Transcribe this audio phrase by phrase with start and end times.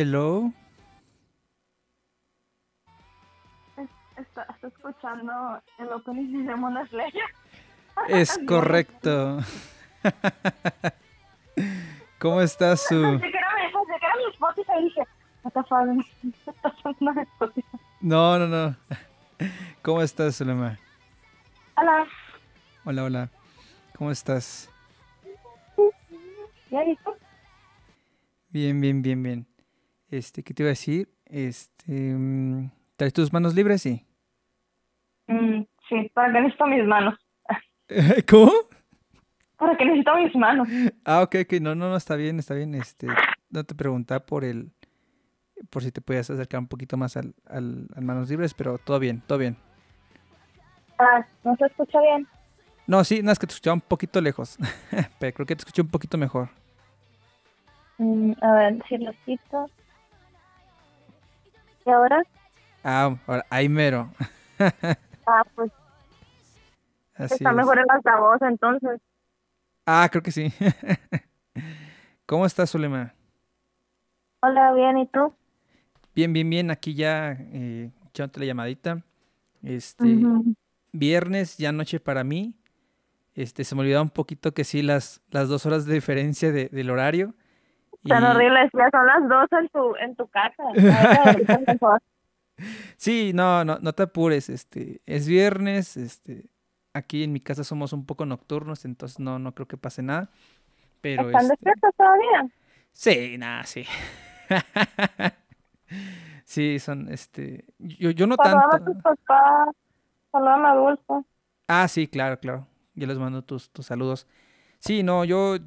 [0.00, 0.52] Hello.
[4.16, 7.24] Está, escuchando el opening de Mona Slayer.
[8.08, 9.40] Es correcto.
[12.20, 12.94] ¿Cómo estás, Su?
[12.94, 15.02] Pensé que era mi, pensé que era mi Spotify y dije,
[15.44, 16.00] está pasando
[17.20, 17.78] Spotify.
[18.00, 18.76] No, no, no.
[19.82, 20.78] ¿Cómo estás, Zulema?
[21.76, 22.06] Hola.
[22.84, 23.30] Hola, hola.
[23.96, 24.70] ¿Cómo estás?
[28.50, 29.57] Bien, bien, bien, bien.
[30.10, 31.08] Este, ¿qué te iba a decir?
[31.26, 33.82] Este, mm, ¿traes tus manos libres?
[33.82, 34.06] Sí.
[35.26, 37.14] Mm, sí, para que necesito mis manos.
[38.28, 38.52] ¿Cómo?
[39.58, 40.68] Para que necesito mis manos.
[41.04, 42.74] Ah, ok, ok, no, no, no, está bien, está bien.
[42.74, 43.06] Este,
[43.50, 44.70] no te preguntaba por el,
[45.68, 48.98] por si te podías acercar un poquito más al, al, al manos libres, pero todo
[48.98, 49.56] bien, todo bien.
[50.98, 52.26] Ah, ¿no se escucha bien?
[52.86, 54.56] No, sí, no, es que te escuchaba un poquito lejos,
[55.20, 56.48] pero creo que te escuché un poquito mejor.
[57.98, 59.68] Mm, a ver, si lo quito.
[61.88, 62.22] ¿Y ahora?
[62.84, 64.12] Ah, ahora, ahí mero.
[65.26, 65.72] Ah, pues
[67.14, 67.56] Así está es.
[67.56, 69.00] mejor el altavoz entonces.
[69.86, 70.52] Ah, creo que sí.
[72.26, 73.14] ¿Cómo estás, Zulema?
[74.42, 75.32] Hola, bien, ¿y tú?
[76.14, 76.70] Bien, bien, bien.
[76.70, 79.02] Aquí ya eh, echándote la llamadita.
[79.62, 80.04] Este,
[80.92, 82.54] viernes, ya noche para mí.
[83.34, 86.68] Este, se me olvidaba un poquito que sí, las, las dos horas de diferencia de-
[86.68, 87.34] del horario.
[88.08, 90.62] Tan horrible, ya son las dos en tu, en tu casa.
[91.80, 92.02] Ahora.
[92.96, 94.48] Sí, no, no, no te apures.
[94.48, 95.96] Este, es viernes.
[95.96, 96.46] Este,
[96.92, 100.30] aquí en mi casa somos un poco nocturnos, entonces no, no creo que pase nada.
[101.00, 102.48] Pero ¿Están este, despiertos todavía?
[102.92, 103.84] sí, nada, sí.
[106.44, 108.92] Sí, son, este, yo, yo no Saludame a tanto.
[108.92, 109.68] tus papás.
[110.32, 111.26] Saludame a Dulce.
[111.66, 112.66] Ah, sí, claro, claro.
[112.94, 114.26] Yo les mando tus, tus saludos.
[114.78, 115.58] Sí, no, yo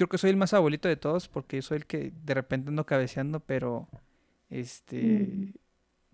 [0.00, 2.86] creo que soy el más abuelito de todos porque soy el que de repente ando
[2.86, 3.86] cabeceando, pero
[4.48, 5.52] este,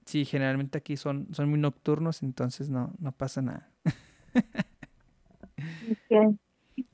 [0.04, 3.70] sí, generalmente aquí son, son muy nocturnos, entonces no, no pasa nada.
[5.88, 6.36] Ok.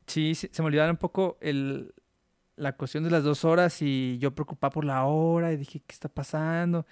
[0.07, 1.95] Sí, se, se me olvidaba un poco el,
[2.57, 5.95] la cuestión de las dos horas y yo preocupado por la hora y dije, ¿qué
[5.95, 6.85] está pasando?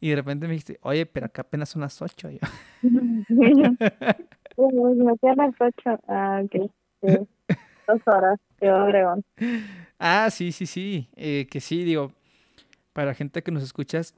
[0.00, 2.30] Y de repente me dijiste, oye, pero acá apenas son las ocho.
[2.30, 2.38] Yo,
[5.36, 5.98] las ocho.
[6.06, 6.70] Ah, ok.
[7.02, 7.28] Sí.
[7.86, 8.40] Dos horas.
[8.64, 9.24] Yo, Obregón.
[9.98, 11.08] Ah, sí, sí, sí.
[11.16, 12.12] eh, que sí, digo,
[12.92, 14.14] para gente que nos escuchas,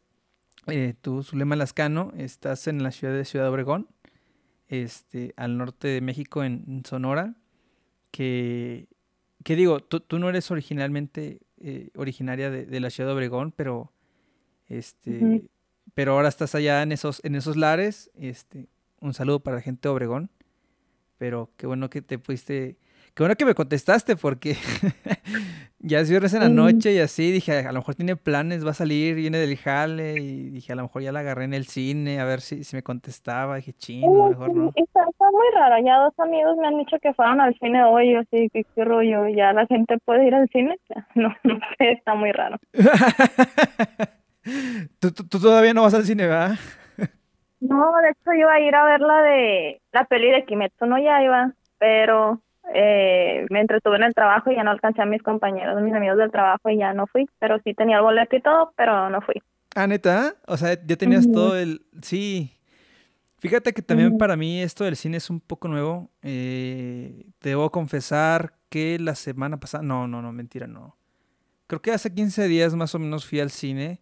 [0.69, 3.89] eh, tú, Zulema Lascano, estás en la ciudad de Ciudad Obregón,
[4.69, 7.34] este, al norte de México, en, Sonora,
[8.11, 8.89] que,
[9.45, 13.53] que digo, tú, tú no eres originalmente eh, originaria de, de la ciudad de Obregón,
[13.53, 13.93] pero,
[14.69, 15.43] este,
[15.95, 18.69] pero ahora estás allá en esos, en esos lares, este,
[19.01, 20.31] un saludo para la gente de Obregón,
[21.17, 22.77] pero qué bueno que te fuiste,
[23.16, 24.56] qué bueno que me contestaste, porque
[25.78, 28.71] ya es viernes en la noche y así, dije, a lo mejor tiene planes, va
[28.71, 31.66] a salir, viene del jale, y dije, a lo mejor ya la agarré en el
[31.66, 34.66] cine, a ver si, si me contestaba, dije, chino, a lo mejor no.
[34.77, 35.83] Está, está muy raro.
[35.84, 38.13] Ya dos amigos me han dicho que fueron al cine hoy.
[38.13, 39.27] Yo sí, qué rollo.
[39.28, 40.77] ¿Ya la gente puede ir al cine?
[41.15, 41.92] No, no sé.
[41.92, 42.59] Está muy raro.
[45.01, 46.57] ¿Tú, tú- tú todavía no vas al cine, ¿verdad?
[47.60, 50.98] No, de hecho iba a ir a ver la de la peli de Kimetsu, no
[51.03, 52.42] ya iba, pero
[52.74, 56.18] eh, me entretuve en el trabajo y ya no alcancé a mis compañeros, mis amigos
[56.18, 59.21] del trabajo y ya no fui, pero sí tenía el boleto y todo, pero no
[59.21, 59.34] fui.
[59.74, 61.83] Ah, neta, o sea, ya tenías todo el...
[62.03, 62.53] Sí.
[63.39, 66.10] Fíjate que también para mí esto del cine es un poco nuevo.
[66.22, 69.83] Eh, te debo confesar que la semana pasada...
[69.84, 70.97] No, no, no, mentira, no.
[71.66, 74.01] Creo que hace 15 días más o menos fui al cine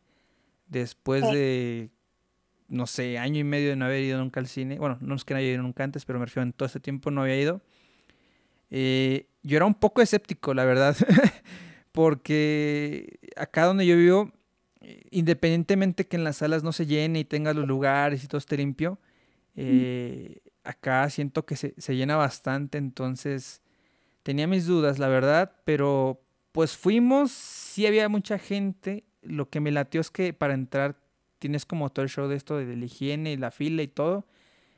[0.68, 1.34] después Sí.
[1.34, 1.90] de,
[2.68, 4.78] no sé, año y medio de no haber ido nunca al cine.
[4.78, 6.78] Bueno, no es que no haya ido nunca antes, pero me refiero en todo este
[6.80, 7.60] tiempo no había ido.
[8.70, 10.96] Eh, yo era un poco escéptico, la verdad,
[11.92, 14.32] porque acá donde yo vivo,
[15.10, 18.56] independientemente que en las salas no se llene y tenga los lugares y todo esté
[18.56, 18.98] limpio,
[19.56, 23.62] eh, acá siento que se, se, llena bastante, entonces
[24.22, 26.20] tenía mis dudas, la verdad, pero
[26.52, 30.96] pues fuimos, sí había mucha gente, lo que me latió es que para entrar
[31.38, 34.26] tienes como todo el show de esto de la higiene y la fila y todo,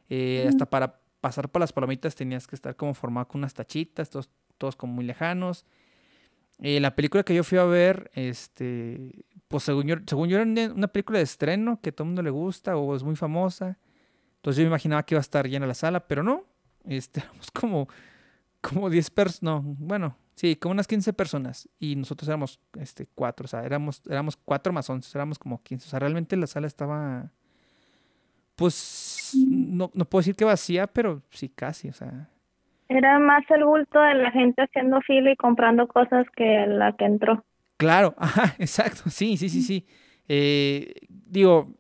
[0.09, 4.11] eh, hasta para pasar por las palomitas tenías que estar como formado con unas tachitas,
[4.11, 5.65] todos, todos como muy lejanos.
[6.59, 10.73] Eh, la película que yo fui a ver, este, pues según yo, según yo era
[10.73, 13.79] una película de estreno que a todo el mundo le gusta o es muy famosa.
[14.37, 16.45] Entonces yo me imaginaba que iba a estar llena la sala, pero no.
[16.85, 17.89] Este, éramos como,
[18.61, 21.69] como 10 personas, no, bueno, sí, como unas 15 personas.
[21.79, 25.87] Y nosotros éramos este, cuatro, o sea, éramos, éramos cuatro más 11, éramos como 15.
[25.87, 27.31] O sea, realmente la sala estaba,
[28.57, 32.29] pues, no, no puedo decir que vacía, pero sí casi, o sea.
[32.89, 37.05] Era más el bulto de la gente haciendo fila y comprando cosas que la que
[37.05, 37.45] entró.
[37.77, 39.87] Claro, ajá, exacto, sí, sí, sí, sí.
[40.29, 41.75] Eh, digo,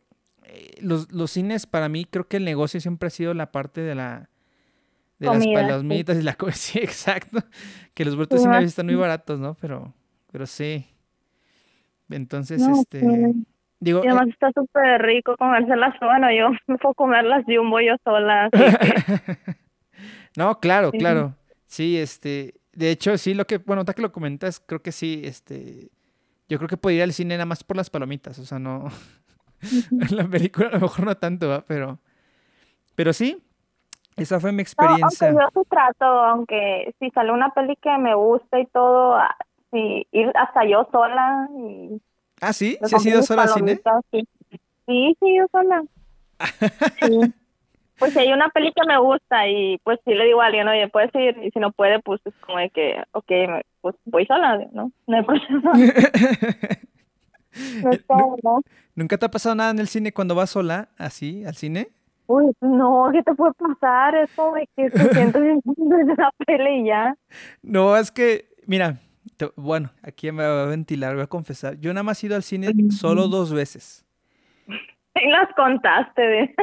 [0.80, 3.94] los, los cines para mí creo que el negocio siempre ha sido la parte de
[3.94, 4.28] la
[5.18, 7.38] de las palomitas y la sí, exacto.
[7.94, 9.54] Que los boletos de cine están muy baratos, ¿no?
[9.54, 9.94] Pero,
[10.30, 10.86] pero sí.
[12.10, 13.02] Entonces, este.
[13.78, 15.94] Digo, y además eh está súper rico comérselas.
[16.00, 18.48] Bueno, yo me puedo comer las jumbo yo sola.
[20.36, 21.34] no, claro, claro.
[21.66, 22.54] Sí, este.
[22.72, 23.58] De hecho, sí, lo que.
[23.58, 25.90] Bueno, hasta que lo comentas, creo que sí, este.
[26.48, 28.38] Yo creo que podría ir al cine nada más por las palomitas.
[28.38, 28.88] O sea, no.
[30.10, 31.64] la película a lo mejor no tanto, ¿va?
[31.66, 31.98] pero
[32.96, 33.38] pero sí,
[34.16, 35.30] esa fue mi experiencia.
[35.30, 39.18] No, aunque yo trato, aunque si sale una peli que me gusta y todo,
[39.70, 41.48] sí, ir hasta yo sola.
[41.54, 42.00] Y
[42.40, 43.80] ah, sí, ¿sí has ido sola al cine?
[44.10, 44.28] Sí.
[44.86, 45.82] sí, sí, yo sola.
[47.00, 47.34] sí.
[47.98, 50.68] Pues si hay una peli que me gusta y pues sí le digo a alguien,
[50.68, 54.26] oye, puedes ir, y si no puede, pues es como de que, ok, pues voy
[54.26, 54.92] sola, ¿no?
[55.06, 55.72] No hay problema.
[58.94, 61.88] ¿Nunca te ha pasado nada en el cine cuando vas sola, así, al cine?
[62.26, 64.14] Uy, no, ¿qué te puede pasar?
[64.16, 67.16] Es como que te sientes en la pele y ya.
[67.62, 68.98] No, es que, mira,
[69.56, 71.78] bueno, aquí me voy a ventilar, voy a confesar.
[71.78, 74.04] Yo nada más he ido al cine solo dos veces.
[75.18, 76.54] Y las contaste, de.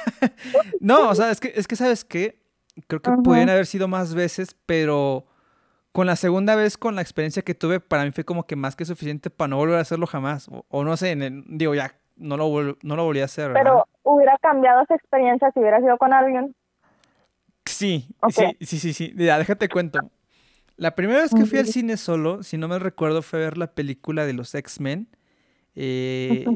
[0.80, 2.42] no, o sea, es que, es que, ¿sabes qué?
[2.88, 5.24] Creo que pueden haber sido más veces, pero
[5.92, 8.74] con la segunda vez, con la experiencia que tuve, para mí fue como que más
[8.74, 10.48] que suficiente para no volver a hacerlo jamás.
[10.68, 11.16] O, no sé,
[11.46, 13.52] digo, ya no lo, no lo volví a hacer.
[13.52, 16.54] Pero hubiera cambiado esa experiencia si hubiera sido con alguien.
[17.64, 19.14] Sí, sí, sí, sí, sí.
[19.16, 20.00] Ya, déjate cuento.
[20.80, 23.58] La primera vez que fui al cine solo, si no me recuerdo, fue a ver
[23.58, 25.08] la película de los X-Men.
[25.74, 26.46] Eh,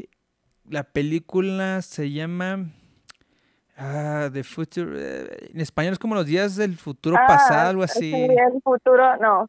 [0.67, 2.71] la película se llama
[3.77, 4.93] Ah, The Future.
[4.95, 8.11] Eh, en español es como los días del futuro ah, pasado, algo así.
[8.11, 9.47] Sí, el futuro, no.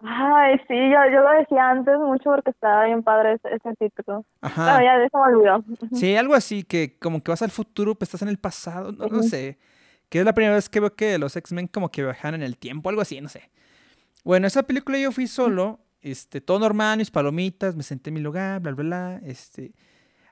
[0.00, 4.26] Ay, sí, yo, yo lo decía antes mucho porque estaba bien padre ese, ese título.
[4.42, 4.76] Ajá.
[4.76, 5.64] Pero ya eso me olvidó.
[5.94, 9.06] Sí, algo así, que como que vas al futuro, pues estás en el pasado, no,
[9.06, 9.58] no sé.
[10.10, 12.58] Que es la primera vez que veo que los X-Men como que viajan en el
[12.58, 13.50] tiempo, algo así, no sé.
[14.24, 18.20] Bueno, esa película yo fui solo, este, todo normal, mis palomitas, me senté en mi
[18.20, 19.72] lugar, bla, bla, bla, este...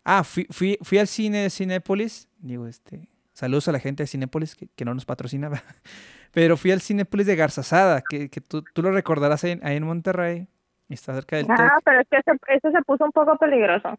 [0.05, 4.07] Ah, fui, fui, fui al cine de Cinépolis, digo, este, Saludos a la gente de
[4.07, 5.59] Cinépolis que, no nos patrocinaba.
[6.33, 10.49] Pero fui al Cinépolis de Garzazada, que, que tú, tú, lo recordarás ahí, en Monterrey.
[10.89, 13.99] Está cerca del Ah, pero es que ese, se puso un poco peligroso.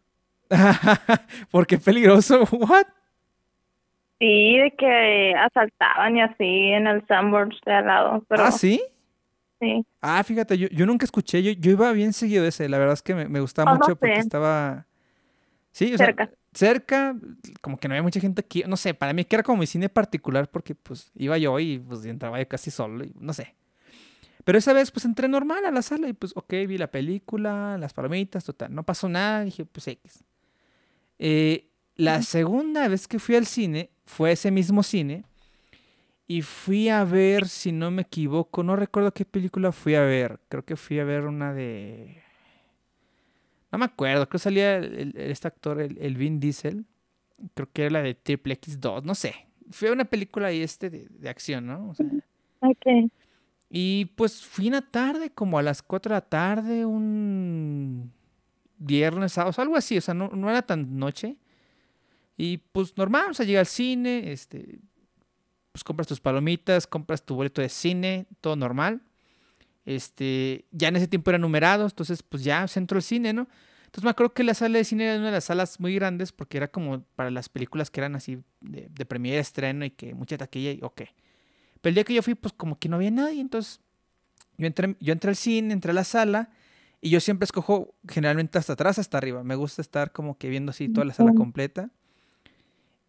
[1.52, 2.48] ¿Por qué peligroso?
[2.50, 2.86] ¿What?
[4.18, 8.24] Sí, de que asaltaban y así en el Sunburst de al lado.
[8.26, 8.42] Pero...
[8.42, 8.82] ¿Ah, sí?
[9.60, 9.84] Sí.
[10.00, 13.02] Ah, fíjate, yo, yo nunca escuché, yo, yo iba bien seguido ese, la verdad es
[13.02, 14.86] que me, me gustaba mucho porque estaba...
[15.72, 17.16] Sí, o cerca cerca,
[17.60, 19.66] como que no había mucha gente aquí, no sé, para mí que era como mi
[19.66, 23.54] cine particular porque pues iba yo y pues entraba yo casi solo, y, no sé.
[24.44, 27.76] Pero esa vez pues entré normal a la sala y pues ok, vi la película,
[27.78, 30.24] las palomitas, total, no pasó nada, dije pues X.
[31.18, 35.24] Eh, la segunda vez que fui al cine fue ese mismo cine
[36.28, 40.38] y fui a ver, si no me equivoco, no recuerdo qué película fui a ver,
[40.48, 42.22] creo que fui a ver una de
[43.70, 46.86] no me acuerdo, creo que salía el, este actor, el, Vin Diesel.
[47.54, 49.34] Creo que era la de Triple X2, no sé.
[49.70, 51.92] Fue una película ahí este de, acción, ¿no?
[52.60, 53.10] ok.
[53.70, 58.10] Y pues fui una tarde, como a las 4 de la tarde, un
[58.78, 61.36] viernes, sábado, algo así, o sea, no, no era tan noche.
[62.38, 64.78] Y pues normal, o sea, llega al cine, este,
[65.78, 69.00] pues compras tus palomitas, compras tu boleto de cine, todo normal.
[69.86, 73.46] Este, ya en ese tiempo era numerado, entonces pues ya centro del cine, ¿no?
[73.84, 76.32] Entonces me acuerdo que la sala de cine era una de las salas muy grandes
[76.32, 80.14] porque era como para las películas que eran así de, de premier estreno y que
[80.14, 81.02] mucha taquilla y ok.
[81.80, 83.80] Pero el día que yo fui, pues como que no había nadie, entonces
[84.56, 86.50] yo entré, yo entré al cine, entré a la sala
[87.00, 89.44] y yo siempre escojo generalmente hasta atrás, hasta arriba.
[89.44, 91.88] Me gusta estar como que viendo así toda la sala completa.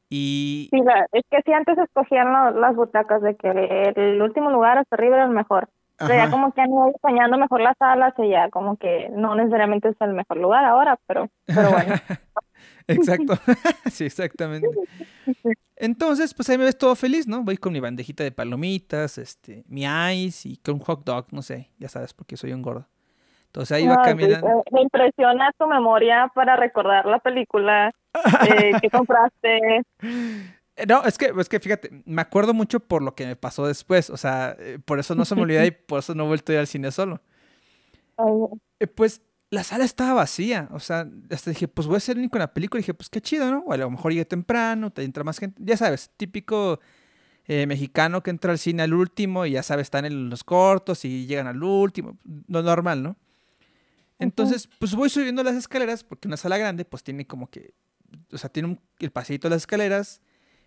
[0.09, 0.69] Y...
[0.71, 5.17] Sí, es que si antes escogían las butacas de que el último lugar hasta arriba
[5.17, 5.69] era el mejor.
[5.97, 9.35] Pero ya como que han ido diseñando mejor las salas y ya como que no
[9.35, 11.93] necesariamente es el mejor lugar ahora, pero, pero bueno.
[12.87, 13.33] Exacto,
[13.91, 14.67] sí, exactamente.
[15.75, 17.43] Entonces, pues ahí me ves todo feliz, ¿no?
[17.43, 21.41] Voy con mi bandejita de palomitas, este, mi ice y con un hot dog, no
[21.41, 22.87] sé, ya sabes, porque soy un gordo.
[23.49, 24.63] Entonces ahí va caminando.
[24.71, 27.91] me impresiona tu memoria para recordar la película
[28.47, 29.83] eh, que compraste.
[30.87, 34.09] No, es que, es que fíjate, me acuerdo mucho por lo que me pasó después.
[34.09, 36.51] O sea, eh, por eso no se me olvida y por eso no he vuelto
[36.51, 37.19] a ir al cine solo.
[38.79, 40.69] Eh, pues la sala estaba vacía.
[40.71, 42.79] O sea, hasta dije, pues voy a ser el único en la película.
[42.79, 43.63] Y dije, pues qué chido, ¿no?
[43.67, 45.61] O a lo mejor llegué temprano, te entra más gente.
[45.61, 46.79] Ya sabes, típico
[47.45, 51.03] eh, mexicano que entra al cine al último y ya sabes, están en los cortos
[51.03, 52.17] y llegan al último.
[52.47, 53.17] No normal, ¿no?
[54.19, 57.73] Entonces, pues voy subiendo las escaleras porque una sala grande, pues tiene como que,
[58.31, 60.21] o sea, tiene el paseito de las escaleras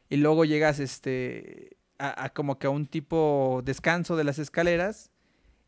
[0.09, 5.11] y luego llegas este a, como que a un tipo descanso de las escaleras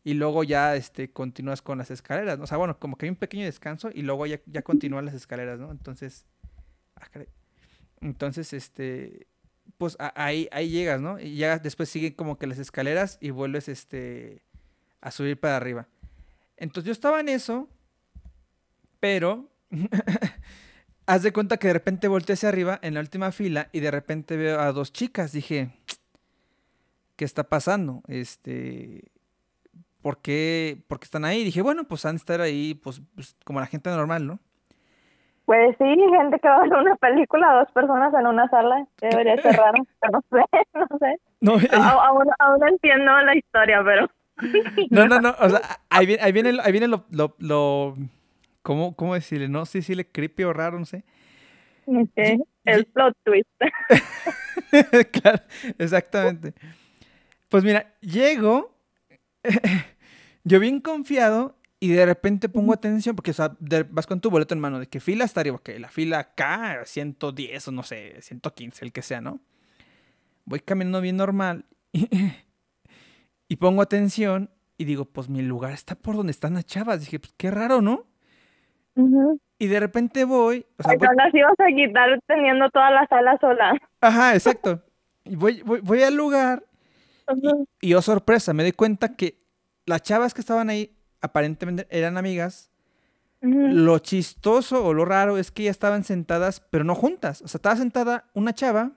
[0.03, 3.15] y luego ya este continúas con las escaleras, o sea, bueno, como que hay un
[3.15, 5.71] pequeño descanso y luego ya, continúan las escaleras, ¿no?
[5.71, 6.25] Entonces,
[6.95, 7.07] ah,
[8.01, 9.27] entonces este
[9.77, 11.19] pues ahí ahí llegas, ¿no?
[11.19, 14.43] Y ya después siguen como que las escaleras y vuelves este
[15.01, 15.87] a subir para arriba.
[16.57, 17.67] Entonces yo estaba en eso,
[18.99, 19.49] pero
[21.05, 23.91] haz de cuenta que de repente volteé hacia arriba en la última fila y de
[23.91, 25.31] repente veo a dos chicas.
[25.31, 25.69] Dije,
[27.15, 28.01] ¿qué está pasando?
[28.07, 29.11] Este,
[30.01, 31.43] ¿por qué, ¿por qué están ahí?
[31.43, 34.39] Dije, bueno, pues han de estar ahí, pues, pues, como la gente normal, ¿no?
[35.45, 39.37] Pues sí, gente que va a ver una película, dos personas en una sala, debería
[39.37, 39.77] ser raro,
[40.11, 41.19] no sé, no sé.
[41.39, 44.07] No, aún, aún, entiendo la historia, pero...
[44.89, 47.95] No, no, no, o sea, ahí viene, ahí viene, ahí viene lo, lo, lo
[48.65, 49.47] ¿Cómo, ¿Cómo decirle?
[49.47, 51.03] No sé si decirle creepy o raro, no sé.
[52.65, 53.47] el plot twist.
[55.21, 55.43] claro,
[55.77, 56.55] exactamente.
[57.47, 58.75] Pues mira, llego,
[60.43, 63.55] yo bien confiado y de repente pongo atención, porque o sea,
[63.91, 67.67] vas con tu boleto en mano, de qué fila arriba, que la fila acá, 110
[67.67, 69.41] o no sé, 115, el que sea, ¿no?
[70.45, 72.09] Voy caminando bien normal y,
[73.57, 76.99] pongo atención y digo, pues mi lugar está por donde están las chavas.
[76.99, 78.05] Dije, pues qué raro, ¿no?
[79.57, 80.65] Y de repente voy.
[80.77, 83.77] O sea, las ibas a quitar teniendo toda la sala sola.
[84.01, 84.81] Ajá, exacto.
[85.23, 86.63] Y voy, voy, al lugar.
[87.81, 89.39] y, oh sorpresa, me di cuenta que
[89.85, 92.71] las chavas que estaban ahí aparentemente eran amigas.
[93.41, 97.43] Lo chistoso o lo raro es que ya estaban sentadas, pero no juntas.
[97.43, 98.93] O sea, estaba sentada una chava,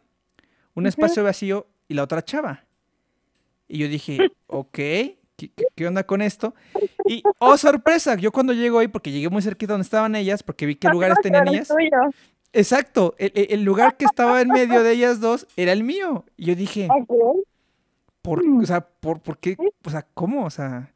[0.75, 2.65] un espacio vacío y la otra chava.
[3.69, 4.79] Y yo dije, ok,
[5.77, 6.55] ¿qué, onda con esto?
[7.07, 10.67] Y, oh, sorpresa, yo cuando llego ahí, porque llegué muy cerquita donde estaban ellas, porque
[10.67, 11.73] vi qué lugares tenían ellas.
[12.53, 16.25] Exacto, el, lugar que estaba en medio de ellas dos era el mío.
[16.37, 16.89] Y yo dije,
[18.23, 19.57] ¿por, o sea, por, ¿por qué?
[19.85, 20.47] O sea, ¿cómo?
[20.47, 20.93] O sea...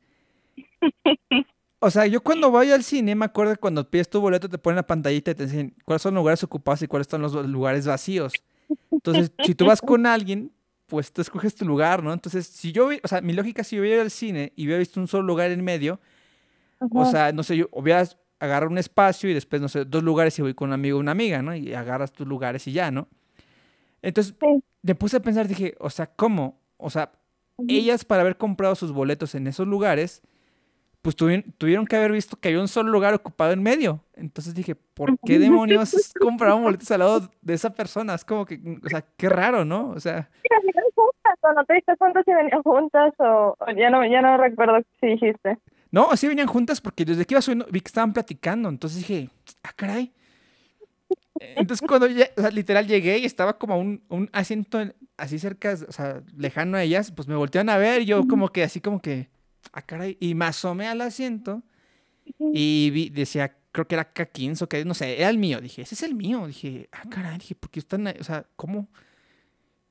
[1.85, 4.57] O sea, yo cuando voy al cine me acuerdo que cuando pides tu boleto te
[4.57, 7.35] ponen la pantallita y te dicen cuáles son los lugares ocupados y cuáles son los
[7.49, 8.35] lugares vacíos.
[8.93, 10.52] Entonces, si tú vas con alguien,
[10.87, 12.12] pues tú escoges tu lugar, ¿no?
[12.12, 14.79] Entonces, si yo, o sea, mi lógica, si yo hubiera ido al cine y hubiera
[14.79, 16.01] visto un solo lugar en medio,
[16.91, 18.07] o sea, no sé, yo hubiera
[18.41, 21.01] agarrar un espacio y después, no sé, dos lugares y voy con un amigo o
[21.01, 21.55] una amiga, ¿no?
[21.55, 23.09] Y agarras tus lugares y ya, ¿no?
[24.03, 24.35] Entonces,
[24.83, 26.61] me puse a pensar, dije, o sea, ¿cómo?
[26.77, 27.12] O sea,
[27.69, 30.23] ellas para haber comprado sus boletos en esos lugares,
[31.02, 34.00] pues tuvieron, que haber visto que había un solo lugar ocupado en medio.
[34.14, 38.14] Entonces dije, ¿por qué demonios compraron boletos al lado de esa persona?
[38.14, 39.90] Es como que, o sea, qué raro, ¿no?
[39.90, 40.30] O sea...
[40.94, 44.78] juntas, o no te diste cuenta si venían juntas o, ya, no, ya no recuerdo
[45.00, 45.59] si dijiste.
[45.90, 48.68] No, sí venían juntas porque desde que iba subiendo vi que estaban platicando.
[48.68, 49.28] Entonces dije,
[49.64, 50.12] ah, caray.
[51.40, 54.78] Entonces cuando ya, o sea, literal llegué y estaba como un, un asiento
[55.16, 58.50] así cerca, o sea, lejano a ellas, pues me voltearon a ver y yo como
[58.50, 59.28] que así como que
[59.73, 60.16] ah, caray.
[60.21, 61.62] Y me asomé al asiento
[62.38, 65.61] y vi, decía, creo que era K15 o que no sé, era el mío.
[65.61, 66.47] Dije, ese es el mío.
[66.47, 68.16] Dije, ah, caray, dije, ¿por qué están ahí?
[68.21, 68.88] O sea, ¿cómo?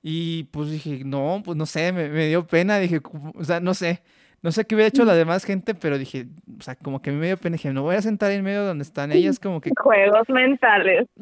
[0.04, 2.80] Y pues dije, no, pues no sé, me, dio pena.
[2.80, 4.02] Dije, o sea, no sé.
[4.44, 6.26] No sé qué hubiera hecho la demás gente, pero dije,
[6.58, 7.58] o sea, como que me dio pena.
[7.58, 9.70] Dije, no voy a sentar en medio donde están ellas, como que.
[9.78, 11.08] Juegos mentales.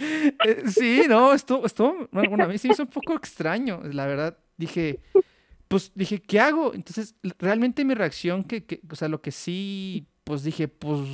[0.00, 4.38] Eh, sí, no, esto, esto, bueno, a mí se hizo un poco extraño, la verdad.
[4.56, 5.00] Dije,
[5.68, 6.74] pues dije, ¿qué hago?
[6.74, 11.08] Entonces, realmente mi reacción, que, que o sea, lo que sí, pues dije, pues,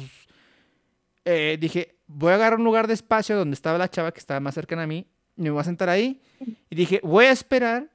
[1.24, 4.40] eh, dije, voy a agarrar un lugar de espacio donde estaba la chava que estaba
[4.40, 5.06] más cercana a mí,
[5.36, 6.20] me voy a sentar ahí,
[6.70, 7.90] y dije, voy a esperar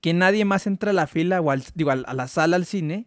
[0.00, 3.06] que nadie más entre a la fila o al, digo, a la sala al cine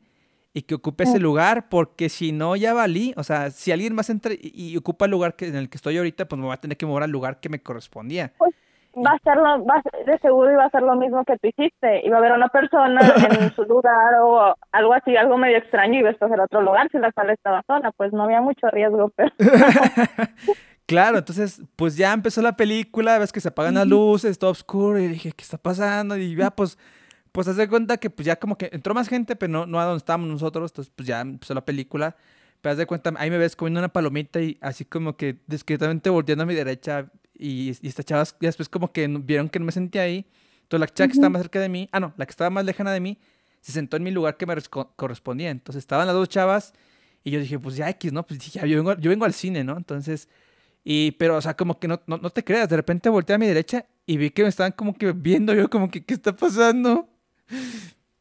[0.53, 3.13] y que ocupe ese lugar, porque si no, ya valí.
[3.15, 5.98] O sea, si alguien más entra y, ocupa el lugar que, en el que estoy
[5.98, 8.34] ahorita, pues me voy a tener que mover al lugar que me correspondía.
[8.38, 8.53] Pues
[8.95, 12.05] va a ser lo, va, de seguro iba a ser lo mismo que tú hiciste.
[12.05, 16.00] Iba a haber una persona en su lugar o algo así, algo medio extraño y
[16.00, 17.91] iba a escoger otro lugar si la sala estaba sola.
[17.91, 19.31] Pues no había mucho riesgo, pero...
[20.88, 25.00] Claro, entonces, pues ya empezó la película, ves que se apagan las luces, todo oscuro,
[25.00, 26.17] y dije, ¿qué está pasando?
[26.17, 26.77] Y ya, pues,
[27.31, 29.86] pues hace cuenta que pues ya como que entró más gente, pero no, no a
[29.86, 32.17] donde estábamos nosotros, entonces pues ya empezó la película.
[32.60, 36.10] Pero haz de cuenta, ahí me ves comiendo una palomita y así como que discretamente
[36.10, 37.10] volteando a mi derecha
[37.41, 40.25] y, y estas chavas después como que vieron que no me sentía ahí.
[40.63, 42.63] Entonces la chava que estaba más cerca de mí, ah no, la que estaba más
[42.63, 43.17] lejana de mí,
[43.60, 44.55] se sentó en mi lugar que me
[44.95, 45.50] correspondía.
[45.50, 46.74] Entonces estaban las dos chavas
[47.24, 48.25] y yo dije, pues ya X, ¿no?
[48.25, 49.77] Pues ya, yo vengo, yo vengo al cine, ¿no?
[49.77, 50.29] Entonces,
[50.83, 53.39] y, pero, o sea, como que no, no, no te creas, de repente volteé a
[53.39, 56.36] mi derecha y vi que me estaban como que viendo yo como que, ¿qué está
[56.36, 57.07] pasando?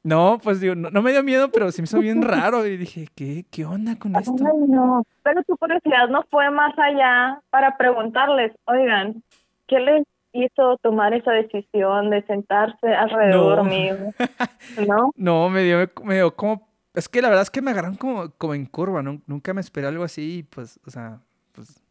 [0.02, 3.08] No, pues digo, no, me dio miedo, pero se me hizo bien raro y dije,
[3.14, 4.34] ¿qué, qué onda con esto?
[4.66, 9.22] no, pero tu curiosidad no fue más allá para preguntarles, oigan,
[9.66, 13.96] ¿qué les hizo tomar esa decisión de sentarse alrededor mío?
[14.88, 15.12] ¿No?
[15.16, 18.30] No, me dio, me dio como, es que la verdad es que me agarraron como,
[18.38, 19.20] como en curva, ¿no?
[19.26, 21.20] nunca me esperé algo así, pues, o sea,
[21.52, 21.82] pues...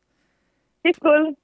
[0.84, 1.38] Sí, cool.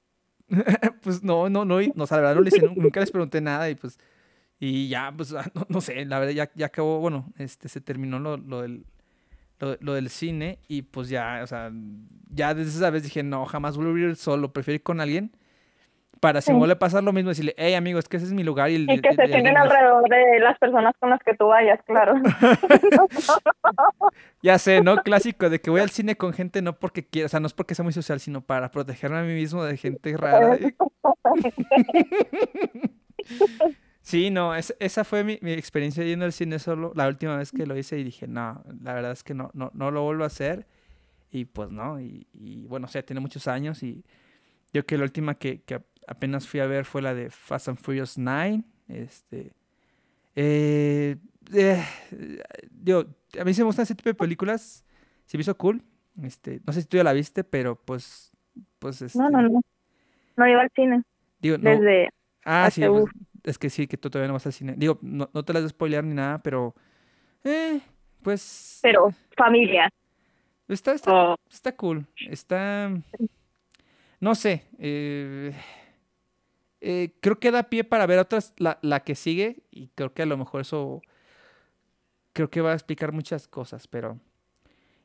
[1.02, 3.68] pues no, no, no, no, o sea, la verdad no les, nunca les pregunté nada
[3.70, 3.98] y pues
[4.58, 8.18] y ya, pues, ah, no, sé, la verdad ya, ya acabó, bueno, este, se terminó
[8.18, 8.84] lo, lo del,
[9.58, 11.70] lo, del cine y pues ya, o sea,
[12.30, 15.32] ya desde esa vez dije, no, jamás vuelvo a ir solo, prefiero ir con alguien
[16.20, 18.42] para si vuelve a pasar lo mismo, decirle, hey amigo, es que ese es mi
[18.42, 18.70] lugar.
[18.70, 22.14] Y, que se tienen alrededor de las personas con las que tú vayas, claro.
[24.42, 24.96] ya sé, ¿no?
[25.02, 27.52] Clásico de que voy al cine con gente no porque quiera, o sea, no es
[27.52, 30.56] porque sea muy social, sino para protegerme a mí mismo de gente rara.
[34.06, 37.76] Sí, no, esa fue mi, experiencia yendo al cine solo la última vez que lo
[37.76, 40.64] hice y dije, no, la verdad es que no, no, no lo vuelvo a hacer.
[41.32, 42.24] Y pues no, y,
[42.68, 44.04] bueno, o sea, tiene muchos años y
[44.72, 45.60] yo que la última que,
[46.06, 48.62] apenas fui a ver fue la de Fast and Furious 9.
[48.86, 49.54] Este,
[50.36, 51.16] eh,
[51.52, 51.84] eh,
[53.40, 54.84] a mí se me gustan ese tipo de películas,
[55.24, 55.82] se me hizo cool.
[56.22, 58.32] Este, no sé si tú ya la viste, pero pues,
[58.78, 59.60] pues No, no, este no.
[60.36, 61.02] No iba al cine.
[61.40, 61.70] Digo, no.
[61.70, 62.10] Desde
[62.48, 63.06] Ah, sí, pues,
[63.46, 64.74] es que sí, que tú todavía no vas al cine.
[64.76, 66.74] Digo, no, te las voy a spoilear ni nada, pero.
[67.44, 67.80] Eh,
[68.22, 68.80] pues.
[68.82, 69.88] Pero, familia.
[70.68, 71.36] Está, está, oh.
[71.48, 72.06] está cool.
[72.28, 72.90] Está.
[74.18, 74.64] No sé.
[74.78, 75.54] Eh,
[76.80, 80.22] eh, creo que da pie para ver otras, la, la que sigue, y creo que
[80.22, 81.00] a lo mejor eso.
[82.32, 84.18] Creo que va a explicar muchas cosas, pero.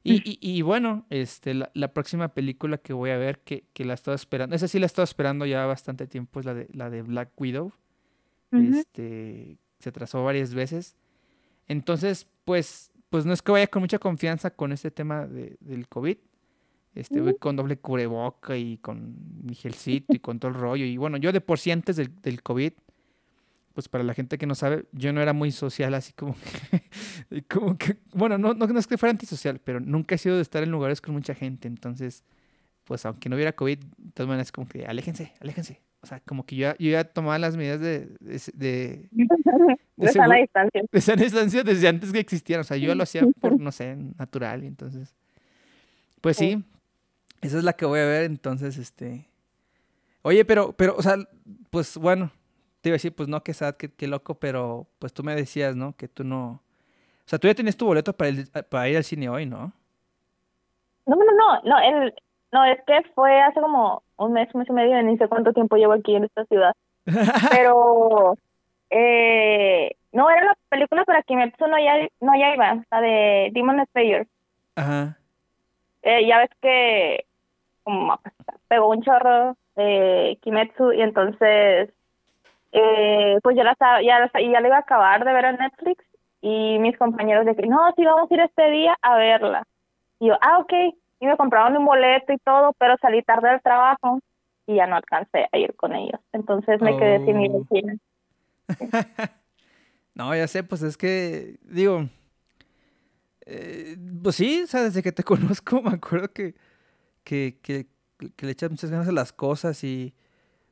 [0.04, 0.22] Y, mm.
[0.26, 3.94] y, y, bueno, este, la, la, próxima película que voy a ver, que, que la
[3.94, 7.04] estaba esperando, esa sí la estaba esperando ya bastante tiempo, es la de, la de
[7.04, 7.72] Black Widow.
[8.52, 10.96] Este, se atrasó varias veces.
[11.68, 15.88] Entonces, pues, pues no es que vaya con mucha confianza con este tema de, del
[15.88, 16.18] COVID.
[16.94, 20.86] Este, voy con doble cubreboca y con mi gelcito y con todo el rollo.
[20.86, 22.74] Y bueno, yo de por sí antes del, del COVID,
[23.74, 26.36] pues para la gente que no sabe, yo no era muy social, así como
[27.30, 30.42] que, como que bueno, no, no, es que fuera antisocial, pero nunca he sido de
[30.42, 32.24] estar en lugares con mucha gente, entonces,
[32.84, 35.82] pues aunque no hubiera COVID, de todas maneras, como que aléjense, aléjense.
[36.04, 38.08] O sea, como que yo, yo ya tomaba las medidas de...
[38.20, 39.08] De,
[39.96, 40.84] de, sana distancia.
[40.92, 42.62] De sana distancia desde antes que existiera.
[42.62, 44.64] O sea, yo lo hacía por, no sé, natural.
[44.64, 45.16] Y entonces,
[46.22, 46.64] pues sí,
[47.42, 48.24] esa es la que voy a ver.
[48.24, 49.28] Entonces, este...
[50.24, 51.18] Oye, pero, pero, o sea,
[51.70, 52.32] pues bueno,
[52.82, 55.76] te iba a decir, pues no, que sad, qué, loco, pero pues tú me decías,
[55.76, 55.96] ¿no?
[55.96, 56.62] Que tú no...
[57.26, 58.32] O sea, tú ya tenías tu boleto para,
[58.70, 59.72] para ir al cine hoy, ¿no?
[61.06, 62.14] No, no, no, no, el,
[62.52, 65.54] no, es que fue hace como un mes, un mes y medio, ni sé cuánto
[65.54, 66.74] tiempo llevo aquí en esta ciudad.
[67.52, 68.36] Pero,
[68.90, 73.86] eh, no, era la película para Kimetsu no ya, no ya iba, la de Demon
[73.92, 74.28] Slayer.
[74.76, 75.18] Ajá.
[76.04, 77.26] Eh, ya ves que
[77.84, 78.20] como
[78.68, 81.90] pegó un chorro de Kimetsu y entonces
[82.72, 86.04] eh, pues ya la ya, ya la iba a acabar de ver en Netflix
[86.42, 89.64] y mis compañeros de que no, sí vamos a ir este día a verla.
[90.20, 90.74] Y yo, ah, ok,
[91.22, 94.20] y me compraron un boleto y todo, pero salí tarde del trabajo
[94.66, 96.20] y ya no alcancé a ir con ellos.
[96.34, 97.68] Entonces me quedé sin ir al oh.
[97.70, 98.00] cine.
[100.16, 102.08] no, ya sé, pues es que, digo,
[103.46, 106.56] eh, pues sí, o sea, desde que te conozco me acuerdo que,
[107.24, 107.86] que, que,
[108.36, 110.16] que le echas muchas ganas a las cosas y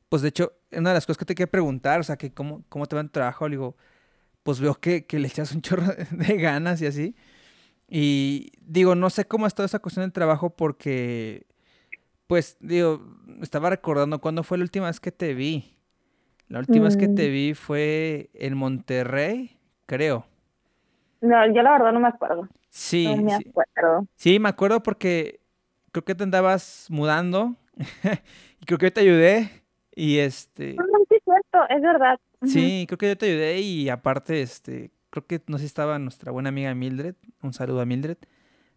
[0.08, 2.64] pues de hecho, una de las cosas que te quería preguntar, o sea, que cómo,
[2.68, 3.76] cómo te va en tu trabajo, le digo,
[4.42, 7.14] pues veo que, que le echas un chorro de ganas y así.
[7.92, 11.44] Y digo, no sé cómo ha estado esa cuestión del trabajo porque,
[12.28, 13.04] pues, digo,
[13.42, 15.76] estaba recordando cuándo fue la última vez que te vi.
[16.48, 17.32] La última vez que te Mm.
[17.32, 20.24] vi fue en Monterrey, creo.
[21.20, 22.48] No, yo la verdad no me acuerdo.
[22.70, 24.06] Sí, No me sí, acuerdo.
[24.14, 25.40] sí, me acuerdo porque
[25.92, 27.56] creo que te andabas mudando
[28.60, 29.50] y creo que yo te ayudé
[29.94, 32.18] y este, No, no, sí es cierto, es verdad.
[32.42, 35.98] Sí, creo que yo te ayudé y aparte, este, creo que no sé si estaba
[35.98, 38.18] nuestra buena amiga Mildred, un saludo a Mildred.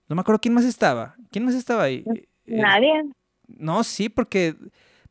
[0.09, 2.03] No me acuerdo quién más estaba, quién más estaba ahí.
[2.13, 2.91] Eh, Nadie.
[3.47, 4.55] No, sí, porque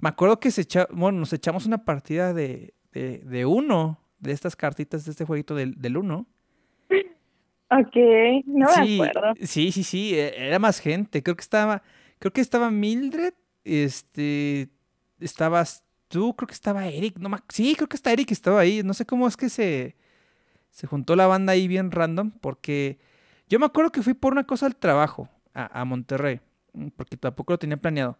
[0.00, 4.32] me acuerdo que se echa, bueno, nos echamos una partida de, de, de uno, de
[4.32, 6.26] estas cartitas de este jueguito del, del uno.
[7.70, 7.96] Ok,
[8.46, 9.34] no me Sí, acuerdo.
[9.40, 11.22] sí, sí, sí, e- era más gente.
[11.22, 11.82] Creo que estaba,
[12.18, 13.32] creo que estaba Mildred,
[13.64, 14.68] este,
[15.20, 18.82] estabas tú, creo que estaba Eric, no me sí, creo que está Eric estaba ahí.
[18.82, 19.96] No sé cómo es que se,
[20.72, 22.98] se juntó la banda ahí bien random, porque
[23.48, 26.40] yo me acuerdo que fui por una cosa al trabajo a, a Monterrey,
[26.72, 28.18] mm, porque tampoco lo tenía planeado.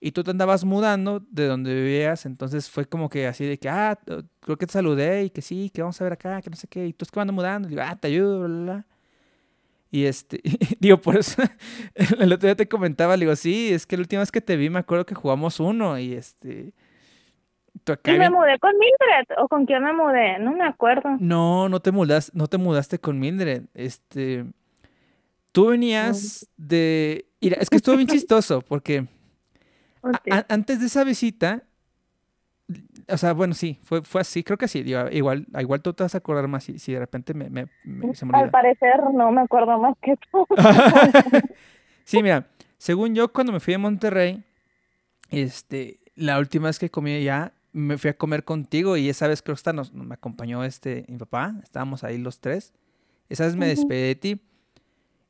[0.00, 3.68] Y tú te andabas mudando de donde vivías, entonces fue como que así de que,
[3.68, 3.98] ah,
[4.40, 6.68] creo que te saludé y que sí, que vamos a ver acá, que no sé
[6.68, 8.86] qué, y tú es que ando mudando, digo, ah, te ayudo, bla, bla, bla.
[9.90, 10.40] Y este,
[10.80, 11.42] digo, por eso,
[11.94, 14.70] el otro día te comentaba, digo, sí, es que la última vez que te vi
[14.70, 16.74] me acuerdo que jugamos uno y este,
[17.88, 20.38] tú acá ¿Y me bien- mudé con Mildred o con quién me mudé?
[20.38, 21.16] No me acuerdo.
[21.18, 23.62] No, no te mudaste, no te mudaste con Mildred.
[23.74, 24.44] Este,
[25.52, 29.06] tú venías de, mira, es que estuvo bien chistoso porque
[30.30, 31.62] a- antes de esa visita,
[33.08, 36.14] o sea, bueno, sí, fue, fue así, creo que sí, igual, igual tú te vas
[36.14, 39.32] a acordar más si, si de repente me, me- me- se me Al parecer no
[39.32, 40.46] me acuerdo más que tú.
[42.04, 42.46] Sí, mira,
[42.78, 44.42] según yo, cuando me fui a Monterrey,
[45.30, 49.42] este, la última vez que comí allá, me fui a comer contigo y esa vez
[49.42, 52.72] creo que nos, me acompañó este, mi papá, estábamos ahí los tres.
[53.28, 54.40] Esa vez me despedí de ti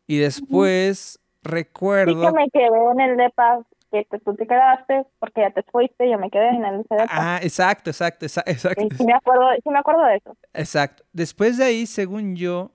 [0.07, 2.33] y después Sí que recuerdo...
[2.33, 6.19] me quedé en el depa que te- tú te quedaste porque ya te fuiste, yo
[6.19, 7.07] me quedé en el depa.
[7.09, 8.83] Ah, exacto, exacto, exa- exacto.
[8.83, 10.37] Sí, sí me acuerdo, sí me acuerdo de eso.
[10.53, 11.05] Exacto.
[11.13, 12.71] Después de ahí, según yo,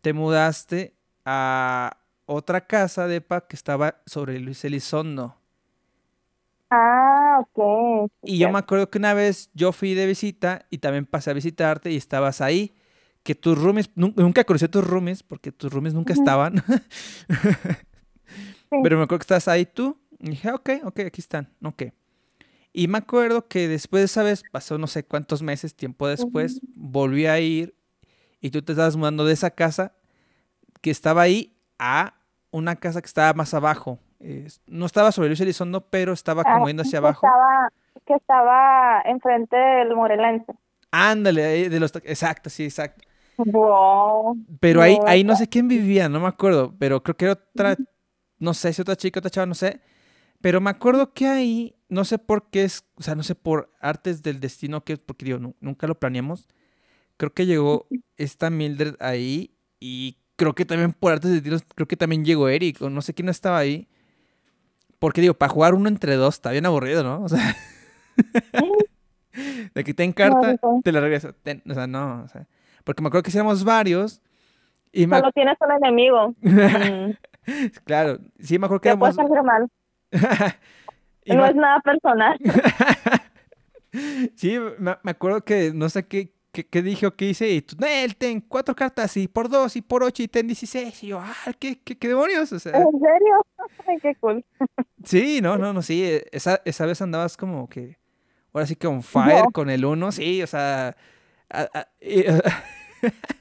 [0.00, 0.94] te mudaste
[1.24, 1.96] a
[2.26, 5.36] otra casa de pa que estaba sobre Luis Elizondo.
[6.74, 8.10] Ah, ok.
[8.22, 11.34] Y yo me acuerdo que una vez yo fui de visita y también pasé a
[11.34, 12.74] visitarte y estabas ahí.
[13.22, 16.54] Que tus roomies, nun- nunca conocí a tus roomies porque tus roomies nunca estaban.
[18.70, 18.78] Sí.
[18.82, 19.98] Pero me acuerdo que estabas ahí tú.
[20.18, 21.52] Y dije, "Ah, ok, ok, aquí están.
[21.62, 21.82] Ok.
[22.72, 26.58] Y me acuerdo que después de esa vez, pasó no sé cuántos meses, tiempo después,
[26.74, 27.74] volví a ir
[28.40, 29.92] y tú te estabas mudando de esa casa
[30.80, 32.14] que estaba ahí a
[32.50, 33.98] una casa que estaba más abajo.
[34.66, 37.26] No estaba sobre Luis Elizondo, pero estaba Ah, como yendo hacia abajo.
[37.26, 37.72] estaba,
[38.06, 40.52] que estaba enfrente del Morelense.
[40.90, 41.94] Ándale, de los...
[42.04, 43.04] Exacto, sí, exacto.
[43.38, 44.36] Wow.
[44.60, 47.32] Pero ahí, No, ahí no sé quién vivía, no me acuerdo, pero creo que era
[47.34, 47.76] otra,
[48.38, 49.80] no sé si otra chica, otra chava, no sé.
[50.40, 53.72] Pero me acuerdo que ahí, no sé por qué es, o sea, no sé por
[53.80, 56.48] artes del destino que porque digo, nu- nunca lo planeamos.
[57.18, 61.88] Creo que llegó esta Mildred ahí y creo que también por artes del destino, creo
[61.88, 63.88] que también llegó Eric, o no sé quién estaba ahí.
[65.02, 67.24] Porque digo, para jugar uno entre dos está bien aburrido, ¿no?
[67.24, 67.56] O sea,
[69.74, 70.80] de que ten carta, No, no.
[70.84, 71.32] te la regreso.
[71.42, 72.46] ten- o sea, no, o sea,
[72.84, 74.22] porque me acuerdo que hacíamos varios
[74.92, 76.34] y me, Solo tienes un enemigo.
[77.84, 79.68] Claro, sí me acuerdo que Te éramos mal.
[81.26, 82.38] No me- es nada personal.
[84.36, 87.62] sí, me, me acuerdo que no sé qué, qué, qué dije o qué hice y
[87.62, 91.08] tú, Nel, ten cuatro cartas y por dos y por ocho y ten 16 y
[91.08, 92.52] yo, ah, ¿qué, qué, qué demonios?
[92.52, 93.46] O sea, ¿En serio?
[93.88, 94.44] Ay, qué cool.
[95.04, 97.96] sí, no, no, no, sí, eh, esa, esa vez andabas como que,
[98.52, 99.50] ahora sí que on fire No.
[99.50, 100.96] con el uno, sí, o sea,
[101.50, 102.24] a- a- y-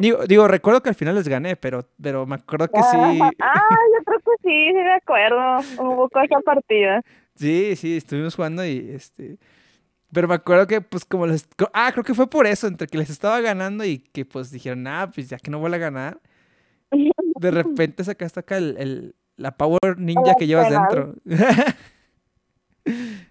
[0.00, 2.96] digo, digo, recuerdo que al final les gané, pero, pero me acuerdo que sí.
[3.40, 5.58] Ah, yo creo que sí, sí me acuerdo.
[5.82, 7.02] Hubo esa partida.
[7.36, 9.38] Sí, sí, estuvimos jugando y este.
[10.14, 11.46] Pero me acuerdo que, pues, como les.
[11.74, 14.86] Ah, creo que fue por eso, entre que les estaba ganando y que, pues, dijeron,
[14.86, 16.20] ah, pues ya que no vuelvo a ganar.
[16.90, 21.14] De repente sacaste acá el, el- la Power Ninja que llevas dentro.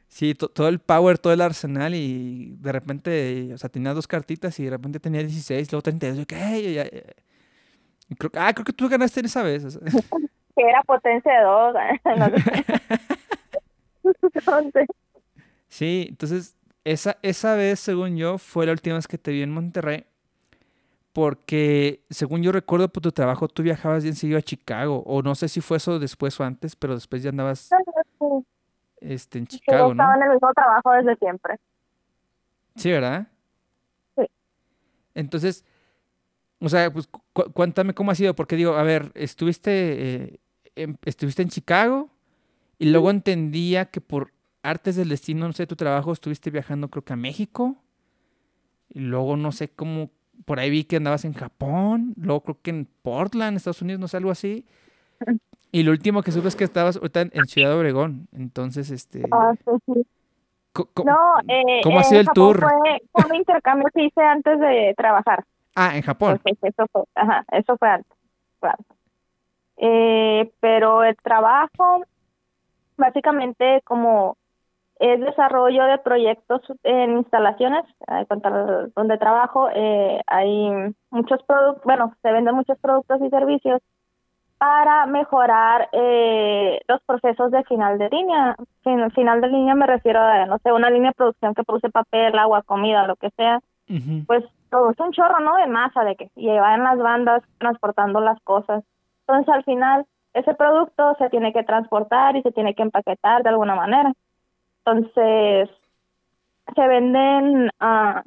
[0.08, 4.06] Sí, to- todo el power, todo el arsenal y de repente, o sea, tenía dos
[4.08, 6.18] cartitas y de repente tenía 16, luego 32.
[6.20, 6.74] Yo, ¿qué?
[6.74, 7.02] Ya- ya-
[8.10, 9.64] y creo, ah, creo que tú ganaste en esa vez.
[9.66, 9.82] o sea.
[10.56, 11.76] Que era potencia de dos.
[12.20, 12.66] No sé.
[14.36, 14.88] Entonces,
[15.68, 19.52] Sí, entonces esa, esa vez, según yo, fue la última vez que te vi en
[19.52, 20.06] Monterrey.
[21.14, 25.04] Porque, según yo recuerdo, por tu trabajo, tú viajabas bien seguido a Chicago.
[25.06, 27.70] O no sé si fue eso después o antes, pero después ya andabas
[29.00, 30.04] este, en Chicago, ¿no?
[30.04, 31.60] estaba en el mismo trabajo desde siempre.
[32.76, 33.28] Sí, ¿verdad?
[34.18, 34.24] Sí.
[35.14, 35.64] Entonces,
[36.60, 40.40] o sea, pues cu- cuéntame cómo ha sido, porque digo, a ver, estuviste, eh,
[40.76, 42.10] en, estuviste en Chicago
[42.80, 44.33] y luego entendía que por
[44.64, 47.76] artes del destino, no sé, tu trabajo, estuviste viajando creo que a México.
[48.90, 50.10] Y luego no sé cómo,
[50.46, 54.08] por ahí vi que andabas en Japón, luego creo que en Portland, Estados Unidos, no
[54.08, 54.66] sé, algo así.
[55.76, 58.28] Y lo último que supe es que estabas ahorita en Ciudad Obregón.
[58.32, 59.24] Entonces, este...
[59.32, 60.06] Ah, sí, sí.
[60.72, 62.60] co- No, eh, ¿Cómo ha sido el Japón tour?
[62.60, 65.44] Fue, fue un intercambio que hice antes de trabajar.
[65.74, 66.40] Ah, en Japón.
[66.46, 68.18] Entonces, eso fue, ajá, eso fue antes.
[68.60, 68.98] fue antes.
[69.78, 72.04] Eh, pero el trabajo,
[72.96, 74.38] básicamente, como
[75.04, 78.26] es desarrollo de proyectos en instalaciones, eh,
[78.96, 83.82] donde trabajo, eh, hay muchos productos, bueno, se venden muchos productos y servicios
[84.58, 88.56] para mejorar eh, los procesos de final de línea.
[88.84, 91.90] Fin- final de línea me refiero a, no sé, una línea de producción que produce
[91.90, 94.24] papel, agua, comida, lo que sea Ujú.
[94.26, 95.58] pues produce un chorro, ¿no?
[95.58, 98.86] De masa, de que llevan las bandas transportando las cosas.
[99.28, 103.50] Entonces, al final, ese producto se tiene que transportar y se tiene que empaquetar de
[103.50, 104.14] alguna manera.
[104.86, 105.70] Entonces,
[106.76, 108.24] se venden ah,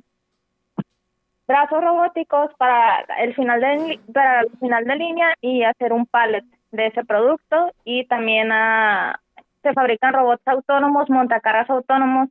[1.47, 6.45] brazos robóticos para el final de para el final de línea y hacer un pallet
[6.73, 9.21] de ese producto y también ah,
[9.63, 12.29] se fabrican robots autónomos, montacargas autónomos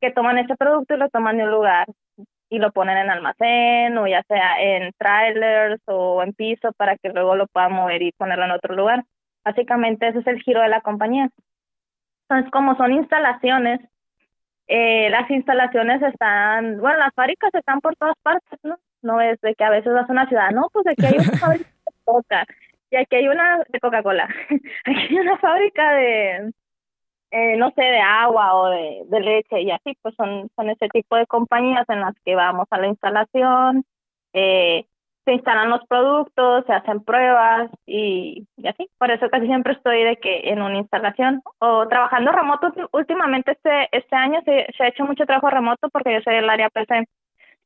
[0.00, 1.86] que toman ese producto y lo toman de un lugar
[2.48, 7.08] y lo ponen en almacén o ya sea en trailers o en piso para que
[7.08, 9.04] luego lo puedan mover y ponerlo en otro lugar.
[9.44, 11.30] Básicamente ese es el giro de la compañía.
[12.28, 13.80] Entonces, como son instalaciones,
[14.66, 18.78] eh, las instalaciones están, bueno, las fábricas están por todas partes, ¿no?
[19.02, 21.38] No es de que a veces vas a una ciudad, no, pues aquí hay una
[21.38, 22.46] fábrica de coca
[22.90, 24.28] y aquí hay una de Coca-Cola,
[24.84, 26.52] aquí hay una fábrica de,
[27.30, 30.88] eh, no sé, de agua o de, de leche y así, pues son, son ese
[30.88, 33.84] tipo de compañías en las que vamos a la instalación,
[34.32, 34.86] eh,
[35.26, 38.88] se instalan los productos, se hacen pruebas y, y así.
[38.96, 42.72] Por eso casi siempre estoy de que en una instalación o trabajando remoto.
[42.92, 46.70] Últimamente este, este año se, ha hecho mucho trabajo remoto porque yo soy del área
[46.70, 47.08] PC.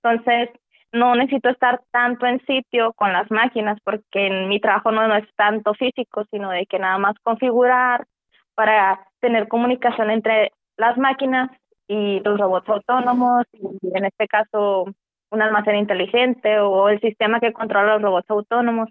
[0.02, 0.48] Entonces,
[0.92, 5.16] no necesito estar tanto en sitio con las máquinas porque en mi trabajo no, no
[5.16, 8.06] es tanto físico, sino de que nada más configurar
[8.54, 11.50] para tener comunicación entre las máquinas
[11.86, 14.86] y los robots autónomos, y en este caso
[15.30, 18.88] un almacén inteligente o el sistema que controla los robots autónomos,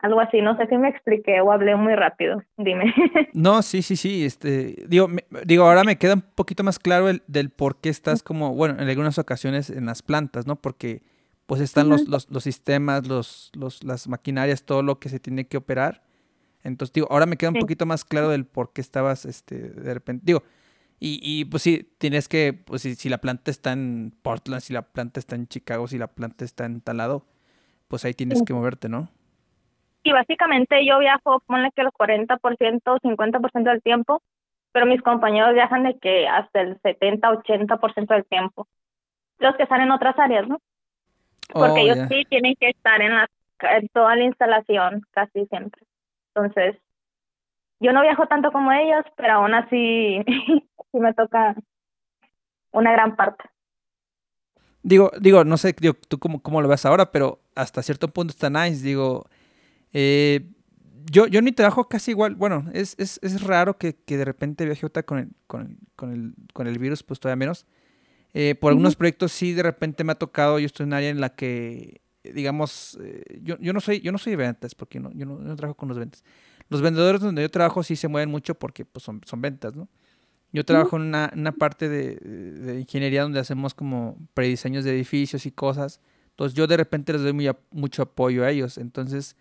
[0.00, 0.40] algo así.
[0.42, 2.94] No sé si me expliqué o hablé muy rápido, dime.
[3.34, 4.24] No, sí, sí, sí.
[4.24, 7.88] Este, digo, me- digo, ahora me queda un poquito más claro el, del por qué
[7.88, 10.56] estás como, bueno, en algunas ocasiones en las plantas, ¿no?
[10.56, 11.02] Porque
[11.46, 15.46] pues están los, los, los sistemas, los, los, las maquinarias, todo lo que se tiene
[15.46, 16.02] que operar.
[16.62, 17.60] Entonces, digo, ahora me queda un Sí.
[17.60, 20.42] poquito más claro del por qué estabas, este, de repente, digo,
[21.00, 24.72] y, y pues sí, tienes que, pues si, si la planta está en Portland, si
[24.72, 27.26] la planta está en Chicago, si la planta está en tal lado,
[27.88, 28.44] pues ahí tienes Sí.
[28.44, 29.08] que moverte, ¿no?
[30.02, 34.22] Y básicamente yo viajo, ponle que el 40% o 50% del tiempo,
[34.72, 38.66] pero mis compañeros viajan de que hasta el 70, 80% del tiempo.
[39.38, 40.60] Los que están en otras áreas, ¿no?
[41.52, 43.28] Porque Oh, ellos sí tienen que estar en, la,
[43.60, 45.82] en toda la instalación casi siempre.
[46.34, 46.76] Entonces,
[47.80, 50.22] yo no viajo tanto como ellos, pero aún así
[50.92, 51.54] sí me toca
[52.72, 53.44] una gran parte.
[54.82, 58.30] Digo, digo, no sé, digo, tú cómo, cómo lo ves ahora, pero hasta cierto punto
[58.30, 58.84] está nice.
[58.84, 59.26] Digo,
[59.92, 60.48] eh,
[61.10, 64.24] yo, yo en mi trabajo casi igual, bueno, es, es, es raro que, que de
[64.24, 67.66] repente viaje ahorita con el, con el, con el, con el virus, pues todavía menos.
[68.34, 71.08] Eh, por algunos proyectos sí de repente me ha tocado, yo estoy en un área
[71.08, 75.00] en la que, digamos, eh, yo, yo no soy, yo no soy de ventas, porque
[75.00, 76.22] no, yo no, yo no trabajo con los ventas.
[76.68, 79.88] Los vendedores donde yo trabajo sí se mueven mucho porque pues son, son ventas, ¿no?
[80.52, 85.50] Yo trabajo en una, una parte de, ingeniería donde hacemos como prediseños de edificios y
[85.50, 86.00] cosas.
[86.30, 88.78] Entonces yo de repente les doy muy mucho apoyo a ellos.
[88.78, 89.36] Entonces,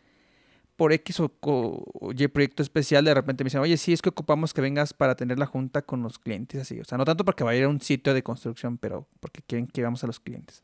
[0.76, 4.54] por X o, Y proyecto especial, de repente me dicen, oye, sí, es que ocupamos
[4.54, 6.80] que vengas para tener la junta con los clientes, así.
[6.80, 9.82] O sea, no tanto porque vaya a un sitio de construcción, pero porque quieren que
[9.84, 10.64] vamos a los clientes.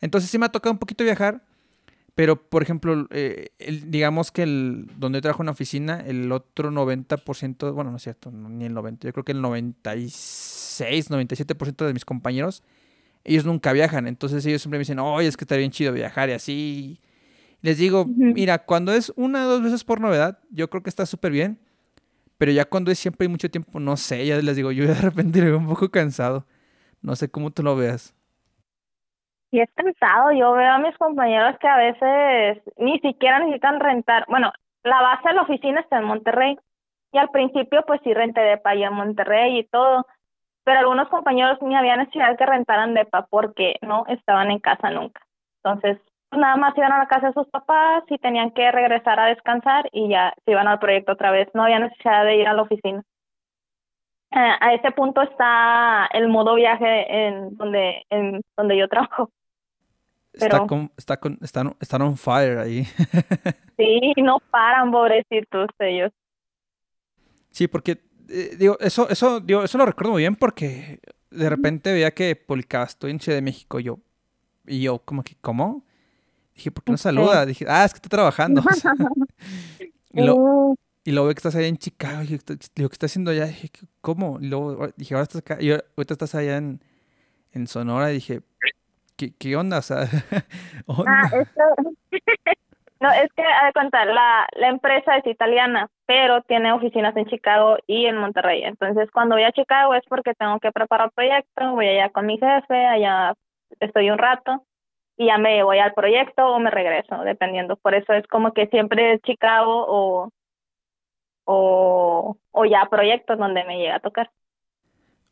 [0.00, 1.44] Entonces sí me ha tocado un poquito viajar,
[2.14, 6.30] pero por ejemplo, eh, el- digamos que el, donde yo trabajo en la oficina, el
[6.32, 11.86] otro 90%, bueno, no es cierto, ni el 90, yo creo que el 96, 97%
[11.86, 12.62] de mis compañeros,
[13.24, 16.28] ellos nunca viajan, entonces ellos siempre me dicen, oye, es que está bien chido viajar
[16.30, 17.00] y así.
[17.62, 21.06] Les digo, mira, cuando es una o dos veces por novedad, yo creo que está
[21.06, 21.58] súper bien,
[22.38, 24.94] pero ya cuando es siempre y mucho tiempo, no sé, ya les digo, yo de
[24.94, 26.46] repente me veo un poco cansado.
[27.02, 28.14] No sé cómo tú lo veas.
[29.52, 34.24] Y es cansado, yo veo a mis compañeros que a veces ni siquiera necesitan rentar.
[34.28, 36.58] Bueno, la base de la oficina está en Monterrey
[37.12, 40.06] y al principio pues sí renté depa allá en Monterrey y todo,
[40.64, 45.22] pero algunos compañeros ni había necesidad que rentaran depa porque no estaban en casa nunca.
[45.62, 45.98] Entonces,
[46.30, 49.26] pues, nada más iban a la casa de sus papás y tenían que regresar a
[49.26, 52.54] descansar y ya se iban al proyecto otra vez, no había necesidad de ir a
[52.54, 53.02] la oficina.
[54.30, 59.30] a, a ese punto está el modo viaje en donde, en donde yo trabajo.
[60.32, 62.84] Está con, está con, están, están on fire ahí.
[63.76, 66.10] sí, no paran, pobrecitos ellos.
[67.50, 71.92] Sí, porque eh, digo, eso, eso, digo, eso lo recuerdo muy bien porque de repente
[71.92, 73.98] veía que publicaba, estoy en Ciudad de México, y yo,
[74.66, 75.84] y yo como que, ¿cómo?
[76.54, 77.44] Dije, ¿por qué no saluda?
[77.46, 78.62] Dije, ah, es que está trabajando.
[78.62, 78.92] o sea,
[80.12, 82.22] y, lo, Mm, y luego ve que estás allá en Chicago.
[82.22, 83.46] Y dije, "¿Qué- digo, ¿qué estás haciendo allá?
[83.46, 84.38] Dije, ¿cómo?
[84.40, 85.58] Y luego dije, ahora estás acá.
[85.60, 86.82] Y ahorita estás allá en,
[87.52, 88.10] en Sonora.
[88.12, 88.42] Y dije,
[89.22, 89.78] ¿qué, qué onda?
[89.78, 90.08] O sea,
[91.06, 91.62] Ah, esto...
[93.00, 97.76] No, es que, de cuenta, la, la empresa es italiana, pero tiene oficinas en Chicago
[97.88, 98.62] y en Monterrey.
[98.62, 102.38] Entonces, cuando voy a Chicago es porque tengo que preparar proyecto, voy allá con mi
[102.38, 103.34] jefe, allá
[103.80, 104.64] estoy un rato
[105.16, 107.76] y ya me voy al proyecto o me regreso, dependiendo.
[107.76, 110.30] Por eso es como que siempre es Chicago o,
[111.44, 114.30] o, o ya proyectos donde me llega a tocar.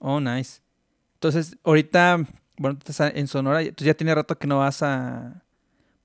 [0.01, 0.61] Oh, nice.
[1.15, 2.27] Entonces, ahorita,
[2.61, 3.63] bueno, tú estás en Sonora.
[3.63, 5.43] Entonces ya tiene rato que no vas a...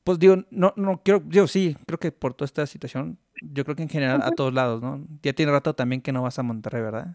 [0.06, 3.76] Pues digo, no, no quiero, yo sí, creo que por toda esta situación, yo creo
[3.76, 5.02] que en general a todos lados, ¿no?
[5.22, 7.08] Ya tiene rato también que no vas a Monterrey, ¿verdad?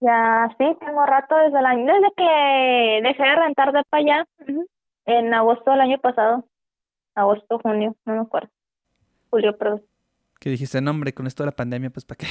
[0.00, 4.26] Ya, sí, tengo rato desde el año, desde que dejé de rentar de para allá,
[5.04, 6.44] en agosto del año pasado,
[7.14, 8.48] agosto, junio, no me acuerdo,
[9.28, 9.82] julio, perdón.
[10.40, 12.26] Que dijiste, no, hombre, con esto de la pandemia, pues, ¿para qué?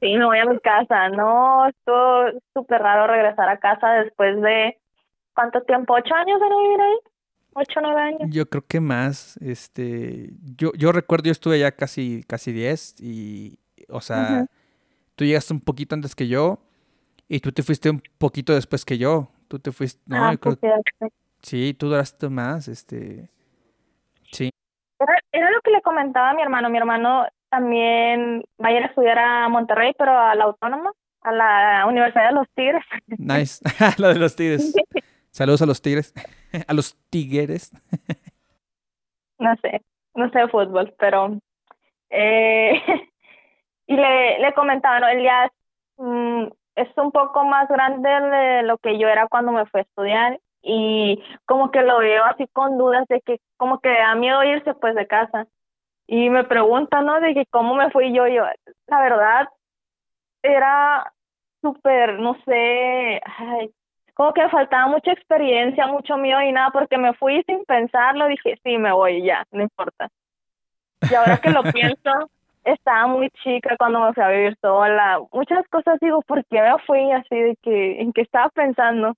[0.00, 4.78] Sí, me voy a mi casa, no, estuvo súper raro regresar a casa después de,
[5.34, 5.94] ¿cuánto tiempo?
[5.94, 6.96] ¿Ocho años de no vivir ahí?
[7.54, 8.30] ¿Ocho, nueve años?
[8.30, 13.58] Yo creo que más, este, yo, yo recuerdo, yo estuve allá casi, casi 10 y,
[13.88, 14.46] o sea, Ujú.
[15.14, 16.58] tú llegaste un poquito antes que yo
[17.28, 19.28] y tú te fuiste un poquito después que yo.
[19.46, 20.80] Tú te fuiste, no, Ah, yo creo,
[21.42, 23.30] sí, tú duraste más, este,
[24.32, 24.50] sí.
[24.98, 28.82] Era, era lo que le comentaba a mi hermano, mi hermano también va a ir
[28.82, 32.82] a estudiar a Monterrey, pero a la Autónoma, a la Universidad de los Tigres.
[33.06, 33.62] Nice.
[33.98, 34.74] Lo de los tigres.
[35.34, 36.14] Saludos a los tigres.
[36.68, 37.72] A los tigres.
[39.40, 39.82] no sé,
[40.14, 41.36] no sé fútbol, pero
[42.08, 42.80] eh,
[43.88, 45.08] y le, le comentaba, ¿no?
[45.08, 45.50] Él ya
[45.96, 46.44] mm,
[46.76, 50.40] es un poco más grande de lo que yo era cuando me fui a estudiar
[50.62, 54.72] y como que lo veo así con dudas de que como que da miedo irse
[54.74, 55.48] pues de casa
[56.06, 57.18] y me pregunta, ¿no?
[57.18, 58.44] De que cómo me fui yo, yo,
[58.86, 59.48] la verdad
[60.44, 61.12] era
[61.60, 63.74] súper, no sé, ay,
[64.14, 68.58] como que faltaba mucha experiencia, mucho miedo y nada, porque me fui sin pensarlo, dije,
[68.62, 70.08] sí, me voy ya, no importa.
[71.10, 72.30] Y ahora que lo pienso,
[72.64, 75.20] estaba muy chica cuando me fui a vivir sola.
[75.32, 79.14] Muchas cosas digo, ¿por qué me fui así de que, en qué estaba pensando?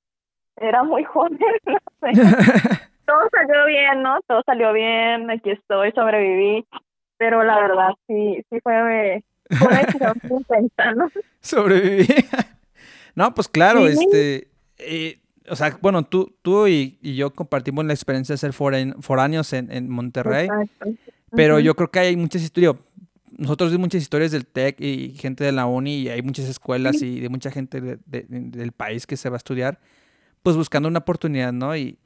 [0.57, 2.13] Era muy joven, no sé.
[3.07, 4.19] Todo salió bien, ¿no?
[4.27, 6.67] Todo salió bien, aquí estoy, sobreviví.
[7.19, 9.23] Pero la verdad, sí, sí fue,
[9.59, 11.09] fue una decisión sin pensar, ¿no?
[11.41, 12.07] Sobreviví.
[13.15, 13.93] No, pues claro, Sí.
[13.93, 14.49] este,
[14.79, 19.53] eh, o sea, bueno, tú, tú y, y yo compartimos la experiencia de ser foráneos
[19.53, 20.87] en, en Monterrey, Exacto.
[21.31, 22.75] pero yo creo que hay muchas historias,
[23.39, 27.01] nosotros vimos muchas historias del TEC y gente de la uni y hay muchas escuelas
[27.03, 29.79] y de mucha gente de- de- del país que se va a estudiar,
[30.43, 31.77] pues buscando una oportunidad, ¿no?
[31.77, 31.99] Y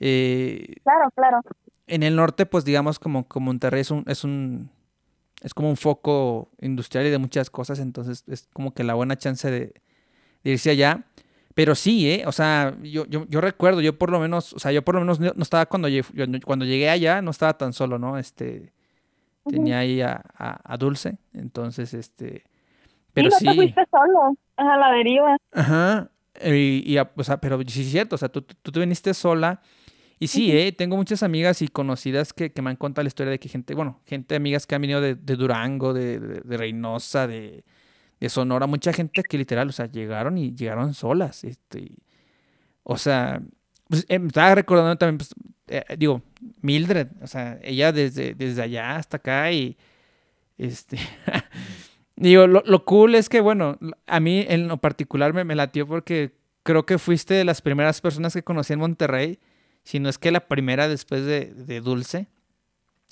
[0.00, 1.40] eh, Claro, claro.
[1.86, 4.70] en el norte, pues digamos como, como Monterrey es un, es un,
[5.42, 9.16] es como un foco industrial y de muchas cosas, entonces es como que la buena
[9.16, 9.74] chance de,
[10.44, 11.04] de irse allá.
[11.56, 12.24] Pero sí, ¿eh?
[12.28, 15.02] O sea, yo, yo, yo recuerdo, yo por lo menos, o sea, yo por lo
[15.02, 18.18] menos no no estaba cuando llegué, yo cuando llegué allá, no estaba tan solo, ¿no?
[18.18, 18.74] Este,
[19.46, 22.44] tenía ahí a, a, a Dulce, entonces, este,
[23.14, 25.36] pero sí, no te sí, fuiste solo, a la deriva.
[25.52, 26.10] ajá,
[26.44, 29.14] y, y a- o sea, pero sí es cierto, o sea, tú, tú te viniste
[29.14, 29.60] sola,
[30.20, 30.56] y sí, Ujú.
[30.56, 30.72] ¿eh?
[30.72, 33.74] Tengo muchas amigas y conocidas que, que me han contado la historia de que gente,
[33.74, 37.64] bueno, gente, amigas que han venido de, de Durango, de, de, de Reynosa, de,
[38.20, 41.96] de Sonora, mucha gente que literal, o sea, llegaron y llegaron solas, este,
[42.82, 43.42] o sea,
[43.88, 45.34] pues, eh, me estaba recordando también, pues,
[45.68, 46.22] eh, digo,
[46.62, 49.76] Mildred, o sea, ella desde, desde allá hasta acá y,
[50.58, 50.98] este,
[52.16, 55.86] digo, lo, lo cool es que, bueno, a mí en lo particular me, me latió
[55.86, 56.36] porque
[56.66, 59.38] creo que fuiste de las primeras personas que conocí en Monterrey,
[59.84, 62.26] si no es que la primera después de, de Dulce.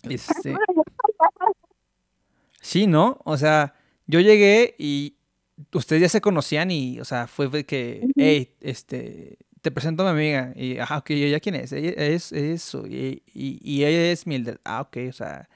[0.03, 0.57] Este,
[2.61, 3.21] sí, ¿no?
[3.25, 3.75] O sea,
[4.07, 5.17] yo llegué y
[5.73, 10.19] ustedes ya se conocían y, o sea, fue que, hey, este, te presento a mi
[10.21, 10.53] amiga.
[10.55, 11.73] Y, ajá, ok, ¿ella quién es?
[11.73, 12.87] Ella es eso.
[12.87, 14.59] Y, y, y ella es Mildred.
[14.65, 15.49] Ah, ok, o sea,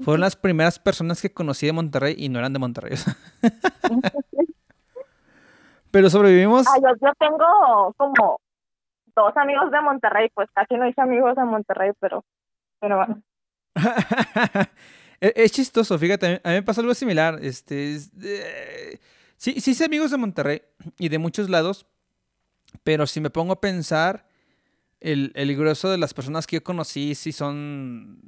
[0.00, 2.94] fueron las primeras personas que conocí de Monterrey y no eran de Monterrey.
[2.94, 3.16] o sea.
[5.90, 6.66] Pero sobrevivimos.
[6.66, 8.40] Ah, yo, yo tengo como
[9.14, 12.24] dos amigos de Monterrey, pues casi no hice amigos de Monterrey, pero,
[12.80, 13.22] pero bueno.
[15.20, 17.38] Es, es chistoso, fíjate, a mí, me pasó algo similar.
[17.42, 18.10] Este, es,
[19.38, 20.62] Sí, sí sé amigos de Monterrey
[20.98, 21.86] y de muchos lados,
[22.82, 24.26] pero si me pongo a pensar,
[25.00, 28.20] el, el grueso de las personas que yo conocí sí son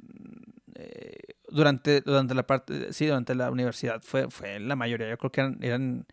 [0.75, 1.17] eh,
[1.49, 5.41] durante, durante la parte, sí, durante la universidad fue, fue la mayoría, yo creo que
[5.41, 6.05] eran, eran,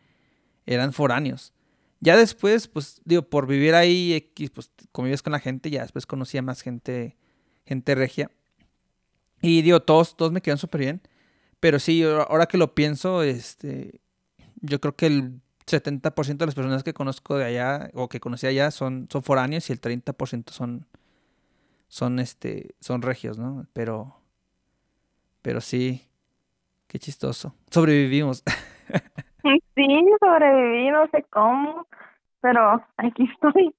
[0.66, 1.54] eran foráneos.
[2.00, 6.42] Ya después, pues, digo, por vivir ahí, pues convives con la gente, ya después conocía
[6.42, 7.16] más gente,
[7.64, 8.32] gente regia.
[9.40, 11.00] Y digo, todos, todos me quedan súper bien.
[11.60, 14.00] Pero sí, ahora que lo pienso, este,
[14.60, 18.46] yo creo que el 70% de las personas que conozco de allá o que conocí
[18.46, 20.86] allá son, son foráneos y el 30% son,
[21.88, 23.66] son, este, son regios, ¿no?
[23.72, 24.16] Pero,
[25.42, 26.06] pero sí,
[26.86, 27.54] qué chistoso.
[27.70, 28.42] Sobrevivimos.
[29.74, 29.86] Sí,
[30.18, 31.86] sobreviví, no sé cómo,
[32.40, 33.72] pero aquí estoy.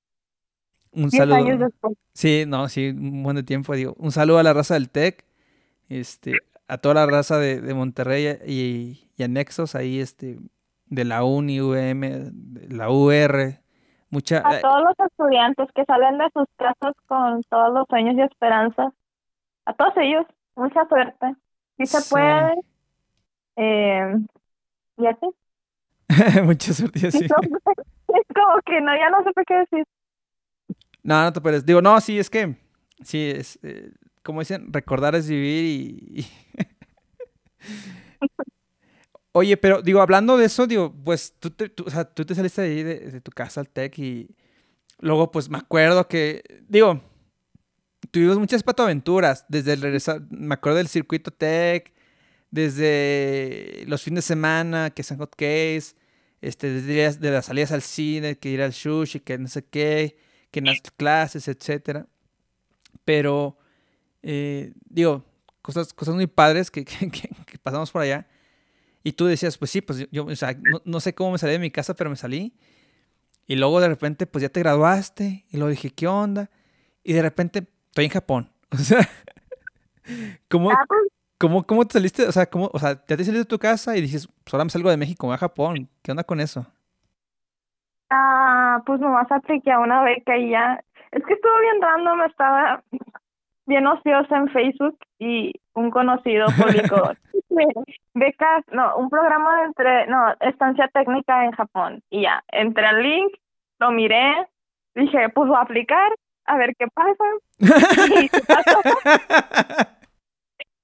[0.92, 1.70] Un saludo.
[2.14, 3.94] Sí, no, sí, un buen de tiempo, digo.
[3.98, 5.26] Un saludo a la raza del TEC,
[5.90, 10.38] este, a toda la raza de, de Monterrey y, y anexos ahí, este,
[10.86, 13.60] de la UNI, UM, de la UR,
[14.10, 14.42] mucha...
[14.48, 18.22] A eh, todos los estudiantes que salen de sus casas con todos los sueños y
[18.22, 18.94] esperanzas,
[19.66, 20.26] a todos ellos,
[20.56, 21.36] mucha suerte.
[21.78, 22.56] Si se puede.
[23.56, 24.16] Eh,
[24.98, 25.28] y así.
[26.44, 27.26] mucha suerte, así.
[28.10, 29.86] Es como que no, ya no sé qué decir.
[31.04, 31.64] No, no te puedes.
[31.64, 32.56] Digo, no, sí, es que,
[33.04, 33.92] sí, es, eh,
[34.24, 36.28] como dicen, recordar es vivir y...
[39.32, 42.62] Oye, pero digo, hablando de eso, digo, pues tú te, o sea, tú te saliste
[42.62, 44.36] de ahí de, tu casa al TEC y
[45.00, 47.02] luego pues me acuerdo que, digo,
[48.12, 51.94] tuvimos muchas patoaventuras, desde el regresar, me acuerdo del circuito TEC,
[52.52, 55.94] desde los fines de semana, que San Hot Case,
[56.42, 60.18] este, desde de las salidas al cine, que ir al sushi, que no sé qué,
[60.52, 62.08] que en las clases, etcétera.
[63.06, 63.59] Pero,
[64.22, 65.24] eh, digo,
[65.62, 68.28] cosas, cosas muy padres que, que pasamos por allá.
[69.04, 71.60] Y tú decías, pues sí, pues yo, o sea, no, sé cómo me salí de
[71.60, 72.54] mi casa, pero me salí.
[73.48, 75.46] Y luego de repente, pues ya te graduaste.
[75.50, 76.50] Y luego dije, ¿qué onda?
[77.04, 78.52] Y de repente, estoy en Japón.
[78.72, 79.00] O sea,
[80.48, 81.02] ¿cómo, ah, pues.
[81.40, 82.28] ¿cómo, cómo te saliste?
[82.28, 84.66] O sea, ¿cómo, o sea, ya te saliste de tu casa y dices, pues ahora
[84.66, 85.90] me salgo de México, voy a Japón.
[86.04, 86.68] ¿Qué onda con eso?
[88.12, 90.84] Ah, pues nomás apliqué a una beca y ya.
[91.12, 92.84] Es que estuvo bien random, estaba
[93.70, 97.14] bien ociosa en Facebook y un conocido publicó
[98.14, 102.04] becas, no, un programa de entre, no, estancia técnica en Japón.
[102.10, 103.32] Y ya, entré al link,
[103.80, 104.48] lo miré,
[104.96, 106.12] dije, pues voy a aplicar,
[106.46, 107.24] a ver qué pasa.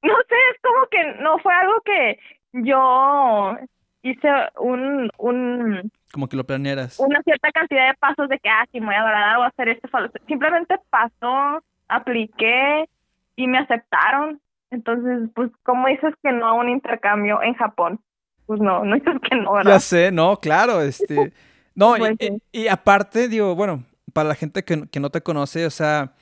[0.03, 2.19] no sé, es como que no fue algo que
[2.53, 3.57] yo
[4.03, 6.97] hice un, un como que lo planearas.
[6.99, 9.67] Una cierta cantidad de pasos de que, ah, sí, me voy a agradar o hacer
[9.67, 9.89] esto.
[10.27, 12.89] Simplemente pasó, apliqué
[13.35, 14.41] y me aceptaron.
[14.71, 17.99] Entonces, pues, ¿cómo dices que no a un intercambio en Japón?
[18.45, 19.73] Pues no, no dices que no, ¿verdad?
[19.73, 21.31] Ya sé, no, claro, este...
[21.77, 22.15] No, pues
[22.53, 23.83] y, aparte, digo, bueno,
[24.13, 26.13] para la gente que, que no te conoce, o sea,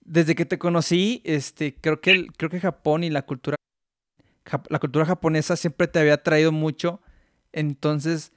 [0.00, 3.56] desde que te conocí, este, creo que, creo que Japón y la cultura,
[4.68, 7.02] la cultura japonesa siempre te había traído mucho,
[7.52, 8.32] entonces,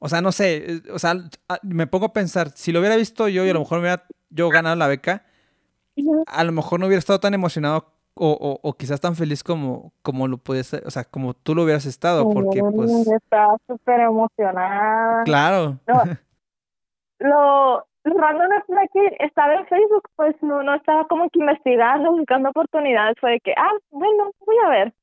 [0.00, 1.14] o sea, no sé, o sea,
[1.62, 4.04] me pongo a pensar, si lo hubiera visto yo y a lo mejor me hubiera
[4.30, 5.24] yo ganado la beca,
[6.26, 10.28] a lo mejor no hubiera estado tan emocionado o, o, quizás tan feliz como, como
[10.28, 12.90] lo puedes, o sea, como tú lo hubieras estado, porque pues...
[13.08, 15.24] Estaba súper emocionada.
[15.24, 15.78] Claro.
[17.18, 22.12] lo, lo random es que estaba en Facebook, pues no, no estaba como que investigando,
[22.12, 24.94] buscando oportunidades, fue de que, ah, bueno, voy a ver.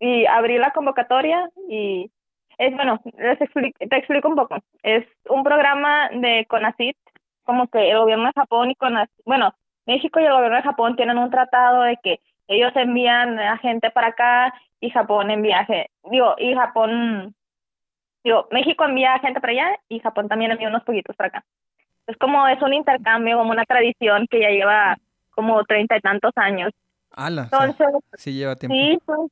[0.00, 2.10] Y abrí la convocatoria y
[2.58, 4.56] es, bueno, les explico, te explico un poco.
[4.82, 6.96] Es un programa de CONACYT,
[7.44, 9.54] como que el gobierno de Japón y CONACYT, bueno,
[9.86, 13.90] México y el gobierno de Japón tienen un tratado de que ellos envían a gente
[13.90, 15.66] para acá y Japón envía
[16.10, 17.34] digo, y Japón,
[18.24, 21.44] digo, México envía gente para allá y Japón también envía unos poquitos para acá.
[22.06, 24.96] Es como, es un intercambio, como una tradición que ya lleva
[25.30, 26.72] como treinta y tantos años.
[27.44, 28.74] Entonces, sí lleva tiempo.
[28.74, 29.30] Sí, pues,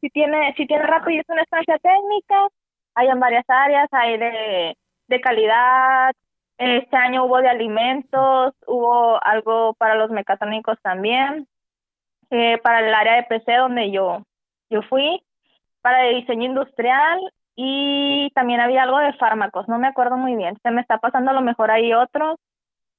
[0.00, 2.48] sí tiene, sí tiene rato y es una estancia técnica,
[2.94, 4.76] hay en varias áreas, hay de,
[5.06, 6.12] de calidad,
[6.62, 11.48] este año hubo de alimentos, hubo algo para los mecatrónicos también,
[12.30, 14.22] eh, para el área de PC donde yo,
[14.70, 15.22] yo fui,
[15.80, 17.20] para el diseño industrial
[17.56, 21.32] y también había algo de fármacos, no me acuerdo muy bien, se me está pasando
[21.32, 22.38] a lo mejor ahí otros,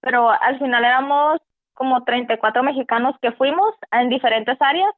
[0.01, 1.39] pero al final éramos
[1.74, 4.93] como 34 mexicanos que fuimos en diferentes áreas,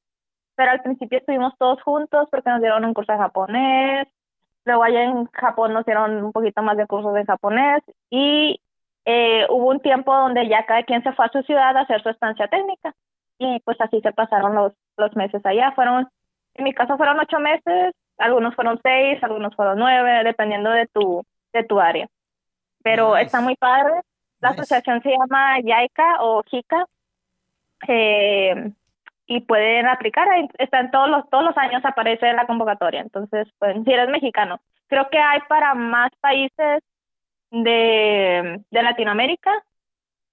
[0.55, 4.07] pero al principio estuvimos todos juntos porque nos dieron un curso de japonés,
[4.65, 8.59] luego allá en Japón nos dieron un poquito más de cursos de japonés y
[9.05, 12.01] eh, hubo un tiempo donde ya cada quien se fue a su ciudad a hacer
[12.03, 12.93] su estancia técnica
[13.37, 15.71] y pues así se pasaron los, los meses allá.
[15.73, 16.09] Fueron,
[16.55, 21.25] en mi caso fueron ocho meses algunos fueron seis, algunos fueron nueve, dependiendo de tu,
[21.53, 22.07] de tu área.
[22.83, 23.25] Pero Nice.
[23.25, 23.93] está muy padre.
[24.39, 24.61] La Nice.
[24.61, 26.85] asociación se llama YAICA o JICA.
[27.87, 28.71] eh,
[29.27, 33.01] y pueden aplicar, están todos los, todos los años aparece la convocatoria.
[33.01, 36.83] Entonces, pues, si eres mexicano, creo que hay para más países
[37.51, 39.51] de, de Latinoamérica,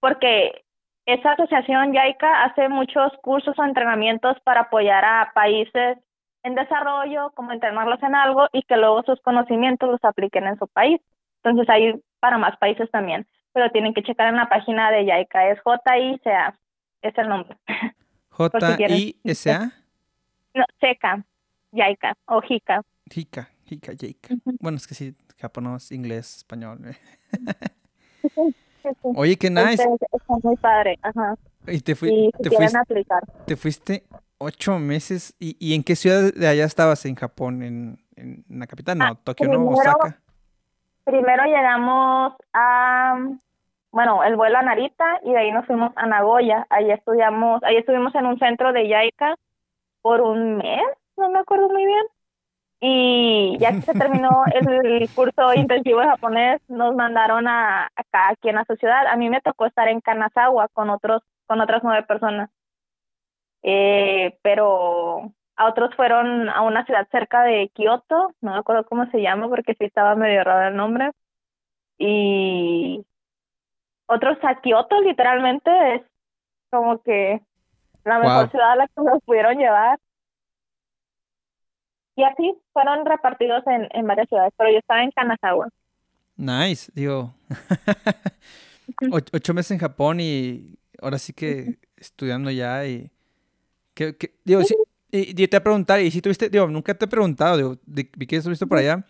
[0.01, 0.65] porque
[1.07, 5.99] esa asociación YAICA hace muchos cursos o entrenamientos para apoyar a países
[6.43, 10.67] en desarrollo, como entrenarlos en algo y que luego sus conocimientos los apliquen en su
[10.69, 11.01] país.
[11.43, 15.51] Entonces hay para más países también, pero tienen que checar en la página de YAICA,
[15.51, 16.55] es J-I-C-A,
[17.03, 17.57] es el nombre.
[18.33, 19.73] J-I-S-A.
[20.55, 21.25] No, SECA,
[21.73, 22.83] YAICA o JICA.
[23.15, 24.37] Hika, Hika, Jake.
[24.61, 26.81] Bueno, es que sí, japonés, inglés, español.
[29.15, 29.83] Oye, qué nice.
[30.13, 31.37] Está muy padre, ajá.
[31.67, 33.23] Y te, fui- Y te, fuiste, aplicar.
[33.47, 34.05] te fuiste
[34.39, 35.35] ocho meses.
[35.39, 37.05] ¿Y, y en qué ciudad de allá estabas?
[37.07, 37.63] ¿En Japón?
[37.63, 38.99] ¿En, en la capital?
[38.99, 39.53] No, Ah, Tokio, ¿no?
[39.53, 40.19] primero- Osaka.
[41.05, 43.15] Primero llegamos a,
[43.93, 46.67] bueno, el vuelo a Narita y de ahí nos fuimos a Nagoya.
[46.71, 49.37] Ahí estudiamos, ahí estuvimos en un centro de YAICA
[50.03, 50.83] por un mes,
[51.17, 52.05] no me acuerdo muy bien.
[52.81, 58.49] Y ya que se terminó el curso intensivo de japonés, nos mandaron a acá, aquí
[58.49, 59.07] en su ciudad.
[59.07, 62.51] A mí me tocó estar en Kanazawa con otros, con otras nueve personas.
[63.63, 69.07] Eh, pero a otros fueron a una ciudad cerca de Kioto, no me acuerdo cómo
[69.11, 71.13] se llama porque sí estaba medio raro el nombre.
[71.99, 73.05] Y
[74.13, 76.03] otros a Kioto, literalmente, es
[76.71, 77.41] como que
[78.05, 78.51] la mejor Wow.
[78.51, 79.99] ciudad a la que nos pudieron llevar.
[82.17, 85.69] Y así fueron repartidos en, en varias ciudades, pero yo estaba en Kanazawa.
[86.37, 87.35] Nice, digo.
[89.11, 93.11] Och- ocho meses en Japón y ahora sí que estudiando ya y...
[93.95, 94.75] ¿qué- qué- digo, sí,
[95.11, 97.77] y, y te voy a preguntar, y si tuviste, digo, nunca te he preguntado, digo,
[97.87, 99.05] vi que estuviste por allá,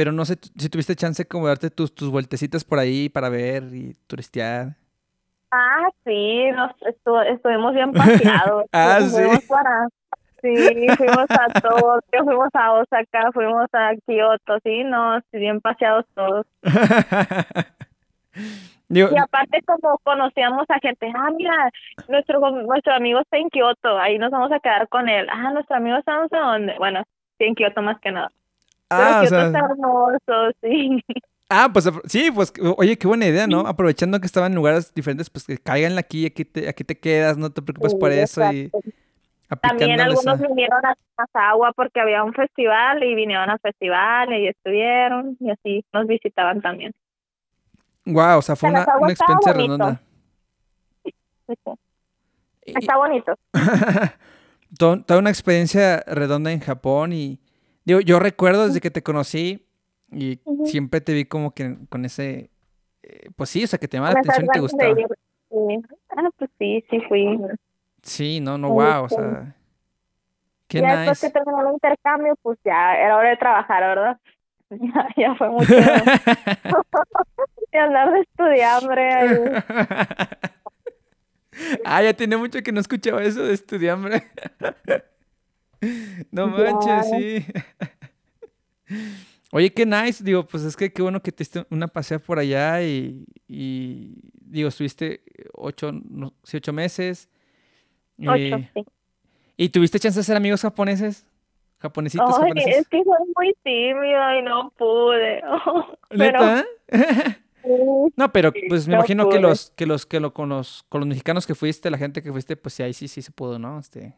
[0.00, 3.64] pero no sé si tuviste chance como darte tus, tus vueltecitas por ahí para ver
[3.64, 4.68] y turistear.
[5.50, 8.64] Ah, sí, nos estu- estuvimos bien paseados.
[8.72, 9.10] Ah, sí.
[9.10, 9.88] fuimos para-
[10.40, 16.46] sí, fuimos a Tokio, fuimos a Osaka, fuimos a Kioto, sí, no, bien paseados todos.
[18.88, 21.70] Y aparte como conocíamos a gente, ah, mira,
[22.08, 25.26] nuestro nuestro amigo está en Kioto, ahí nos vamos a quedar con él.
[25.30, 26.74] Ah, nuestro amigo está no sé dónde.
[26.78, 27.04] Bueno,
[27.38, 28.32] sí, en Kioto más que nada.
[28.90, 31.04] Pero ah, o sea, está hermoso, sí.
[31.48, 33.60] ah, pues sí, pues oye, qué buena idea, ¿no?
[33.60, 37.38] Aprovechando que estaban en lugares diferentes, pues que caigan aquí, aquí te, aquí te quedas,
[37.38, 38.70] no te preocupes por eso y.
[39.62, 40.46] También algunos a...
[40.46, 40.94] vinieron a
[41.50, 46.60] Agua porque había un festival y vinieron al festival y estuvieron y así nos visitaban
[46.60, 46.92] también.
[48.04, 50.00] Wow, o sea, fue una, experiencia redonda.
[51.04, 51.12] Sí,
[51.48, 51.70] sí.
[52.66, 53.34] Y- Está bonito.
[54.78, 57.40] to- toda una experiencia redonda en Japón y
[57.84, 59.66] digo, yo recuerdo desde que te conocí
[60.12, 62.50] y siempre te vi como que con ese,
[63.02, 64.94] eh, pues sí, o sea, que te llamaba la atención y te gustaba.
[65.50, 65.82] Sí.
[66.16, 67.38] Ah, pues sí, sí fui.
[68.02, 69.54] Sí, no, no, Muy wow, o sea,
[70.68, 71.38] qué ya después que nice.
[71.38, 74.20] terminó el intercambio, pues ya era hora de trabajar, ¿verdad?
[74.70, 75.74] Ya, ya fue mucho
[77.72, 79.38] de andar de estudiambre ahí.
[81.84, 84.22] ah, ya tiene mucho que no escuchaba eso de estudiambre.
[86.30, 87.46] No manches, sí.
[89.52, 92.38] Oye, qué nice, digo, pues es que qué bueno que te diste una pasea por
[92.38, 95.22] allá y, y, digo, estuviste
[95.54, 97.28] ocho, no, sí, ocho meses.
[98.20, 98.84] Ocho, eh, sí.
[99.56, 101.26] ¿Y tuviste chance de ser amigos japoneses?
[101.78, 102.76] Japonesitos, Ay, japoneses.
[102.78, 105.42] es que soy muy tímido y no pude.
[106.10, 106.40] Pero
[108.16, 111.00] No, pero pues me no imagino que los, que los, que lo, con los, con
[111.00, 113.58] los mexicanos que fuiste, la gente que fuiste, pues sí, ahí sí, sí se pudo,
[113.58, 113.78] ¿no?
[113.78, 114.14] Este.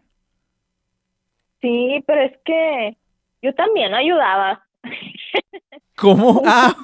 [1.62, 2.98] Sí, pero es que
[3.42, 4.66] yo también ayudaba.
[5.96, 6.42] ¿Cómo?
[6.46, 6.74] Ah,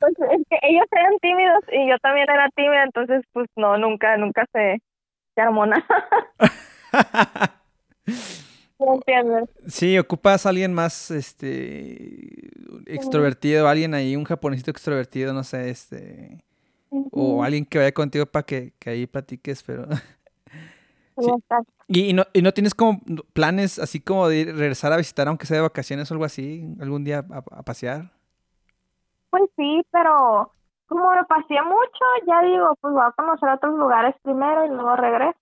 [0.00, 4.16] Pues es que ellos eran tímidos y yo también era tímida, entonces pues no, nunca,
[4.18, 4.82] nunca se,
[5.34, 5.84] se armó nada.
[8.78, 9.48] ¿Me entiendes?
[9.66, 12.50] sí, ocupas a alguien más, este,
[12.86, 16.44] extrovertido, alguien ahí, un japonesito extrovertido, no sé, este,
[17.10, 19.86] o alguien que vaya contigo para que, que ahí platiques, pero...
[21.18, 21.30] Sí.
[21.88, 23.00] ¿Y, y no, y no tienes como
[23.32, 27.04] planes así como de regresar a visitar, aunque sea de vacaciones o algo así, algún
[27.04, 28.10] día a, a pasear?
[29.30, 30.50] Pues sí, pero
[30.86, 34.96] como me pasé mucho, ya digo, pues voy a conocer otros lugares primero y luego
[34.96, 35.38] regreso.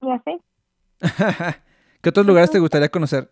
[0.00, 0.40] Y así.
[2.00, 3.30] ¿Qué otros lugares te gustaría conocer?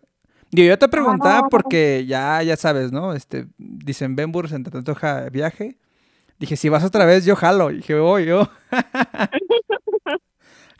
[0.51, 1.47] Digo, yo te preguntaba Ah.
[1.49, 3.13] porque ya, ya sabes, ¿no?
[3.13, 5.77] Este, dicen Benbur, se te antoja viaje.
[6.39, 7.69] Dije, si vas otra vez, yo jalo.
[7.71, 8.47] Y dije, voy yo.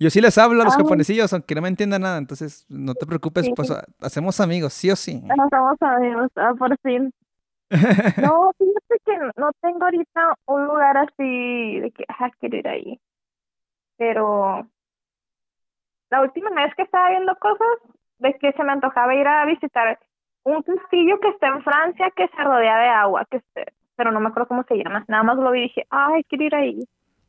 [0.02, 0.82] Yo sí les hablo a los Ay.
[0.84, 3.54] japonesillos, aunque no me entiendan nada, entonces no te preocupes, Sí.
[3.56, 5.22] pues ha- hacemos amigos, sí o sí.
[5.22, 7.14] No somos amigos, ah, por fin.
[8.34, 13.00] No, fíjate que no tengo ahorita un lugar así de que, ah, quiero ir ahí.
[13.98, 14.68] Pero
[16.10, 17.68] la última vez que estaba viendo cosas,
[18.18, 20.00] de que se me antojaba ir a visitar
[20.44, 24.20] un castillo que está en Francia que se rodea de agua, que esté, pero no
[24.20, 25.06] me acuerdo cómo se llama.
[25.08, 26.80] Nada más lo vi y dije, ay, quiero ir ahí.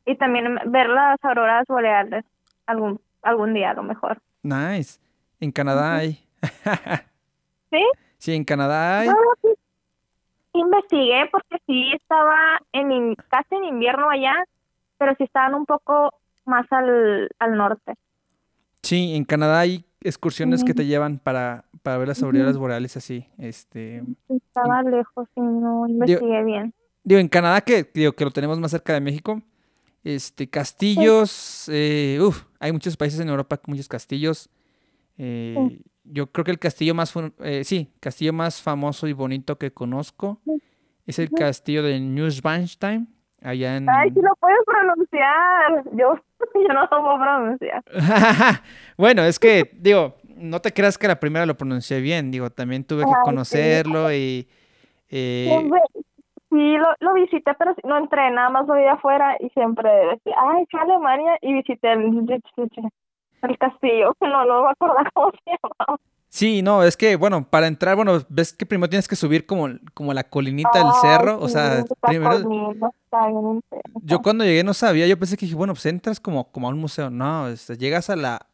[0.05, 2.25] Y también ver las auroras boreales
[2.65, 4.21] algún, algún día a lo mejor.
[4.43, 4.99] Nice.
[5.39, 6.23] En Canadá hay.
[7.71, 7.83] ¿Sí?
[8.17, 9.07] Sí, en Canadá hay.
[9.09, 9.49] No, sí.
[10.53, 14.35] Investigué porque sí estaba en in- casi en invierno allá,
[14.97, 16.13] pero sí estaban un poco
[16.45, 17.95] más al, al norte.
[18.83, 23.25] Sí, en Canadá hay excursiones que te llevan para, para ver las auroras boreales así.
[23.37, 26.73] Este, Estaba lejos y no investigué bien.
[27.03, 29.41] digo, en Canadá que digo que lo tenemos más cerca de México,
[30.03, 34.49] este, castillos, eh, uf, hay muchos países en Europa con muchos castillos.
[35.17, 39.71] eh, yo creo que el castillo más, eh, sí, castillo más famoso y bonito que
[39.71, 40.39] conozco
[41.05, 43.07] es el castillo de Neuschwanstein,
[43.41, 43.89] allá en...
[43.89, 45.83] Ay, sí lo puedes pronunciar.
[45.91, 46.15] Yo,
[46.67, 47.83] yo no lo puedo pronunciar.
[48.97, 52.85] Bueno, es que, digo, no te creas que la primera lo pronuncié bien, digo, también
[52.85, 54.47] tuve que conocerlo y...
[55.09, 55.69] eh,
[56.53, 60.35] Sí, lo, lo visité, pero no entré, nada más lo vi afuera y siempre decía,
[60.37, 62.03] ay, fui a Alemania y visité el,
[63.41, 64.15] el castillo.
[64.21, 65.99] No, no me acuerdo cómo se llamaba.
[66.29, 69.67] sí, no, es que, bueno, para entrar, bueno, ves que primero tienes que subir como,
[69.95, 73.61] como la colinita del cerro, o sea, primero, conmigo, está bien
[74.03, 76.69] yo cuando llegué no sabía, yo pensé que dije, bueno, pues entras como, como a
[76.69, 78.45] un museo, no, este, llegas a la,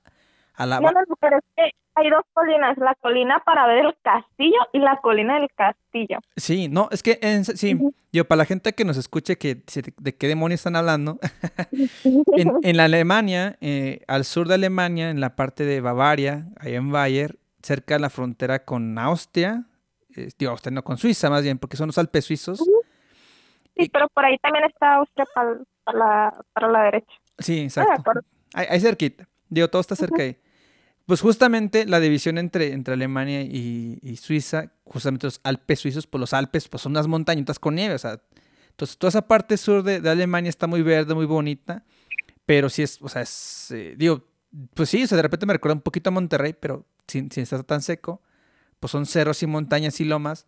[0.55, 3.85] a la, No, no, no, pero es que hay dos colinas, la colina para ver
[3.85, 6.19] el castillo y la colina del castillo.
[6.35, 7.79] sí, no, es que, en- sí,
[8.11, 9.63] yo, para la gente que nos escuche que,
[9.97, 11.19] de qué demonios están hablando,
[11.71, 16.75] En, en la Alemania, eh, al sur de Alemania, en la parte de Bavaria, ahí
[16.75, 19.65] en Bayer, cerca de la frontera con Austria,
[20.15, 22.59] eh, digo, Austria no, con Suiza más bien, porque son los Alpes suizos.
[23.77, 27.13] Sí, pero por ahí también está Austria para, para la, para la derecha.
[27.37, 27.93] Sí, Ah, exacto.
[28.01, 28.21] acuerdo.
[28.53, 29.27] Ahí, ahí cerquita.
[29.49, 30.37] Digo, todo está cerca ahí.
[31.09, 36.33] Pues justamente la división entre, entre Alemania y, Suiza, justamente los Alpes suizos, pues los
[36.33, 38.21] Alpes pues son unas montañitas con nieve, o sea,
[38.69, 41.83] entonces toda esa parte sur de, de Alemania está muy verde, muy bonita,
[42.45, 44.23] pero sí es, o sea, es, eh, digo,
[44.75, 47.41] pues sí, o sea, de repente me recuerda un poquito a Monterrey, pero sin, sin
[47.41, 48.21] estar tan seco,
[48.79, 50.45] pues son cerros y montañas y lomas.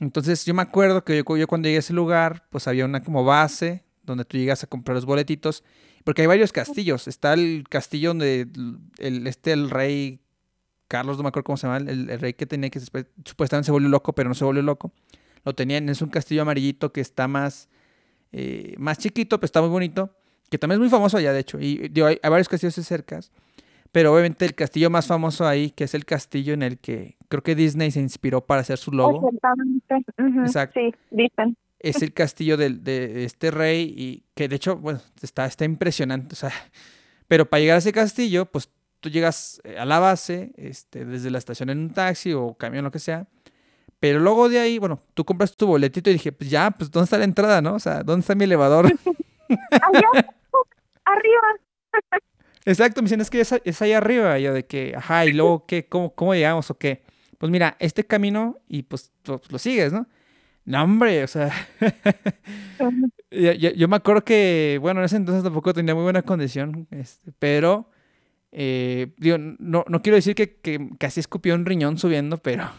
[0.00, 3.04] Entonces yo me acuerdo que yo, yo cuando llegué a ese lugar, pues había una
[3.04, 5.62] como base donde tú llegas a comprar los boletitos
[6.04, 7.08] porque hay varios castillos.
[7.08, 8.46] Está el castillo donde
[8.98, 10.20] el, este, el rey
[10.88, 13.72] Carlos, no me acuerdo cómo se llama, el, el rey que tenía que supuestamente se
[13.72, 14.92] volvió loco, pero no se volvió loco.
[15.44, 17.68] Lo tenían, es un castillo amarillito que está más,
[18.32, 20.10] eh, más chiquito, pero está muy bonito,
[20.50, 21.58] que también es muy famoso allá, de hecho.
[21.58, 23.20] Y digo, hay, hay varios castillos cerca,
[23.92, 27.42] pero obviamente el castillo más famoso ahí, que es el castillo en el que creo
[27.42, 29.94] que Disney se inspiró para hacer su logo, Exactamente.
[30.18, 30.80] Ujú, Exacto.
[30.80, 31.56] Sí, dicen.
[31.88, 36.32] Es el castillo del- de este rey y que de hecho, bueno, está, está impresionante,
[36.34, 36.52] o sea,
[37.28, 38.68] pero para llegar a ese castillo, pues
[39.00, 42.84] tú llegas eh, a la base, este, desde la estación en un taxi o camión,
[42.84, 43.26] lo que sea,
[44.00, 47.04] pero luego de ahí, bueno, tú compras tu boletito y dije, pues ya, pues ¿dónde
[47.04, 47.74] está la entrada, no?
[47.74, 48.86] O sea, ¿dónde está mi elevador?
[49.70, 50.08] Allá,
[51.04, 51.42] arriba.
[52.66, 55.32] Exacto, me dicen, es que es, es ahí arriba, y yo de que, ajá, y
[55.32, 55.86] luego, ¿qué?
[55.86, 57.02] ¿Cómo, cómo llegamos o qué?
[57.38, 60.06] Pues mira, este camino y pues, pues, lo sigues, ¿no?
[60.66, 61.52] No, hombre, o sea,
[63.30, 67.90] yo, me acuerdo que, bueno, en ese entonces tampoco tenía muy buena condición, este, pero,
[68.50, 72.70] eh, digo, no, no quiero decir que, que casi escupí un riñón subiendo, pero,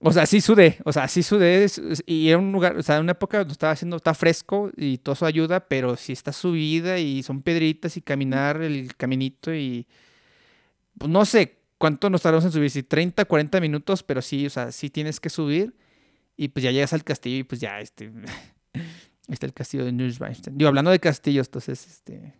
[0.00, 1.66] o sea, sí sudé, o sea, sí sudé,
[2.04, 5.14] y era un lugar, o sea, una época donde estaba haciendo, está fresco y todo
[5.14, 9.86] eso ayuda, pero sí está subida y son piedritas y caminar el caminito y,
[10.98, 14.50] pues no sé cuánto nos tardamos en subir, si 30, 40 minutos, pero sí, o
[14.50, 15.74] sea, sí tienes que subir
[16.36, 18.12] y pues ya llegas al castillo y pues ya, este,
[19.28, 20.56] está el castillo de Neuschwanstein.
[20.56, 22.34] Digo, hablando de castillos, entonces, este...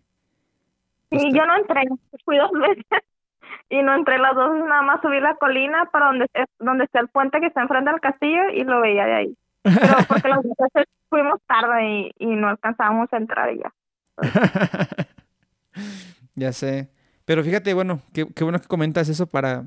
[1.09, 1.83] pues, yo no entré,
[2.25, 3.05] fui dos veces
[3.71, 6.27] y no entré las dos, nada más subí la colina para donde,
[6.59, 9.37] donde está el puente que está enfrente del castillo y lo veía de ahí.
[9.63, 13.73] Pero porque las veces fuimos tarde y, y no alcanzábamos a entrar y ya.
[16.35, 16.91] Ya sé.
[17.25, 19.65] Pero fíjate, bueno, qué, qué bueno que comentas eso para,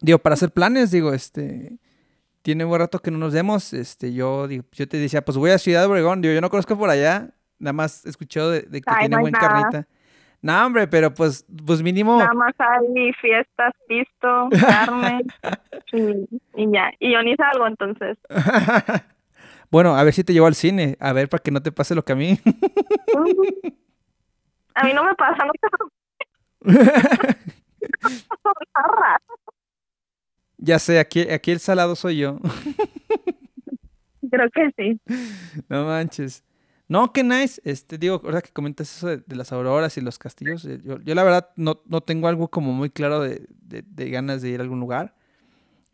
[0.00, 1.78] digo, para hacer planes, digo, este,
[2.42, 5.58] tiene buen rato que no nos vemos, este, yo, yo te decía, pues voy a
[5.58, 9.00] Ciudad Obregón, digo, yo no conozco por allá, nada más escuchado de, de que Ay,
[9.00, 9.48] tiene no buen nada.
[9.48, 9.88] carnita.
[10.42, 15.20] No, hombre, pero pues, pues mínimo, Nada más hay fiestas, pisto, carne
[15.92, 16.90] y, y ya.
[16.98, 18.16] Y yo ni salgo entonces.
[19.70, 21.94] bueno, a ver si te llevo al cine, a ver, para que no te pase
[21.94, 22.38] lo que a mí.
[24.74, 25.68] A mí no me pasa, no te
[30.62, 32.38] Ya sé, aquí, aquí el salado soy yo.
[34.30, 35.00] Creo que sí.
[35.68, 36.44] No manches.
[36.86, 37.60] No, qué nice.
[37.64, 41.14] Este, digo, ahora que comentas eso de, las auroras y los castillos, eh, yo, yo
[41.14, 44.64] la verdad no, no, tengo algo como muy claro de, de, ganas de ir a
[44.64, 45.14] algún lugar.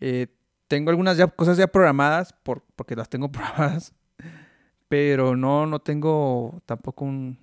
[0.01, 0.27] Eh,
[0.69, 3.95] tengo algunas ya, cosas ya programadas, por, porque las tengo programadas,
[4.89, 7.39] pero no, no tengo tampoco un,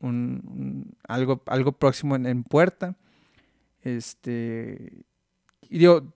[0.00, 2.96] un, algo, algo próximo en, en puerta.
[3.82, 5.04] Este,
[5.68, 6.14] y digo,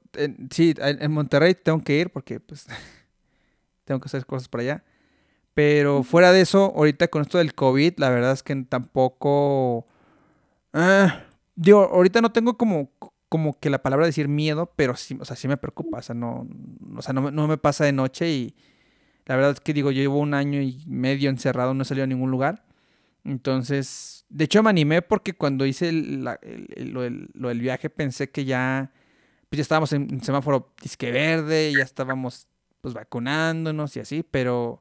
[0.51, 2.67] sí, en, Monterrey tengo que ir porque pues
[3.85, 4.85] tengo que hacer cosas por allá.
[5.55, 9.87] Pero fuera de eso, ahorita con esto del COVID, la verdad es que tampoco...
[11.55, 12.91] Digo, ahorita no tengo como,
[13.29, 15.99] como que la palabra decir miedo, pero sí, o sea, sí me preocupa.
[15.99, 16.49] O sea, no,
[16.97, 18.57] o sea, no, no me pasa de noche y
[19.27, 22.05] la verdad es que digo, yo llevo un año y medio encerrado, no he salido
[22.05, 22.65] a ningún lugar.
[23.25, 28.93] Entonces, de hecho me animé porque cuando hice lo, del, viaje pensé que ya,
[29.53, 32.49] pues ya estábamos en, semáforo disque verde, ya estábamos
[32.81, 34.81] pues vacunándonos y así, pero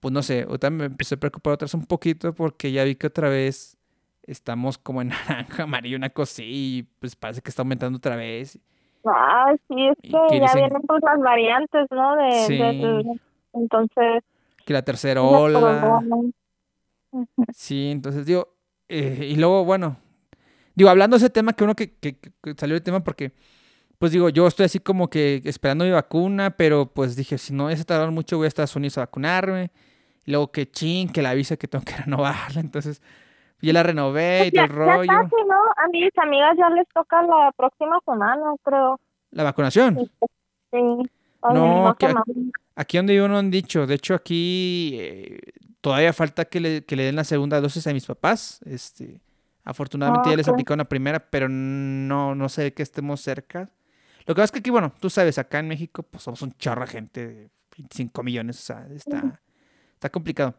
[0.00, 2.94] pues no sé, ahorita me empecé a preocupar otra vez un poquito porque ya vi
[2.94, 3.76] que otra vez
[4.22, 8.58] estamos como en naranja, amarillo, una cosa y pues parece que está aumentando otra vez.
[9.04, 12.16] Ah, sí, es que, ya vienen pues las variantes, ¿no?
[12.16, 13.18] De,
[13.52, 14.24] entonces...
[14.64, 16.00] Que la tercera ola.
[17.52, 18.48] Sí, entonces digo,
[18.88, 19.98] eh, y luego, bueno,
[20.74, 22.16] digo, hablando de ese tema, que uno que, que,
[22.56, 23.32] salió el tema porque,
[24.04, 27.74] pues digo, yo estoy así como que esperando mi vacuna, pero pues dije, si no
[27.74, 29.70] se tardaron mucho, voy a Estados Unidos a vacunarme.
[30.26, 33.00] Y luego que ching, que la avisa que tengo que renovarla, entonces
[33.62, 35.04] ya la renové pues y todo el rollo.
[35.04, 35.54] Ya casi, ¿no?
[35.54, 39.00] A mis amigas ya les toca la próxima semana, creo.
[39.30, 40.10] ¿La vacunación?
[40.70, 41.10] Sí.
[41.50, 42.06] No, aquí,
[42.76, 43.86] aquí, donde yo no han dicho.
[43.86, 45.40] De hecho, aquí eh,
[45.80, 48.60] Todavía falta que le, que le den la segunda dosis a mis papás.
[48.66, 49.20] Este,
[49.64, 53.70] afortunadamente ya les aplicó una primera, pero no, no sé que estemos cerca.
[54.26, 56.52] Lo que pasa es que aquí, bueno, tú sabes, acá en México, pues somos un
[56.52, 59.40] chorro de gente, de 25 millones, o sea, está,
[59.94, 60.54] está complicado.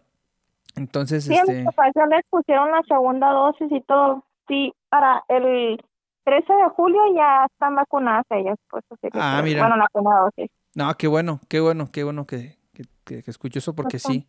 [0.75, 1.55] Entonces, sí, este...
[1.55, 4.23] mis papás ya les pusieron la segunda dosis y todo.
[4.47, 5.81] Sí, para el
[6.25, 9.61] 13 de julio ya están vacunadas ellas, pues así que, ah, mira.
[9.61, 10.51] bueno, la segunda dosis.
[10.75, 12.83] No, qué bueno, qué bueno, qué bueno que, que,
[13.23, 14.27] que, escucho eso porque sí.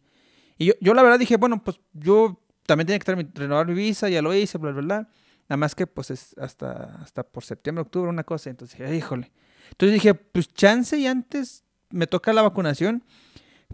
[0.57, 4.09] Y yo, yo la verdad dije, bueno, pues yo también tenía que renovar mi visa,
[4.09, 5.09] ya lo hice, bla, bla, bla.
[5.49, 8.51] Nada más que pues es hasta, hasta por septiembre, octubre, una cosa.
[8.51, 9.31] Entonces dije, híjole.
[9.71, 13.03] Entonces dije, pues chance y antes me toca la vacunación.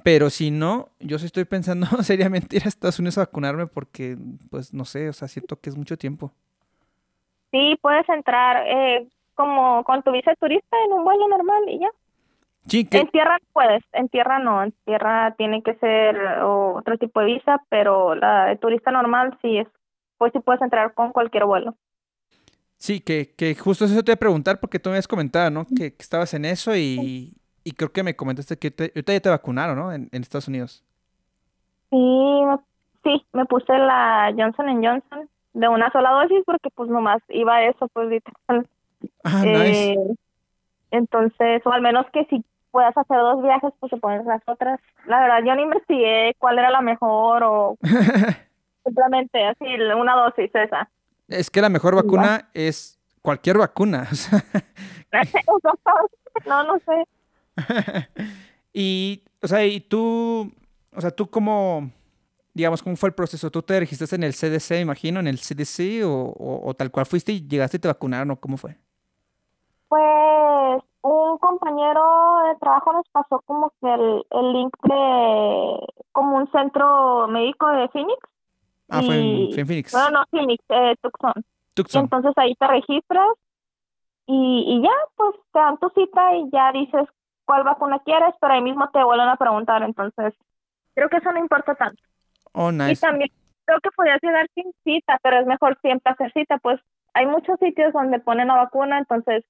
[0.05, 4.17] Pero si no, yo sí estoy pensando seriamente ir a Estados Unidos a vacunarme porque,
[4.51, 6.33] pues no sé, o sea, siento que es mucho tiempo.
[7.51, 11.91] Sí, puedes entrar eh, como con tu visa turista en un vuelo normal y ya.
[12.71, 17.27] En tierra no puedes, en tierra no, en tierra tiene que ser otro tipo de
[17.27, 19.69] visa, pero la de turista normal sí es,
[20.23, 21.75] pues sí puedes entrar con cualquier vuelo.
[22.77, 25.65] Sí, que, que justo eso te iba a preguntar porque tú me habías comentado, ¿no?
[25.77, 29.29] Que, estabas en eso y, y, creo que me comentaste que te, ahorita ya te
[29.31, 29.93] vacunaron, ¿no?
[29.93, 30.85] En, Estados Unidos.
[31.91, 32.43] Sí,
[33.03, 37.65] sí, me puse la Johnson Johnson de una sola dosis porque pues nomás iba a
[37.65, 38.69] eso, pues literal.
[39.25, 39.95] Ah, nice.
[39.95, 39.99] Eh,
[40.93, 44.79] entonces, o al menos que si puedas hacer dos viajes, pues se pones las otras.
[45.07, 47.77] La verdad, yo no investigué cuál era la mejor o
[48.85, 50.89] simplemente así, una dosis esa.
[51.29, 54.09] Es que la mejor vacuna es cualquier vacuna.
[56.47, 57.07] no, no sé.
[58.73, 60.53] y, o sea, y tú,
[60.95, 61.91] o sea, tú cómo,
[62.55, 63.51] digamos, cómo fue el proceso?
[63.51, 67.33] ¿Tú te registraste en el CDC, imagino, en el CDC o, o tal cual fuiste
[67.33, 68.77] y llegaste y te vacunaron o cómo fue?
[69.89, 72.03] Pues un compañero
[72.49, 75.79] de trabajo nos pasó como que el, el link de
[76.13, 78.19] como un centro médico de Phoenix.
[78.89, 79.93] Ah, fue, en, Phoenix.
[79.95, 81.33] No, no, Phoenix, eh, Tucson.
[81.75, 82.05] Tucson.
[82.05, 83.31] entonces ahí te registras
[84.27, 87.09] y, y ya, pues te dan tu cita y ya dices
[87.45, 89.83] cuál vacuna quieres, pero ahí mismo te vuelven a preguntar.
[89.83, 90.35] Entonces,
[90.95, 92.03] creo que eso no importa tanto.
[92.53, 92.93] Oh, nice.
[92.93, 93.31] Y también
[93.65, 96.81] creo que podías llegar sin cita, pero es mejor siempre hacer cita, pues
[97.15, 99.45] hay muchos sitios donde ponen la vacuna, entonces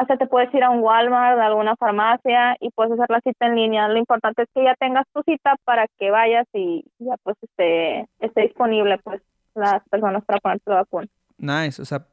[0.00, 3.46] hasta te puedes ir a un Walmart, a alguna farmacia y puedes hacer la cita
[3.46, 3.86] en línea.
[3.86, 8.08] Lo importante es que ya tengas tu cita para que vayas y ya pues esté,
[8.18, 9.20] esté disponible pues
[9.54, 11.06] las personas para ponerte la vacuna.
[11.36, 12.06] Nice, o sea,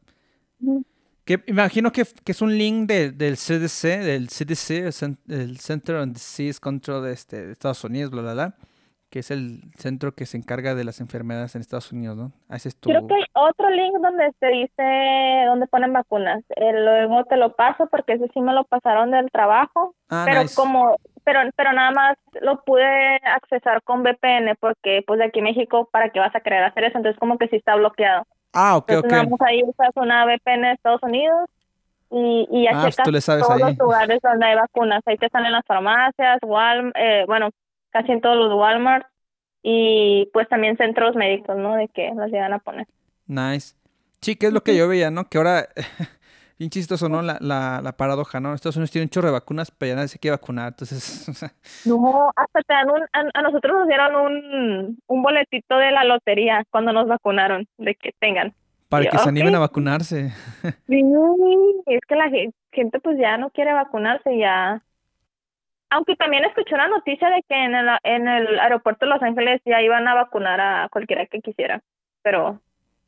[1.24, 4.92] que imagino que, que, es un link de, del CDC, del CDC,
[5.30, 8.56] el Center on Disease Control de, este, de Estados Unidos, bla, bla, bla
[9.10, 12.32] que es el centro que se encarga de las enfermedades en Estados Unidos, ¿no?
[12.82, 16.44] Creo que hay otro link donde te dice dónde ponen vacunas.
[16.56, 19.96] Eh, luego te lo paso porque ese sí me lo pasaron del trabajo.
[20.10, 25.26] Ah, pero como pero, pero nada más lo pude accesar con VPN porque pues de
[25.26, 26.98] aquí en México, ¿para qué vas a querer hacer eso?
[26.98, 28.24] Entonces como que sí está bloqueado.
[28.54, 29.30] Ah, ok, Entonces, ok.
[29.32, 31.50] más ahí usas una VPN de Estados Unidos
[32.10, 33.60] y, y ya Ah, pues checas todos ahí.
[33.60, 35.02] los lugares donde hay vacunas.
[35.06, 37.50] Ahí te salen las farmacias, Walmart, eh, bueno,
[37.98, 39.08] casi en todos los Walmart
[39.64, 41.76] y pues también centros médicos, ¿no?
[41.76, 42.88] De que las llegan a poner.
[43.28, 43.76] Nice.
[44.22, 45.30] Sí, que es lo que yo veía, ¿no?
[45.30, 45.70] Que ahora,
[46.60, 47.22] bien chistoso, ¿no?
[47.22, 48.54] La, la, la paradoja, ¿no?
[48.54, 50.70] Estados Unidos tiene un chorro de vacunas, pero ya nadie se quiere vacunar.
[50.70, 55.22] Entonces, o sea, No, hasta te dan un, a, a nosotros nos dieron un, un
[55.24, 58.54] boletito de la lotería cuando nos vacunaron, de que tengan.
[58.90, 60.34] para que se animen a vacunarse.
[60.88, 61.02] Sí,
[61.88, 64.84] es que la ge- gente pues ya no quiere vacunarse ya.
[65.90, 69.62] Aunque también escuché una noticia de que en el, en el aeropuerto de Los Ángeles
[69.66, 71.82] ya iban a vacunar a cualquiera que quisiera,
[72.22, 72.60] pero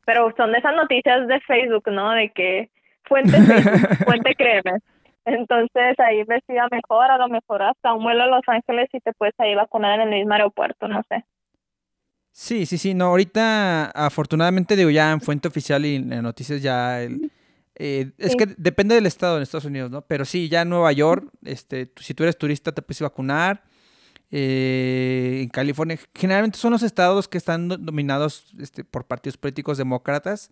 [0.06, 2.10] pero son de esas noticias de Facebook, ¿no?
[2.12, 2.70] De que
[3.04, 4.78] fuente Facebook, fuente créeme.
[5.24, 9.12] Entonces ahí investiga mejor, a lo mejor hasta un vuelo a Los Ángeles y te
[9.12, 11.24] puedes ahí vacunar en el mismo aeropuerto, no sé.
[12.32, 12.94] Sí, sí, sí.
[12.94, 17.30] No, ahorita, afortunadamente, digo, ya en fuente oficial y en noticias ya el,
[17.82, 18.36] eh, es Sí.
[18.36, 20.02] que depende del estado en Estados Unidos, ¿no?
[20.02, 23.64] Pero sí, ya en Nueva York, este, tú- si tú eres turista te puedes vacunar.
[24.32, 29.76] Eh, en California, generalmente son los estados que están do- dominados este, por partidos políticos
[29.78, 30.50] demócratas,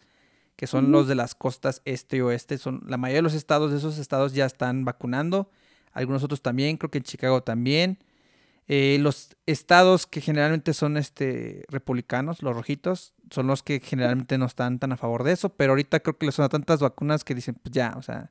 [0.56, 2.58] que son los de las costas este y oeste.
[2.58, 5.50] Son, la mayoría de los estados de esos estados ya están vacunando.
[5.92, 7.98] Algunos otros también, creo que en Chicago también.
[8.70, 14.44] Eh, los estados que generalmente son este, republicanos, los rojitos, son los que generalmente no
[14.44, 17.34] están tan a favor de eso, pero ahorita creo que les son tantas vacunas que
[17.34, 18.30] dicen, pues ya, o sea.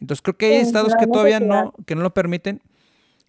[0.00, 1.64] Entonces creo que hay Sí, estados que todavía necesidad.
[1.64, 2.62] no, que no lo permiten,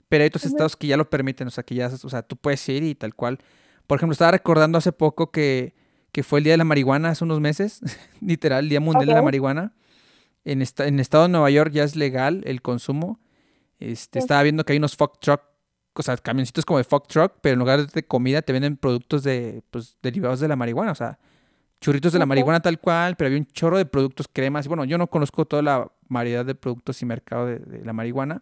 [0.10, 2.36] pero hay otros estados que ya lo permiten, o sea, que ya, o sea, tú
[2.38, 3.38] puedes ir y tal cual.
[3.86, 5.76] Por ejemplo, estaba recordando hace poco que,
[6.12, 7.82] que fue el Día de la Marihuana hace unos meses,
[8.22, 9.22] literal, el Día Mundial de la.
[9.22, 9.74] Marihuana.
[10.44, 13.20] En, esta, en el estado de Nueva York ya es legal el consumo.
[13.80, 14.24] Este, Sí.
[14.24, 15.42] Estaba viendo que hay unos fuck truck,
[15.94, 19.24] o sea, camioncitos como de fuck truck, pero en lugar de comida te venden productos
[19.24, 21.20] de, pues, derivados de la marihuana, o sea,
[21.82, 24.66] churritos de la marihuana tal cual, pero había un chorro de productos, cremas.
[24.66, 27.94] y Bueno, yo no conozco toda la variedad de productos y mercado de, de la
[27.94, 28.42] marihuana,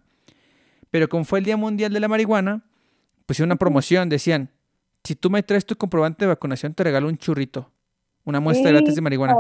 [0.91, 2.63] pero como fue el Día Mundial de la Marihuana,
[3.25, 4.49] pusieron una promoción, decían,
[5.03, 7.71] si tú me traes tu comprobante de vacunación, te regalo un churrito,
[8.25, 9.35] una muestra gratis de marihuana.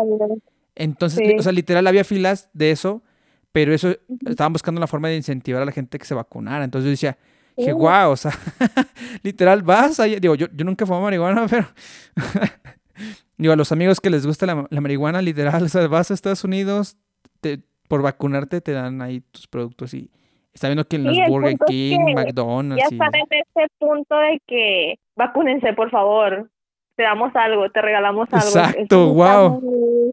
[0.75, 1.35] Entonces, Sí.
[1.37, 3.03] o sea, literal había filas de eso,
[3.51, 3.95] pero eso
[4.27, 6.63] estaban buscando la forma de incentivar a la gente que se vacunara.
[6.63, 7.17] Entonces yo decía,
[7.59, 7.77] dije, Sí.
[7.77, 8.31] wow, o sea,
[9.23, 10.19] literal, vas ahí.
[10.19, 11.67] Digo, yo, yo nunca fumé marihuana, pero
[13.37, 16.13] digo, a los amigos que les gusta la, la marihuana, literal, o sea, vas a
[16.13, 16.97] Estados Unidos,
[17.41, 20.11] te- por vacunarte te dan ahí tus productos y
[20.53, 22.95] está viendo que en los Sí, Burger punto es King, que Ya McDonald's y...
[22.95, 26.49] están en ese punto de que vacúnense, por favor.
[26.95, 28.45] Te damos algo, te regalamos algo.
[28.45, 29.61] Exacto, guau.
[29.61, 30.11] muy-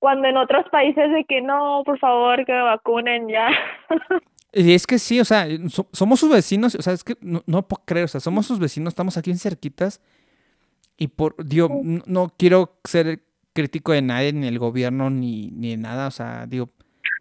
[0.00, 3.48] Cuando en otros países de que no, por favor, que me vacunen ya.
[4.52, 7.42] Y es que sí, o sea, so- somos sus vecinos, o sea, es que no,
[7.46, 10.00] no puedo creer, o sea, somos sus vecinos, estamos aquí en cerquitas
[10.96, 13.22] y por, digo, no, no quiero ser
[13.54, 16.70] crítico de nadie, ni el gobierno, ni, ni de nada, o sea, digo,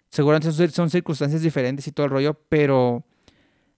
[0.10, 3.04] seguramente son, cir- son circunstancias diferentes y todo el rollo, pero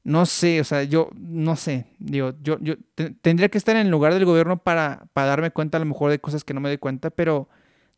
[0.04, 3.88] no sé, o sea, yo no sé, digo, yo, yo te- tendría que estar en
[3.88, 6.62] el lugar del gobierno para, para darme cuenta a lo mejor de cosas que no
[6.62, 7.50] me doy cuenta, pero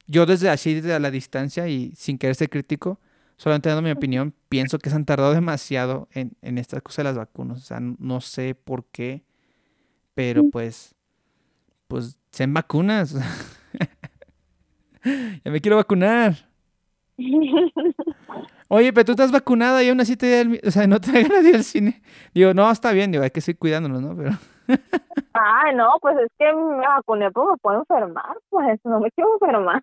[0.07, 2.99] yo desde así, desde la distancia y sin querer ser crítico,
[3.41, 7.05] solamente dando mi opinión, pienso que se han tardado demasiado en, en esta cosa de
[7.05, 7.57] las vacunas.
[7.57, 9.23] O sea, no sé por qué,
[10.13, 10.93] pero pues,
[11.87, 13.15] pues, sean vacunas.
[15.43, 16.35] ya me quiero vacunar.
[18.67, 21.43] Oye, pero tú estás vacunada y aún así te el o sea, no te ganas
[21.43, 22.03] de ir al cine.
[22.35, 24.15] Digo, no, está bien, digo, hay que seguir cuidándonos, ¿no?
[24.15, 24.33] Pero,
[25.33, 29.33] Ay, no, pues es que me vacuné, pues me puedo enfermar, pues no me quiero
[29.33, 29.81] enfermar.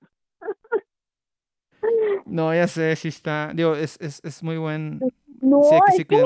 [2.26, 5.01] No, ya sé, sí está, digo, es, es, es muy buen,
[5.41, 5.61] No,
[5.97, 6.24] sí que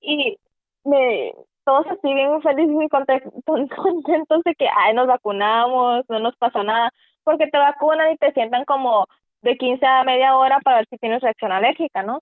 [0.00, 0.38] y
[0.84, 1.32] me,
[1.64, 6.36] todos así bien felices y conte- con- contentos de que, ay, nos vacunamos, no nos
[6.36, 6.92] pasó nada,
[7.24, 9.06] porque te vacunan y te sientan como
[9.42, 12.20] de 15 a media hora para ver si tienes reacción alérgica, ¿no?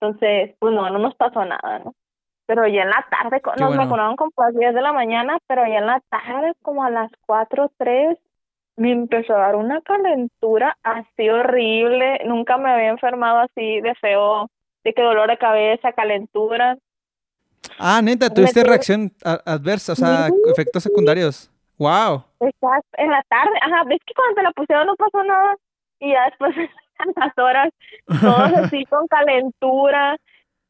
[0.00, 1.94] Entonces, pues no, no nos pasó nada, ¿no?
[2.46, 3.82] Pero ya en la tarde, Qué nos bueno.
[3.84, 6.90] vacunaron como a las 10 de la mañana, pero ya en la tarde, como a
[6.90, 8.18] las 4, 3,
[8.80, 12.18] me empezó a dar una calentura así horrible.
[12.24, 14.48] Nunca me había enfermado así de feo,
[14.84, 16.78] de que dolor de cabeza, calentura.
[17.78, 20.34] Ah, neta, tuviste reacción adversa, o sea, Sí.
[20.50, 21.50] efectos secundarios.
[21.76, 22.24] Wow.
[22.40, 25.56] Estás en la tarde, ajá, ves que cuando te la pusieron no pasó nada
[25.98, 26.56] y ya después
[27.04, 27.68] en las horas
[28.06, 30.16] todos así con calentura.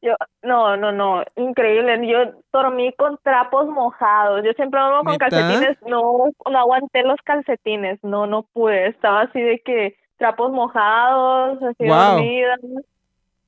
[0.01, 2.07] Yo, no, no, no, increíble.
[2.07, 4.41] Yo dormí con trapos mojados.
[4.43, 5.29] Yo siempre duermo con ¿Neta?
[5.29, 5.77] calcetines.
[5.85, 7.99] No, no aguanté los calcetines.
[8.03, 8.87] No, no pude.
[8.87, 12.15] Estaba así de que trapos mojados, así Guau.
[12.15, 12.55] dormida.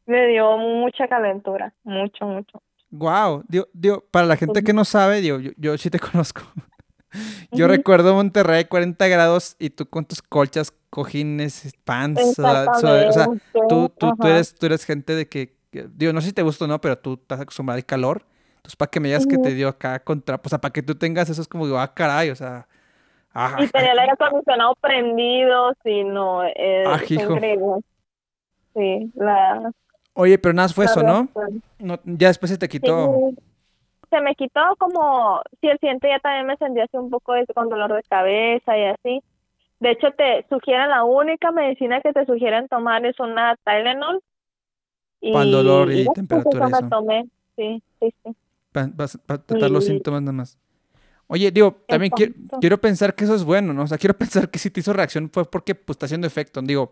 [0.06, 2.62] Me dio mucha calentura, mucho, mucho.
[2.91, 6.41] Wow, digo, digo, para la gente que no sabe, digo, yo, yo sí te conozco.
[7.51, 13.28] Yo recuerdo Monterrey 40 grados y tú con tus colchas, cojines, pants, o sea,
[13.70, 15.56] tú, tú, tú, eres, tú eres gente de que,
[15.93, 18.26] digo, no sé si te gusta o no, pero tú estás acostumbrado al calor.
[18.57, 20.95] Entonces, para que me digas que te dio acá contra, o sea, para que tú
[20.95, 22.67] tengas eso es como digo, ah, caray, o sea.
[23.34, 27.82] Ah, y tenía el aire acondicionado prendido, sí, no, es ah, increíble.
[28.74, 29.71] Sí, la...
[30.13, 31.28] Oye, pero nada fue eso, ¿no?
[31.80, 31.99] ¿no?
[32.05, 33.32] Ya después se te quitó.
[34.09, 37.69] Se me quitó como, si el siguiente ya también me sentía así un poco con
[37.69, 39.24] dolor de cabeza y así.
[39.80, 44.21] De hecho, te sugieren, la única medicina que te sugieren tomar es una Tylenol.
[45.26, 46.67] Y, Para dolor y, temperatura.
[46.67, 46.89] Eso.
[46.89, 48.36] tomé, sí, sí, sí.
[48.74, 50.57] Para tratar los síntomas nada más.
[51.28, 53.84] Oye, digo, también quiero, quiero, pensar que eso es bueno, ¿no?
[53.84, 56.61] O sea, quiero pensar que si te hizo reacción fue porque pues, está haciendo efecto.
[56.61, 56.91] Digo,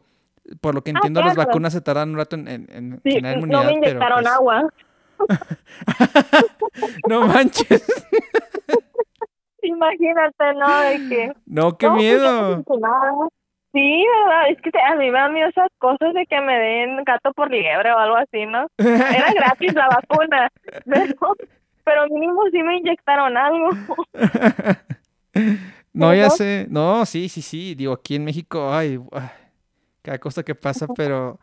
[0.61, 3.11] por lo que ah, entiendo, las vacunas se tardan un rato en, en, en sí,
[3.11, 3.63] generar inmunidad.
[3.63, 4.73] No me inyectaron pues agua.
[7.09, 8.07] no manches.
[9.61, 10.79] Imagínate, ¿no?
[10.79, 11.33] De que.
[11.45, 12.63] No, qué miedo.
[13.73, 14.49] Sí, ¿verdad?
[14.49, 17.49] Es que a mí me dan miedo esas cosas de que me den gato por
[17.49, 18.67] liebre o algo así, ¿no?
[18.77, 20.49] Era gratis la vacuna,
[20.85, 21.35] pero,
[21.85, 23.69] pero mínimo sí me inyectaron algo.
[25.93, 26.67] No, ya sé.
[26.69, 27.75] No, sí, sí, sí.
[27.75, 28.99] Digo, aquí en México, ay,
[30.01, 31.39] cada cosa que pasa, pero...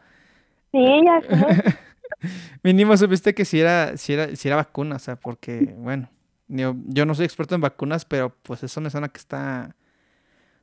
[0.73, 1.79] Sí, ya sé.
[2.63, 6.09] Mínimo supiste que si era, si era, si era vacuna, o sea, porque, bueno,
[6.49, 6.75] yo,
[7.05, 9.77] no soy experto en vacunas, pero pues eso me suena que está,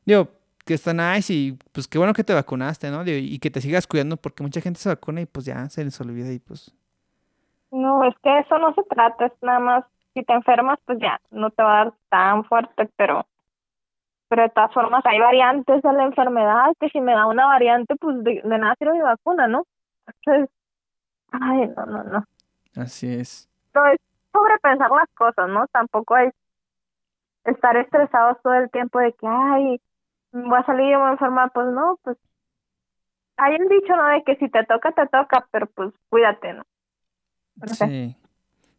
[0.04, 0.30] digo,
[0.66, 3.04] que está nice y pues qué bueno que te vacunaste, ¿no?
[3.06, 6.00] y que te sigas cuidando porque mucha gente se vacuna y pues ya se les
[6.02, 6.76] olvida y pues...
[7.72, 11.20] No, es que eso no se trata, es nada más, si te enfermas, pues ya,
[11.30, 13.26] no te va a dar tan fuerte, pero
[14.28, 17.96] pero de todas formas hay variantes de la enfermedad que si me da una variante,
[17.96, 19.66] pues de, nada sirve mi vacuna, ¿no?
[20.08, 20.50] Entonces,
[21.32, 22.24] ay, no, no, no.
[22.76, 23.48] Así es.
[23.74, 24.00] No es
[24.34, 25.68] sobrepensar las cosas, ¿no?
[25.68, 26.30] Tampoco hay
[27.46, 29.80] estar estresados todo el tiempo de que, ay,
[30.44, 32.18] voy a salir y voy a enfermar, pues no, pues
[33.38, 34.08] hay un dicho, ¿no?
[34.08, 36.64] De que si te toca, te toca, pero pues cuídate, ¿no?
[37.68, 38.16] sí.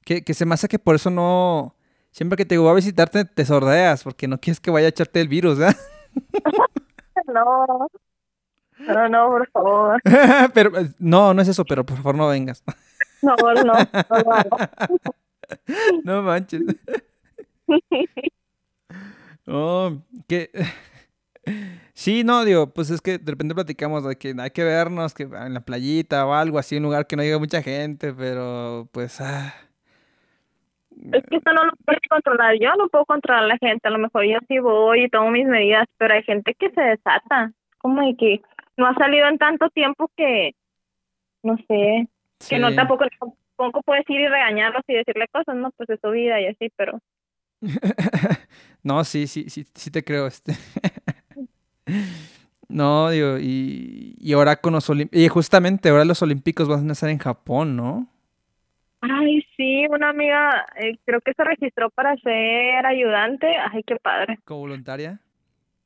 [0.04, 1.74] Que, que se me hace que por eso no,
[2.16, 5.20] Siempre que te voy a visitarte te sordeas porque no quieres que vaya a echarte
[5.20, 5.76] el virus, ¿verdad?
[7.26, 7.88] no.
[8.78, 10.02] No, no, por favor.
[10.54, 12.64] pero, no, no es eso, pero por favor no vengas.
[13.22, 13.74] no, no, no,
[16.04, 16.62] no manches.
[19.46, 20.50] Oh, que...
[21.94, 25.22] Sí, no, digo, pues es que de repente platicamos de que hay que vernos que
[25.22, 29.20] en la playita o algo así, un lugar que no haya mucha gente, pero pues...
[29.20, 29.54] Ah
[31.12, 32.56] es que eso no lo puedo controlar.
[32.58, 33.86] Yo no puedo controlar a la gente.
[33.86, 36.80] A lo mejor yo sí voy y tomo mis medidas, pero hay gente que se
[36.80, 37.52] desata.
[37.78, 38.40] Como de que
[38.76, 40.54] no ha salido en tanto tiempo que,
[41.42, 42.08] no sé,
[42.48, 43.04] que no tampoco,
[43.56, 46.70] tampoco puedes ir y regañarlos y decirle cosas, no, pues es su vida y así,
[46.76, 46.98] pero.
[48.82, 50.26] no, sí, sí, sí, sí te creo.
[50.26, 50.52] este
[52.68, 57.10] No, digo, y, y ahora con los y justamente ahora los olímpicos van a ser
[57.10, 58.08] en Japón, ¿no?
[59.00, 63.46] Ay, sí, una amiga eh, creo que se registró para ser ayudante.
[63.70, 64.38] Ay, qué padre.
[64.44, 65.20] ¿Como voluntaria?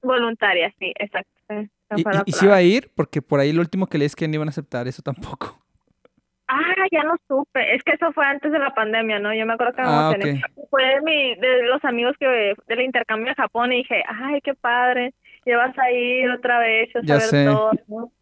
[0.02, 1.30] Voluntaria, sí, exacto.
[1.96, 2.90] ¿Y, y, si iba a ir?
[2.94, 5.60] Porque por ahí lo último que leí es que no iban a aceptar eso tampoco.
[6.52, 7.76] Ah, ya no supe.
[7.76, 9.32] Es que eso fue antes de la pandemia, ¿no?
[9.32, 10.12] Yo me acuerdo que ah,
[10.68, 14.54] fue de, mi, de los amigos que del intercambio a Japón y dije, ay, qué
[14.54, 15.14] padre.
[15.44, 17.46] Llevas a ir otra vez a ya sé.
[17.46, 17.70] todo.
[17.88, 18.12] ¿no?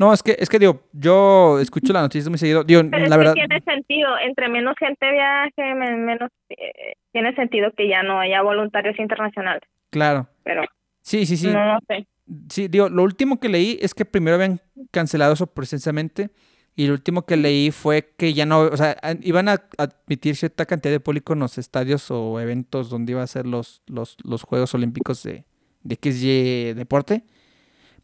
[0.00, 2.64] No, es que, es que digo, yo escucho la noticia muy seguido.
[2.64, 3.34] Digo, Pero la verdad.
[3.34, 8.98] tiene sentido, entre menos gente viaje, menos eh, tiene sentido que ya no haya voluntarios
[8.98, 9.62] internacionales.
[9.90, 10.26] Claro.
[10.42, 10.62] Pero.
[11.02, 11.48] Sí, sí, sí.
[11.48, 12.06] No, sé.
[12.48, 16.30] Sí, digo, lo último que leí es que primero habían cancelado eso precisamente.
[16.76, 20.64] Y lo último que leí fue que ya no, o sea, iban a admitir cierta
[20.64, 24.44] cantidad de público en los estadios o eventos donde iba a ser los, los, los
[24.44, 25.44] Juegos Olímpicos de,
[25.82, 27.24] de XY deporte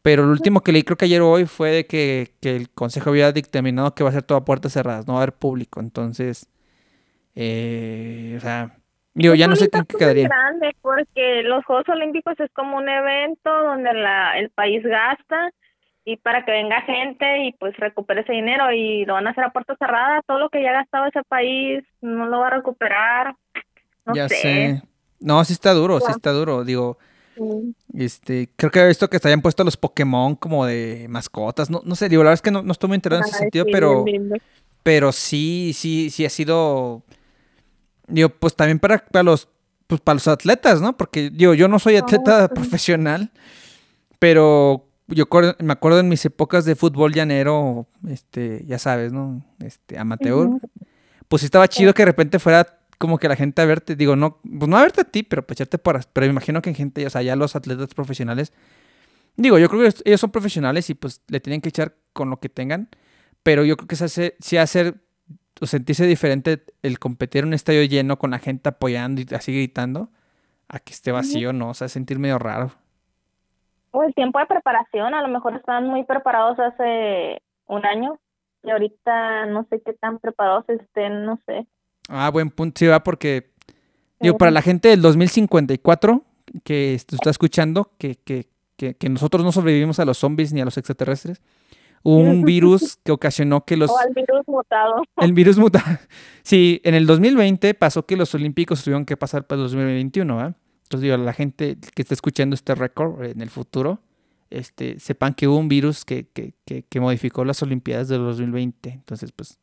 [0.06, 3.10] pero lo último que leí, creo que ayer o hoy, fue de que, el consejo
[3.10, 5.80] había dictaminado que va a ser toda puertas cerradas, no va a haber público.
[5.80, 6.48] Entonces,
[7.34, 8.76] eh, o sea,
[9.14, 10.28] digo, ya no sé qué quedaría.
[10.28, 15.50] grande porque los Juegos Olímpicos es como un evento donde la, el país gasta
[16.04, 19.42] y para que venga gente y pues recupere ese dinero y lo van a hacer
[19.42, 22.50] a puertas cerradas, todo lo que ya ha gastado ese país no lo va a
[22.50, 23.34] recuperar.
[24.04, 24.82] No ya sé.
[25.18, 26.62] No, sí está duro, sí está duro.
[26.62, 26.96] Digo,
[27.94, 31.70] este, creo que he visto que se hayan puesto los Pokémon como de mascotas.
[31.70, 33.38] No, no sé, digo, la verdad es que no, no estoy muy enterado en ese
[33.38, 34.04] sentido, pero,
[34.82, 37.02] pero sí, sí, sí ha sido.
[38.08, 39.48] Digo, pues también para, para los
[39.86, 40.96] pues para los atletas, ¿no?
[40.96, 43.30] Porque digo, yo no soy atleta profesional,
[44.18, 45.26] pero yo
[45.60, 49.44] me acuerdo en mis épocas de fútbol llanero, este, ya sabes, ¿no?
[49.60, 50.48] Este, amateur.
[51.28, 54.16] pues sí estaba chido que de repente fuera como que la gente a verte, digo,
[54.16, 56.70] no, pues no a verte a ti, pero pues echarte por, pero me imagino que
[56.70, 58.52] en gente, o sea, ya los atletas profesionales,
[59.36, 62.38] digo, yo creo que ellos son profesionales y pues le tienen que echar con lo
[62.38, 62.88] que tengan,
[63.42, 64.96] pero yo creo que se hace, sí hacer,
[65.60, 69.52] o sentirse diferente el competir en un estadio lleno con la gente apoyando y así
[69.52, 70.10] gritando,
[70.68, 71.70] a que esté vacío, ¿no?
[71.70, 72.72] O sea, sentir medio raro.
[73.92, 78.18] O el tiempo de preparación, a lo mejor estaban muy preparados hace un año
[78.62, 81.66] y ahorita no sé qué tan preparados estén, no sé.
[82.08, 83.50] Ah, buen punto, sí va porque,
[84.20, 86.22] digo, para la gente del 2054
[86.64, 90.64] que está escuchando, que, que, que, que nosotros no sobrevivimos a los zombies ni a
[90.64, 91.40] los extraterrestres,
[92.02, 93.90] hubo un virus que ocasionó que los...
[93.90, 95.02] O al virus mutado.
[95.16, 95.98] El virus mutado.
[96.42, 100.54] Sí, en el 2020 pasó que los olímpicos tuvieron que pasar para el 2021, ¿ah?
[100.84, 103.98] Entonces digo, la gente que está escuchando este récord en el futuro,
[104.50, 108.90] este, sepan que hubo un virus que, que, que, que modificó las Olimpiadas del 2020.
[108.90, 109.58] Entonces, pues,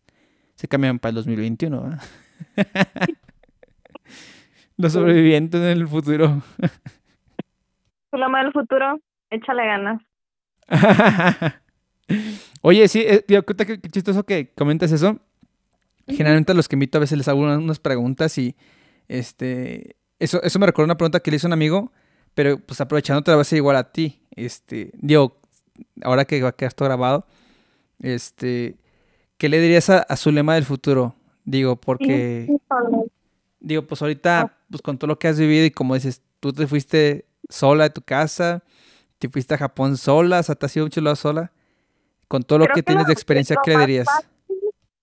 [0.56, 2.00] se cambiaron para el 2021, ¿ah?
[4.78, 6.42] Los sobrevivientes en el futuro.
[8.10, 10.02] Fulama del futuro, échale ganas.
[12.62, 15.20] Oye, sí, eh, digo, qué, chistoso que comentas eso.
[16.08, 18.56] Generalmente a los que invito a veces les hago unas, preguntas y
[19.08, 21.92] este eso, eso me recuerda una pregunta que le hizo un amigo,
[22.34, 24.22] pero pues aprovechando te la voy a hacer igual a ti.
[24.36, 25.40] Este, digo,
[26.04, 27.26] ahora que va a quedar esto grabado,
[28.00, 28.78] este,
[29.38, 31.16] ¿qué le dirías a, a su lema del futuro?
[31.46, 32.48] Digo, porque
[33.60, 36.68] digo, pues ahorita, pues con todo lo que has vivido y como dices, tú te
[36.68, 38.64] fuiste sola de tu casa,
[39.20, 41.52] te fuiste a Japón sola, o sea, te has ido lado sola.
[42.28, 44.30] Con todo lo que que tienes lo- de experiencia, ¿qué le dirías?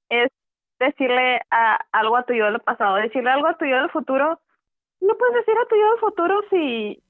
[0.09, 0.31] Es
[0.79, 4.41] decirle a, algo a tu yo del pasado, decirle algo a tu yo del futuro.
[5.01, 7.03] No puedes decir a tu yo del futuro si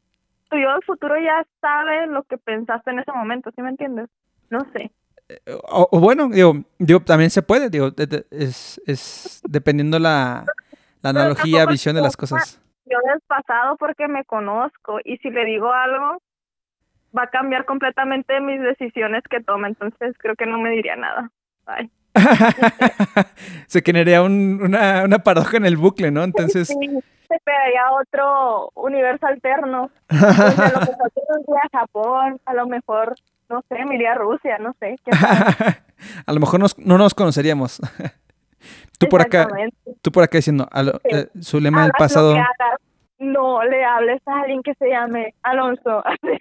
[0.50, 4.08] tu yo del futuro ya sabe lo que pensaste en ese momento, ¿sí me entiendes?
[4.50, 4.90] No sé.
[5.68, 7.88] O, o bueno, digo, digo, también se puede, digo,
[8.30, 10.44] es, es dependiendo la,
[11.02, 12.60] la analogía, visión de las cosas.
[12.86, 16.18] Yo del pasado porque me conozco y si le digo algo
[17.16, 21.30] va a cambiar completamente mis decisiones que tome, entonces creo que no me diría nada.
[21.66, 21.90] Bye.
[23.66, 26.22] se generaría un- una, una paradoja en el bucle, ¿no?
[26.24, 26.74] Entonces, Sí,
[27.28, 29.90] se pegaría otro universo alterno.
[30.08, 31.10] Entonces, a lo mejor
[31.46, 33.14] yo a Japón, a lo mejor,
[33.50, 34.96] no sé, me iría a Rusia, no sé.
[35.04, 35.10] ¿qué
[36.26, 37.80] a lo mejor nos- no nos conoceríamos.
[38.98, 39.48] tú por acá,
[40.02, 41.16] tú por acá diciendo, a lo- Sí.
[41.16, 42.36] eh, su lema del pasado.
[43.18, 46.02] no le hables a alguien que se llame Alonso.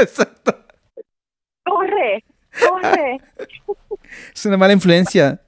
[0.00, 0.64] Exacto.
[1.64, 2.24] corre,
[2.68, 3.18] corre.
[4.34, 5.40] Es una mala influencia.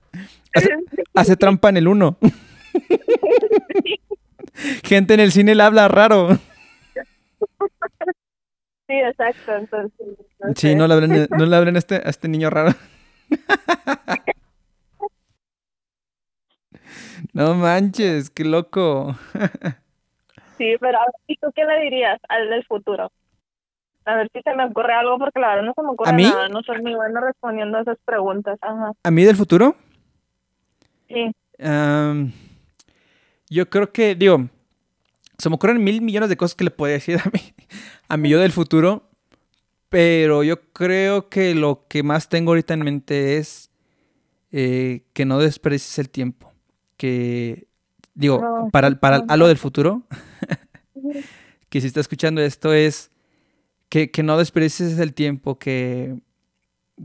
[0.55, 0.69] Hace,
[1.15, 2.17] hace trampa en el uno.
[4.85, 6.39] Gente en el cine le habla raro.
[8.89, 9.55] Sí, exacto.
[9.55, 9.93] Entonces,
[10.41, 10.75] no Sí, sé.
[10.75, 12.73] no le hablen, no le hablen a, este, a este niño raro.
[17.33, 19.17] No manches, qué loco.
[20.57, 23.13] Sí, pero a ver, ¿y tú qué le dirías al del futuro?
[24.05, 26.13] A ver si se me ocurre algo, porque la verdad no se me ocurre ¿A
[26.13, 26.23] mí?
[26.25, 26.49] nada.
[26.49, 28.59] No soy muy buena respondiendo a esas preguntas.
[28.63, 28.93] Ajá.
[29.03, 29.77] ¿A mí del futuro?
[31.09, 31.31] Sí.
[33.51, 34.49] Yo creo que, digo,
[35.39, 37.41] se me ocurren mil millones de cosas que le podría decir a mí,
[38.09, 39.09] a mi yo del futuro,
[39.89, 43.71] pero yo creo que lo que más tengo ahorita en mente es
[44.51, 46.53] eh, que no desperdicies el tiempo.
[46.97, 47.69] Que,
[48.15, 50.03] digo, No, para, para a lo del futuro,
[51.71, 53.11] que si está escuchando esto es
[53.89, 56.19] que, que no desperdicies el tiempo, que,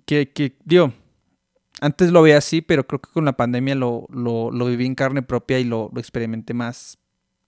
[0.06, 0.92] que, que, digo,
[1.80, 4.96] antes lo veía así, pero creo que con la pandemia lo, lo, lo viví en
[4.96, 6.98] carne propia y lo, lo experimenté más,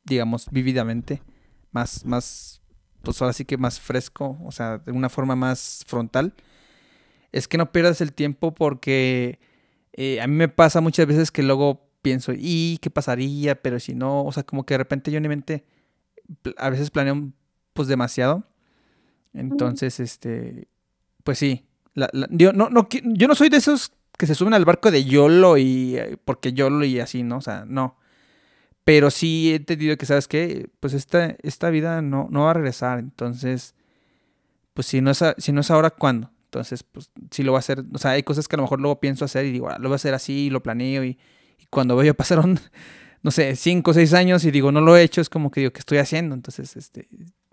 [0.05, 1.21] digamos, vividamente,
[1.71, 2.61] más, más,
[3.01, 6.33] pues ahora sí que más fresco, o sea, de una forma más frontal.
[7.31, 9.39] Es que no pierdas el tiempo porque
[9.93, 13.61] eh, a mí me pasa muchas veces que luego pienso, ¿y qué pasaría?
[13.61, 15.65] Pero si no, o sea, como que de repente yo en mi mente
[16.57, 17.31] a veces planeo
[17.73, 18.45] pues demasiado.
[19.33, 20.67] Entonces, este,
[21.23, 21.65] pues sí.
[21.93, 24.91] La, la- yo, no, no, yo no soy de esos que se suben al barco
[24.91, 27.37] de YOLO y eh, porque YOLO y así, ¿no?
[27.37, 27.97] O sea, no.
[28.85, 30.69] Pero sí he entendido que, ¿sabes qué?
[30.79, 32.99] Pues esta, esta vida no, no va a regresar.
[32.99, 33.75] Entonces,
[34.73, 36.31] pues si no es, si no es ahora, ¿cuándo?
[36.45, 37.83] Entonces, pues sí lo voy a hacer.
[37.93, 39.89] O sea, hay cosas que a lo mejor luego pienso hacer y digo, "Ah, lo
[39.89, 41.17] voy a hacer así y lo planeo y,
[41.71, 42.59] cuando veo pasaron,
[43.23, 45.61] no sé, cinco o seis años y digo, no lo he hecho, es como que
[45.61, 46.35] digo, ¿qué estoy haciendo?
[46.35, 47.07] Entonces, este,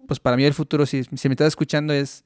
[0.07, 2.25] pues para mí el futuro, si, si me estás escuchando, es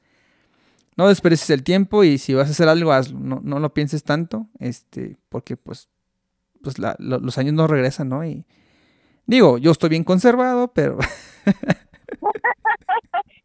[0.96, 3.18] no desperdicies el tiempo y si vas a hacer algo, hazlo.
[3.20, 5.88] No, no lo pienses tanto, este, porque pues,
[6.62, 8.22] pues los años no regresan, ¿no?
[9.26, 10.98] Digo, yo estoy bien conservado, pero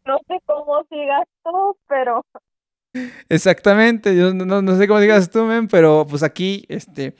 [0.04, 2.24] No sé cómo sigas tú, pero
[3.28, 7.14] Exactamente, yo no, sé cómo digas tú, men, pero pues aquí, este,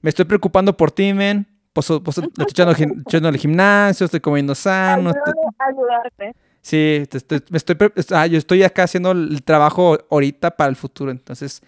[0.00, 1.46] me estoy preocupando por ti, men.
[1.72, 2.72] Pues, pues estoy echando,
[3.06, 5.12] echando el gimnasio, estoy comiendo sano.
[5.58, 6.34] ayudarte.
[6.62, 7.02] Sí,
[7.50, 7.76] me estoy,
[8.12, 11.60] ah, yo estoy acá haciendo el trabajo ahorita para el futuro, entonces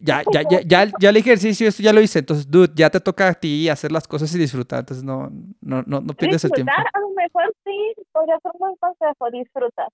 [0.00, 3.00] ya, ya, ya, ya, ya el ejercicio, esto ya lo hice, entonces, dude, ya te
[3.00, 6.52] toca a ti hacer las cosas y disfrutar, entonces no, no, no, no pierdes el
[6.52, 6.72] tiempo.
[6.72, 9.88] A lo mejor sí, podría ser un buen consejo, disfrutar,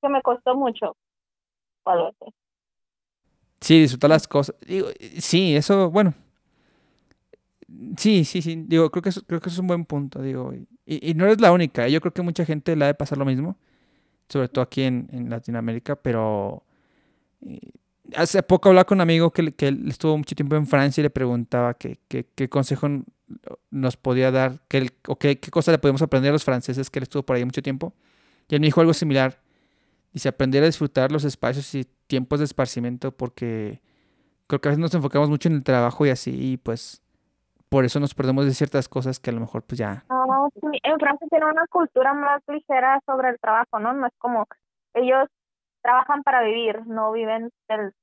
[0.00, 0.96] que me costó mucho,
[3.60, 4.88] Sí, disfrutar las cosas, digo,
[5.18, 6.14] sí, eso, bueno,
[7.96, 10.52] sí, sí, sí, digo, creo que, eso, creo que eso es un buen punto, digo,
[10.54, 11.90] y, y no eres la única, ¿eh?
[11.90, 13.56] yo creo que mucha gente le ha de pasar lo mismo,
[14.28, 16.62] sobre todo aquí en, en Latinoamérica, pero...
[18.16, 21.04] Hace poco hablaba con un amigo que, que él estuvo mucho tiempo en Francia y
[21.04, 22.86] le preguntaba qué, qué, consejo
[23.70, 26.98] nos podía dar, qué, o qué, qué cosa le podemos aprender a los franceses que
[26.98, 27.94] él estuvo por ahí mucho tiempo.
[28.48, 29.38] Y él me dijo algo similar.
[30.12, 33.80] Dice, aprender a disfrutar los espacios y tiempos de esparcimiento porque
[34.46, 37.02] creo que a veces nos enfocamos mucho en el trabajo y así, y pues
[37.68, 40.04] por eso nos perdemos de ciertas cosas que a lo mejor pues ya...
[40.08, 43.92] No, en Francia tiene una cultura más ligera sobre el trabajo, ¿no?
[43.92, 44.46] No es como
[44.94, 45.28] ellos
[45.84, 47.50] trabajan para vivir, no viven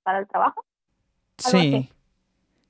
[0.04, 0.64] para el trabajo.
[1.38, 1.90] Sí,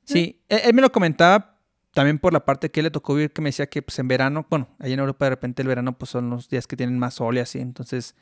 [0.05, 1.57] sí, él, me lo comentaba
[1.93, 4.45] también por la parte que le tocó vivir, que me decía que pues en verano,
[4.49, 7.15] bueno, ahí en Europa de repente el verano pues son los días que tienen más
[7.15, 8.15] sol y así, entonces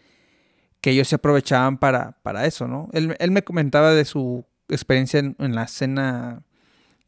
[0.82, 2.90] que ellos se aprovechaban para, para eso, ¿no?
[2.94, 6.42] Él, él me comentaba de su experiencia en, la cena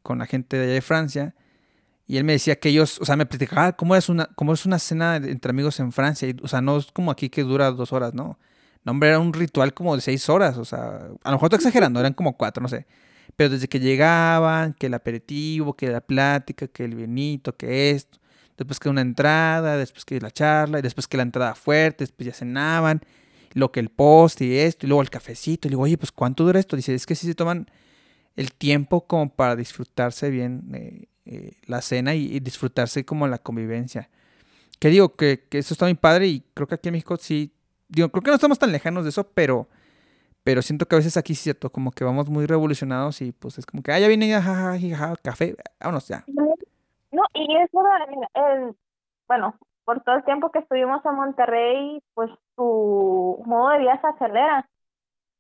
[0.04, 1.36] con la gente de allá de Francia
[2.06, 4.68] y él me decía que ellos, o sea, me platicaba cómo es una, cómo es
[4.68, 7.94] una cena entre amigos en Francia, o sea, no es como aquí que dura dos
[7.94, 8.38] horas, ¿no?
[8.84, 11.58] No, hombre, era un ritual como de seis horas, o sea, a lo mejor estoy
[11.58, 12.88] exagerando, eran como cuatro, no sé.
[13.36, 18.20] Pero desde que llegaban, que el aperitivo, que la plática, que el vinito, que esto,
[18.58, 22.26] después que una entrada, después que la charla, y después que la entrada fuerte, después
[22.26, 23.02] ya cenaban,
[23.54, 26.44] lo que el post y esto, y luego el cafecito, y digo, oye, pues ¿cuánto
[26.44, 26.76] dura esto?
[26.76, 27.70] Dice, es que sí se toman
[28.36, 34.10] el tiempo como para disfrutarse bien eh, eh, la cena y, disfrutarse como la convivencia.
[34.80, 37.54] Que digo, que, que eso está muy padre y creo que aquí en México sí
[37.92, 39.68] digo, creo que no estamos tan lejanos de eso, pero,
[40.44, 43.58] pero siento que a veces aquí es cierto, como que vamos muy revolucionados y pues
[43.58, 46.24] es como que, ah, ya viene ya, jajaja, café, vámonos ya.
[47.12, 48.74] No, y es verdad,
[49.28, 54.08] bueno, por todo el tiempo que estuvimos en Monterrey, pues tu modo de vida se
[54.08, 54.70] acelera.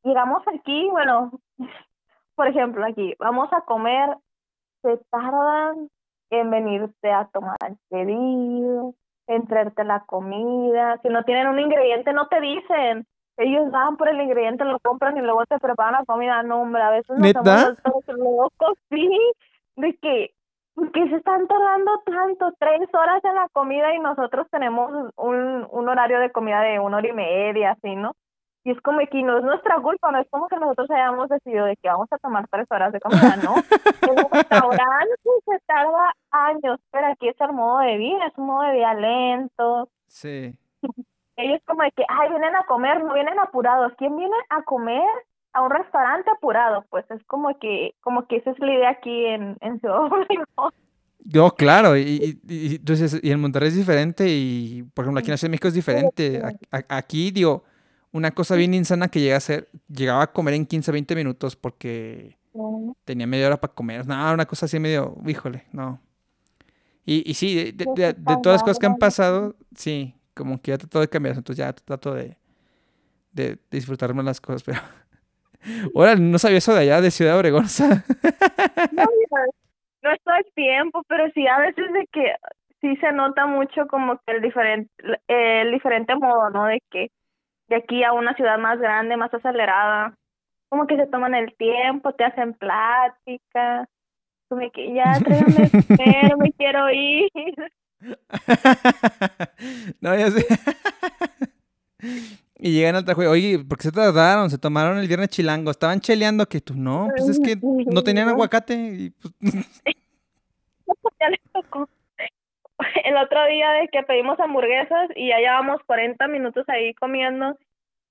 [0.04, 1.32] Llegamos aquí, bueno,
[2.36, 4.18] por ejemplo, aquí, vamos a comer,
[4.82, 5.90] se tardan
[6.32, 8.94] en venirte a tomar el pedido,
[9.36, 11.00] entrarte la comida.
[11.02, 13.06] Si no tienen un ingrediente, no te dicen.
[13.38, 16.44] Ellos van por el ingrediente, lo compran y luego te preparan la comida.
[16.44, 19.10] No, hombre, a veces nos estamos locos, sí,
[19.78, 20.34] de que,
[20.94, 25.90] que se están tardando tanto, tres horas en la comida y nosotros tenemos un, un
[25.90, 28.14] horario de comida de una hora y media, así, ¿no?
[28.64, 31.66] Y es como que no es nuestra culpa, no es como que nosotros hayamos decidido
[31.66, 33.56] de que vamos a tomar tres horas de comida, ¿no?
[34.02, 35.16] En un restaurante
[35.46, 38.94] se tarda años, pero aquí es el modo de vida, es un modo de vida
[38.94, 39.90] lento.
[40.08, 40.56] Sí.
[41.38, 43.94] Ellos como de que, ay, vienen a comer, no vienen apurados.
[43.98, 45.08] ¿Quién viene a comer
[45.54, 46.86] a un restaurante apurado?
[46.90, 50.02] Pues es como que, como que esa es la idea aquí en, en Ciudad
[51.20, 55.38] Yo, claro, y, y, entonces, y en Monterrey es diferente, y por ejemplo aquí en
[55.38, 56.42] Ciudad de México es diferente.
[56.90, 57.64] aquí, digo,
[58.12, 61.56] una cosa bien insana que llega a ser, llegaba a comer en 15, 20 minutos
[61.56, 62.38] porque
[63.06, 64.06] tenía media hora para comer.
[64.06, 66.00] No, una cosa así medio, híjole, no.
[67.06, 71.00] Y, y sí, de, todas las cosas que han pasado, sí, como que ya trato
[71.00, 72.38] de cambiar, entonces ya trato de,
[73.32, 74.80] de, disfrutarme las cosas, pero...
[75.96, 77.66] Ahora, no sabía eso de allá, de Ciudad Obregón.
[78.92, 79.06] no,
[80.04, 82.34] no es todo el tiempo, pero sí a veces de que
[82.82, 84.92] sí se nota mucho como que el diferente,
[85.28, 86.66] el diferente modo, ¿no?
[86.66, 87.12] De que
[87.72, 90.14] de aquí a una ciudad más grande, más acelerada,
[90.68, 93.88] como que se toman el tiempo, te hacen plática,
[94.50, 97.32] como que ya tráigame pero me quiero ir.
[100.02, 100.46] no, ya sé.
[102.58, 104.50] y llegan al trabajo, oye, ¿por qué se tardaron?
[104.50, 108.28] Se tomaron el viernes chilango, estaban cheleando que tú no, pues es que no tenían
[108.28, 109.34] aguacate y pues...
[111.22, 111.88] ya les tocó
[113.04, 117.58] el otro día de que pedimos hamburguesas y ya llevamos 40 minutos ahí comiendo,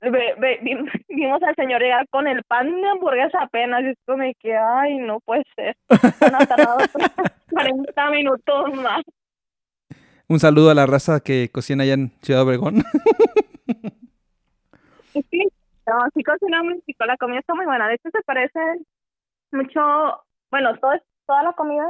[1.09, 4.98] vimos al señor llegar con el pan de hamburguesa apenas y es como que, ay,
[4.98, 5.76] no puede ser.
[6.18, 6.78] Tardado
[7.51, 9.02] 40 minutos más.
[10.28, 12.84] Un saludo a la raza que cocina allá en Ciudad Obregón.
[15.12, 15.42] Sí,
[15.86, 17.88] no, sí cocinamos, la comida está muy buena.
[17.88, 18.60] De hecho, se parece
[19.51, 19.80] mucho,
[20.51, 20.92] bueno, todo,
[21.26, 21.84] toda la comida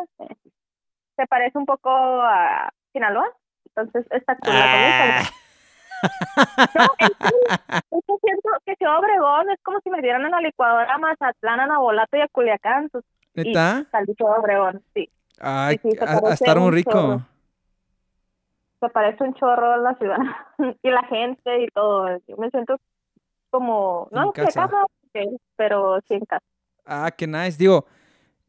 [1.21, 3.27] se parece un poco a Sinaloa.
[3.67, 5.23] Entonces, esta cool la
[6.75, 7.11] No, es,
[8.23, 11.67] siento que Ciudad Obregón es como si me dieran en la licuadora a Mazatlán, a
[11.67, 12.89] Nabolato y a Culiacán.
[12.89, 13.85] pues, y ¿Neta?
[13.91, 15.11] salí todo Obregón, sí.
[15.39, 16.91] Ay, sí, se a, a estar muy un rico.
[16.91, 17.21] chorro.
[18.81, 20.17] Me parece un chorro la ciudad.
[20.83, 22.17] y la gente y todo.
[22.27, 22.77] Yo me siento
[23.51, 24.69] como, En no sé, casa.
[24.69, 24.87] casa,
[25.57, 26.45] pero sí en casa.
[26.87, 27.59] Ah, qué nice.
[27.59, 27.85] Digo,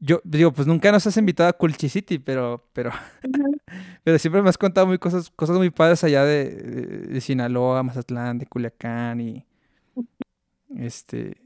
[0.01, 2.89] yo digo, pues nunca nos has invitado a Culchi City, pero, pero,
[4.03, 7.83] pero siempre me has contado muy cosas, cosas muy padres allá de, de, de Sinaloa,
[7.83, 9.45] Mazatlán, de Culiacán y
[10.75, 11.37] este,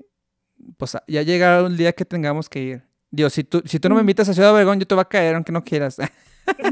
[0.77, 2.83] pues ya llegará un día que tengamos que ir.
[3.11, 5.05] Digo, si tú, si tú no me invitas a Ciudad Obregón, yo te voy a
[5.05, 5.97] caer, aunque no quieras.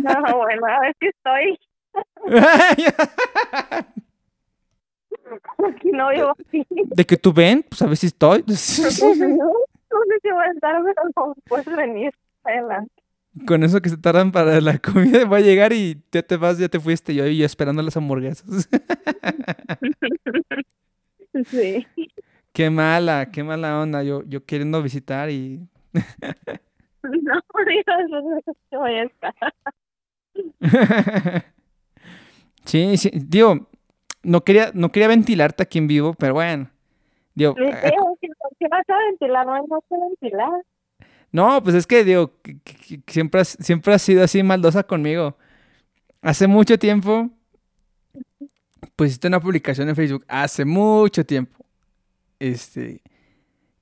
[0.04, 1.60] No, bueno, a ver si estoy.
[5.68, 6.10] Aquí no.
[6.92, 8.46] De que tú ven, pues a ver si estoy.
[9.94, 12.12] No sé si voy a estar, pero no puedes venir.
[12.44, 12.92] Adelante.
[13.48, 16.58] Con eso que se tardan para la comida, va a llegar y ya te vas,
[16.58, 17.16] ya te fuiste.
[17.16, 18.70] Yo, y yo esperando las hamburguesas.
[21.48, 21.88] Sí.
[22.54, 24.04] Qué mala, qué mala onda.
[24.04, 25.68] Yo, yo queriendo visitar y.
[27.04, 29.34] No, Dios, no sé si voy a estar.
[32.66, 33.12] Sí, sí.
[33.14, 33.68] Digo,
[34.24, 36.70] no quería, no quería ventilarte aquí en vivo, pero bueno.
[37.36, 37.56] Digo,
[38.64, 39.46] ¿qué vas a ventilar?
[39.46, 40.50] No, no sé ventilar.
[41.32, 44.84] no, pues es que digo, que- que- que siempre has, siempre has sido así maldosa
[44.84, 45.36] conmigo.
[46.22, 47.30] Hace mucho tiempo
[48.96, 51.66] pusiste una publicación en Facebook, hace mucho tiempo,
[52.40, 53.02] este,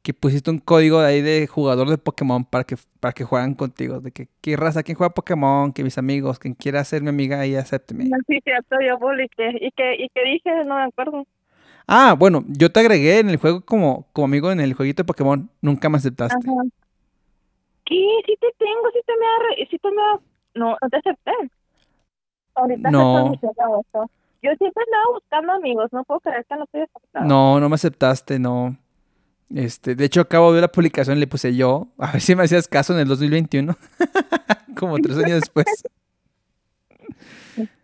[0.01, 3.53] que pusiste un código de ahí de jugador de Pokémon para que, para que juegan
[3.53, 7.09] contigo, de que qué raza, quién juega Pokémon, que mis amigos, quien quiera ser mi
[7.09, 8.05] amiga ahí, acépteme.
[8.05, 9.49] No, sí, cierto, yo publiqué.
[9.61, 10.65] ¿Y qué, y qué dije?
[10.65, 11.25] No me acuerdo.
[11.87, 15.07] Ah, bueno, yo te agregué en el juego como, como amigo en el jueguito de
[15.07, 16.35] Pokémon, nunca me aceptaste.
[16.35, 16.61] Ajá.
[17.85, 18.05] ¿Qué?
[18.25, 19.67] Sí te tengo, sí te me ha...
[19.69, 20.19] Sí te me ha...
[20.55, 21.31] No, no te acepté.
[22.55, 23.33] Ahorita No.
[23.33, 24.09] esto.
[24.43, 27.25] Yo siempre andaba buscando amigos, no puedo creer que no te aceptado.
[27.25, 28.75] No, no me aceptaste, no.
[29.53, 32.43] Este, de hecho, acabo de ver la publicación, le puse yo, a ver si me
[32.43, 33.75] hacías caso en el 2021,
[34.79, 35.65] como tres años después.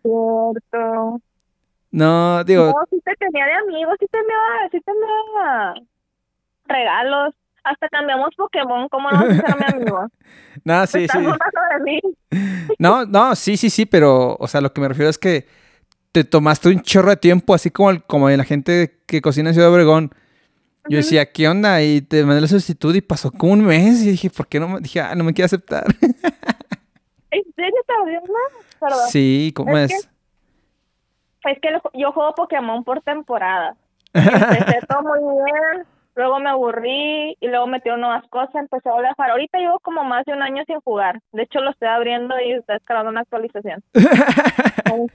[0.02, 1.22] Cierto.
[1.92, 5.74] No, digo, No, sí te tenía de amigos, sí te enviaba, sí te enviaba
[6.66, 7.34] regalos.
[7.64, 10.08] Hasta cambiamos Pokémon, ¿cómo no vas a ser mi amigo?
[10.64, 11.18] Te sí, sí.
[11.20, 12.00] de mí.
[12.80, 15.48] No, no, sí, sí, sí, pero, o sea, lo que me refiero es que
[16.12, 19.54] te tomaste un chorro de tiempo, así como, el- como la gente que cocina en
[19.56, 20.12] Ciudad Obregón.
[20.90, 21.82] Yo decía, ¿qué onda?
[21.84, 24.70] Y te mandé la solicitud y pasó como un mes y dije, ¿por qué no
[24.70, 24.80] me?
[24.80, 25.86] Dije, ah, no me quiere aceptar.
[27.32, 28.22] ¿En serio te abrió.
[29.10, 30.10] Sí, ¿cómo Es es?
[31.48, 33.76] Es que yo juego Pokémon por temporada.
[34.14, 39.12] Empecé todo muy bien, luego me aburrí y luego metieron nuevas cosas, empecé a volver
[39.12, 39.32] a jugar.
[39.32, 41.22] Ahorita llevo como más de un año sin jugar.
[41.32, 43.84] De hecho, lo estoy abriendo y estoy descargando una actualización.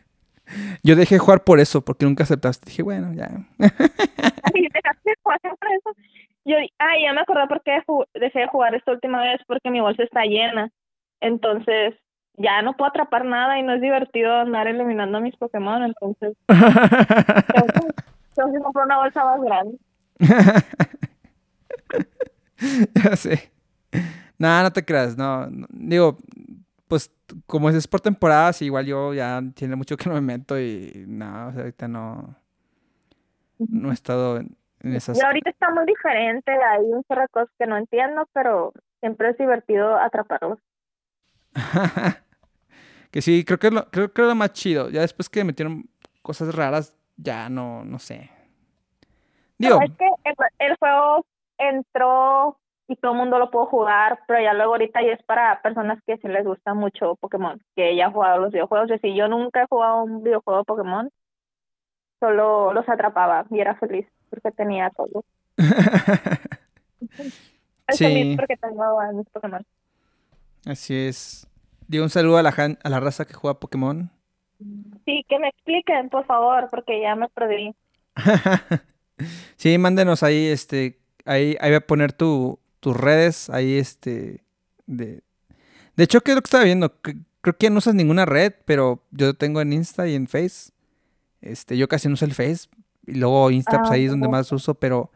[0.82, 2.66] Yo dejé de jugar por eso, porque nunca aceptaste.
[2.66, 3.26] Dije, bueno, ya.
[3.58, 5.90] Ay, dejaste jugar por eso.
[6.44, 7.80] Yo, ay, ya me acordé por qué
[8.14, 10.70] dejé de jugar esta última vez, porque mi bolsa está llena.
[11.20, 11.94] Entonces,
[12.42, 15.84] ya no puedo atrapar nada y no es divertido andar eliminando a mis Pokémon.
[15.84, 16.58] Entonces, tengo
[17.66, 17.72] que,
[18.34, 19.78] tengo que comprar una bolsa más grande.
[23.04, 23.52] ya sé.
[24.38, 25.66] No, no te creas, no, no.
[25.70, 26.18] Digo,
[26.88, 27.12] pues
[27.46, 31.48] como es por temporadas, igual yo ya tiene mucho que no me meto y no,
[31.48, 32.34] o sea, ahorita no,
[33.58, 35.16] no he estado en, en esas.
[35.16, 39.30] Y ahorita está muy diferente, hay un chorro de cosas que no entiendo, pero siempre
[39.30, 40.58] es divertido atraparlos.
[43.12, 44.90] que sí, creo que es lo, creo que es lo más chido.
[44.90, 45.88] Ya después que metieron
[46.22, 48.30] cosas raras, ya no, no sé.
[49.58, 50.34] Digo, No, es que el,
[50.70, 51.26] el juego
[51.58, 52.58] entró
[52.88, 56.00] y todo el mundo lo pudo jugar, pero ya luego ahorita ya es para personas
[56.06, 58.90] que sí les gusta mucho Pokémon, que ya han jugado los videojuegos.
[58.90, 61.10] Es decir, yo nunca he jugado un videojuego de Pokémon,
[62.20, 65.24] solo los atrapaba y era feliz porque tenía todo.
[67.88, 68.04] Es Sí.
[68.04, 69.64] feliz porque tengo a mis Pokémon.
[70.66, 71.46] así es.
[71.92, 74.10] Digo un saludo a la, jan- a la raza que juega Pokémon.
[75.04, 77.74] Sí, que me expliquen, por favor, porque ya me perdí.
[79.56, 84.42] Sí, mándenos ahí, este, ahí, ahí voy a poner tu, tus redes, ahí, este,
[84.86, 85.22] de...
[85.94, 86.92] De hecho, ¿qué es lo que estaba viendo?
[87.42, 90.72] Creo que no usas ninguna red, pero yo tengo en Insta y en Face.
[91.42, 92.68] Este, yo casi no uso el Face.
[93.06, 95.12] Y luego Insta, pues Ah, ahí es donde más uso, pero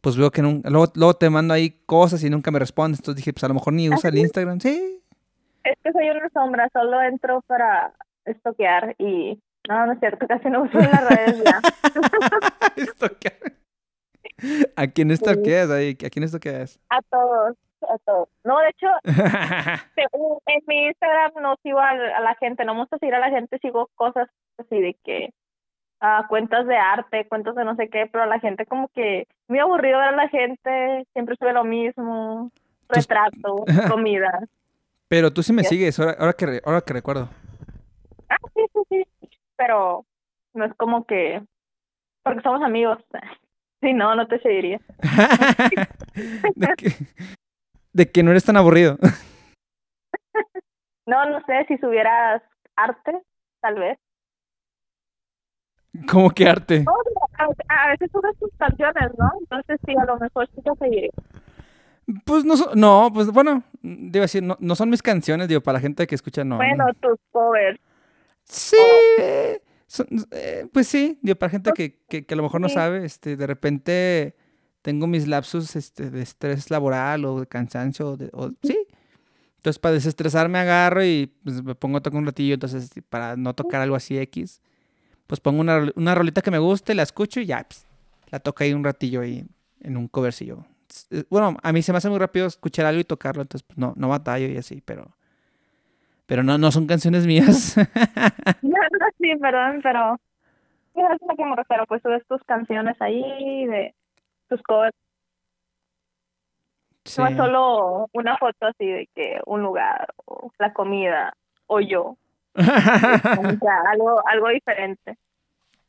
[0.00, 0.68] pues veo que nunca...
[0.68, 2.98] Luego, luego te mando ahí cosas y nunca me respondes.
[2.98, 4.18] Entonces dije, pues a lo mejor ni usa el?
[4.18, 4.60] Instagram.
[4.60, 4.97] Sí.
[5.64, 7.92] Es que soy una sombra, solo entro para
[8.24, 11.60] estoquear y no, no es cierto, casi no uso las redes ya.
[12.76, 13.34] Estoquear.
[14.76, 15.96] ¿A quién estoqueas ahí?
[16.04, 16.78] ¿A quién estoqueas?
[16.90, 18.28] A todos, a todos.
[18.44, 18.86] No, de hecho,
[20.46, 23.30] en mi Instagram no sigo a, a la gente, no me gusta seguir a la
[23.30, 24.28] gente, sigo cosas
[24.58, 25.30] así de que
[26.00, 29.58] a cuentas de arte, cuentas de no sé qué, pero la gente como que muy
[29.58, 32.50] aburrido ver a la gente, siempre sube lo mismo,
[32.88, 34.46] retrato, comida.
[35.08, 37.28] Pero tú sí me sigues, ahora, ahora que, ahora que recuerdo.
[38.28, 38.80] Ah, sí, sí,
[39.20, 40.04] sí, pero
[40.54, 41.42] no es como que,
[42.22, 42.98] porque somos amigos.
[43.80, 44.80] Si no, no te seguiría.
[46.56, 46.90] de, que,
[47.92, 48.98] de que no eres tan aburrido.
[51.06, 52.42] No, no sé, si subieras
[52.76, 53.18] arte,
[53.60, 53.98] tal vez.
[56.06, 56.84] ¿Cómo que arte?
[57.68, 59.30] A, veces subes tus canciones, ¿no?
[59.40, 61.10] Entonces sí, a lo mejor sí te seguiría.
[62.24, 65.80] Pues no, no, pues bueno, debo decir, no, no son mis canciones, digo, para la
[65.80, 66.56] gente que escucha, no.
[66.56, 67.78] Bueno, tus covers.
[68.44, 68.76] Sí,
[69.18, 72.68] eh, son- eh, pues sí, digo, para gente que, que, que a lo mejor no
[72.70, 74.34] sabe, este, de repente
[74.80, 78.78] tengo mis lapsus este, de estrés laboral o de cansancio, o de- o- sí.
[79.56, 83.54] Entonces, para desestresarme agarro y pues, me pongo a tocar un ratillo, entonces, para no
[83.54, 84.62] tocar algo así X,
[85.26, 87.84] pues pongo una, una rolita que me guste, la escucho y ya, pues,
[88.30, 89.44] la toco ahí un ratillo ahí
[89.80, 90.64] en un covercillo.
[91.10, 93.78] Eh, Bueno, a mí se me hace muy rápido escuchar algo y tocarlo, entonces pues,
[93.78, 95.06] no, no batallo y así, pero...
[96.26, 97.74] Pero no, no son canciones mías.
[99.18, 100.18] sí, perdón, pero
[100.94, 103.94] es a lo que me refiero, pues subes tus canciones ahí, de
[104.48, 104.94] tus covers.
[107.04, 107.22] Sí.
[107.22, 111.34] No es solo una foto así de que un lugar, o la comida,
[111.66, 112.16] o yo.
[112.58, 112.62] O
[113.60, 115.16] sea, algo, algo diferente.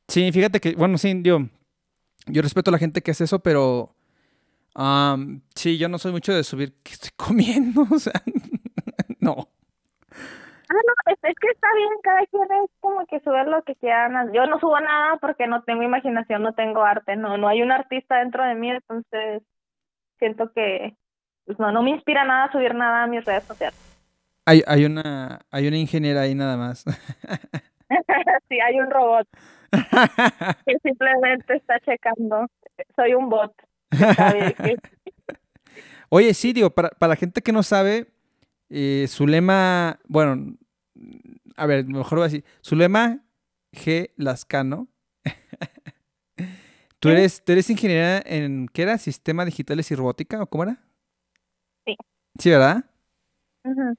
[0.07, 1.39] Sí, fíjate que, bueno, sí, yo,
[2.27, 3.95] yo respeto a la gente que hace eso, pero
[4.80, 8.14] am, sí, yo no soy mucho de subir que estoy comiendo, o sea,
[9.19, 9.47] no.
[10.72, 13.76] Ah, no, es, es que está bien, cada quien es como que sube lo que
[13.76, 14.31] quieran.
[14.34, 17.72] Yo no subo nada porque no tengo imaginación, no tengo arte, no, no hay un
[17.72, 19.41] artista dentro de mí, entonces
[20.19, 20.95] siento que
[21.45, 23.80] pues no, no me inspira nada subir nada a mis redes sociales.
[24.45, 26.84] Hay, hay una, hay una ingeniera ahí nada más.
[28.49, 29.27] sí, hay un robot
[29.72, 32.47] que simplemente está checando.
[32.95, 33.53] Soy un bot.
[33.91, 34.78] Que-
[36.10, 38.07] Oye, sí, digo, para, para la gente que no sabe,
[38.70, 40.56] eh, su lema, bueno,
[41.56, 43.24] a ver, mejor voy a decir, su lema
[43.74, 44.11] G.
[44.18, 44.88] Lascano.
[46.99, 48.98] ¿Tú eres, tú eres ingeniera en, ¿qué era?
[48.98, 50.82] ¿Sistemas digitales y robótica o cómo era?
[51.86, 51.95] Sí.
[52.38, 52.86] Sí, ¿verdad?
[53.64, 53.95] Ujú.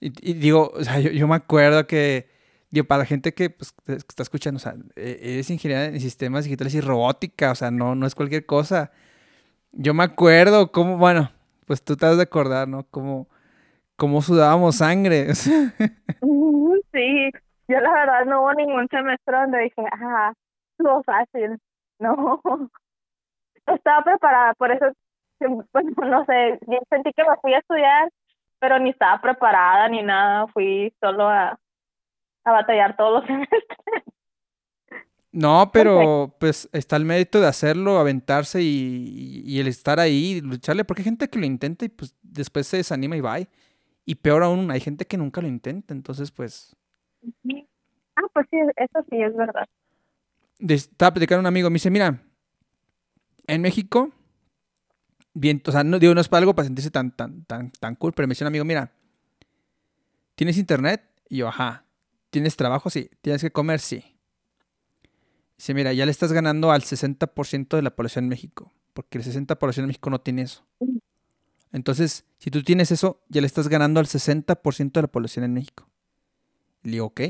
[0.00, 2.28] Y, y digo, o sea, yo, yo me acuerdo que,
[2.70, 6.00] digo, para la gente que, pues, que está escuchando, o sea, e- eres ingeniera en
[6.00, 8.92] sistemas digitales y robótica, o sea, no, no es cualquier cosa.
[9.76, 11.30] Yo me acuerdo cómo, bueno,
[11.66, 12.84] pues tú te has de acordar, ¿no?
[12.90, 13.26] Cómo,
[13.96, 15.28] cómo sudábamos sangre.
[16.92, 17.30] Sí,
[17.66, 20.32] yo la verdad no hubo ningún semestre donde dije, ah,
[20.70, 21.58] estuvo fácil.
[21.98, 22.40] No,
[23.66, 24.86] estaba preparada, por eso,
[25.38, 28.10] pues, no sé, yo sentí que me fui a estudiar,
[28.60, 31.58] pero ni estaba preparada ni nada, fui solo a,
[32.44, 34.13] a batallar todos los semestres.
[35.34, 40.84] No, pero pues está el mérito de hacerlo, aventarse y, y el estar ahí, lucharle,
[40.84, 43.38] porque hay gente que lo intenta y pues después se desanima y va.
[44.04, 46.76] Y peor aún, hay gente que nunca lo intenta, entonces pues...
[48.14, 49.66] Ah, pues sí, eso sí es verdad.
[50.60, 52.22] estaba platicando un amigo, me dice, mira,
[53.48, 54.12] en México,
[55.32, 57.96] bien, o sea, no digo, no es para algo para sentirse tan, tan, tan, tan
[57.96, 58.92] cool, pero me dice un amigo, mira,
[60.36, 61.02] ¿tienes internet?
[61.28, 61.86] Y yo, ajá.
[62.30, 62.88] ¿Tienes trabajo?
[62.88, 63.10] Sí.
[63.20, 63.80] ¿Tienes que comer?
[63.80, 64.13] Sí.
[65.56, 69.24] Dice, mira, ya le estás ganando al 60% de la población en México, porque el
[69.24, 70.64] 60% de la población en México no tiene eso.
[71.72, 75.54] Entonces, si tú tienes eso, ya le estás ganando al 60% de la población en
[75.54, 75.88] México.
[76.82, 77.20] Le digo, ¿ok?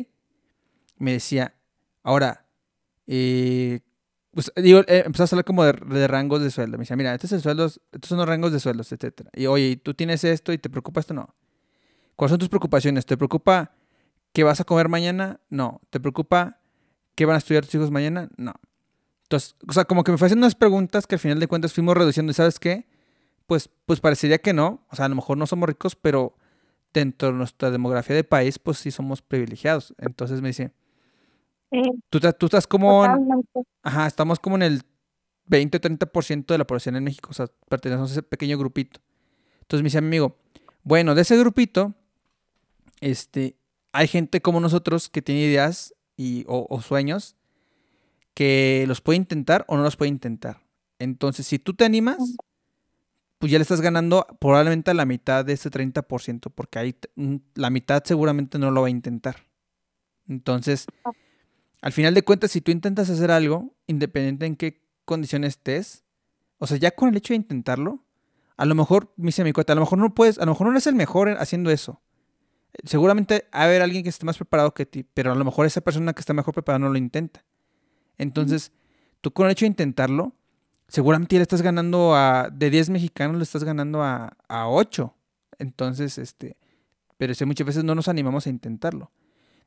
[0.99, 1.55] Me decía,
[2.03, 2.47] ahora,
[3.07, 3.81] eh,
[4.33, 6.77] pues, digo, eh, empezamos a hablar como de, rangos de sueldo.
[6.77, 9.31] Me decía, mira, estos, sueldos, estos son los rangos de sueldos, etcétera.
[9.33, 11.15] Y oye, ¿y ¿tú tienes esto y te preocupa esto?
[11.15, 11.35] No.
[12.17, 13.07] ¿Cuáles son tus preocupaciones?
[13.07, 13.73] ¿Te preocupa
[14.33, 15.41] qué vas a comer mañana?
[15.51, 15.81] No.
[15.91, 16.61] ¿Te preocupa
[17.15, 18.29] qué van a estudiar tus hijos mañana?
[18.37, 18.55] No.
[19.25, 21.73] Entonces, o sea, como que me fue haciendo unas preguntas que al final de cuentas
[21.73, 22.31] fuimos reduciendo.
[22.31, 22.87] ¿Y sabes qué?
[23.47, 24.85] Pues, pues parecería que no.
[24.91, 26.37] O sea, a lo mejor no somos ricos, pero
[26.93, 29.95] dentro de nuestra demografía de país, pues sí somos privilegiados.
[29.99, 30.73] Entonces me dice,
[31.75, 33.13] Sí, tú, estás como en.
[33.83, 34.83] Ajá, estamos como en el
[35.47, 39.01] 20 o 30% de la población en México, o sea, pertenecemos a ese pequeño grupito.
[39.63, 40.37] Entonces me dice mi amigo,
[40.83, 41.95] bueno, de ese grupito,
[43.01, 43.57] este,
[43.93, 47.37] hay gente como nosotros que tiene ideas y, o, o sueños
[48.35, 50.63] que los puede intentar o no los puede intentar.
[50.99, 52.19] Entonces, si tú te animas,
[53.39, 57.45] pues ya le estás ganando probablemente a la mitad de ese 30%, porque ahí un-
[57.55, 59.37] la mitad seguramente no lo va a intentar.
[60.29, 60.87] Entonces,
[61.83, 66.05] al final de cuentas, si tú intentas hacer algo, independiente en qué condiciones estés,
[66.59, 68.05] o sea, ya con el hecho de intentarlo,
[68.57, 70.67] a lo mejor, me dice mi cuate, a lo mejor no puedes, a lo mejor
[70.69, 72.01] no eres el mejor en- haciendo eso.
[72.83, 75.67] Seguramente va a haber alguien que esté más preparado que ti, pero a lo mejor
[75.67, 77.45] esa persona que está mejor preparada no lo intenta.
[78.19, 78.73] Entonces,
[79.21, 80.35] tú con el hecho de intentarlo,
[80.89, 85.15] seguramente ya le estás ganando a, de 10 mexicanos, le estás ganando a, a 8.
[85.59, 86.57] Entonces, este,
[87.17, 89.11] pero si muchas veces no nos animamos a intentarlo.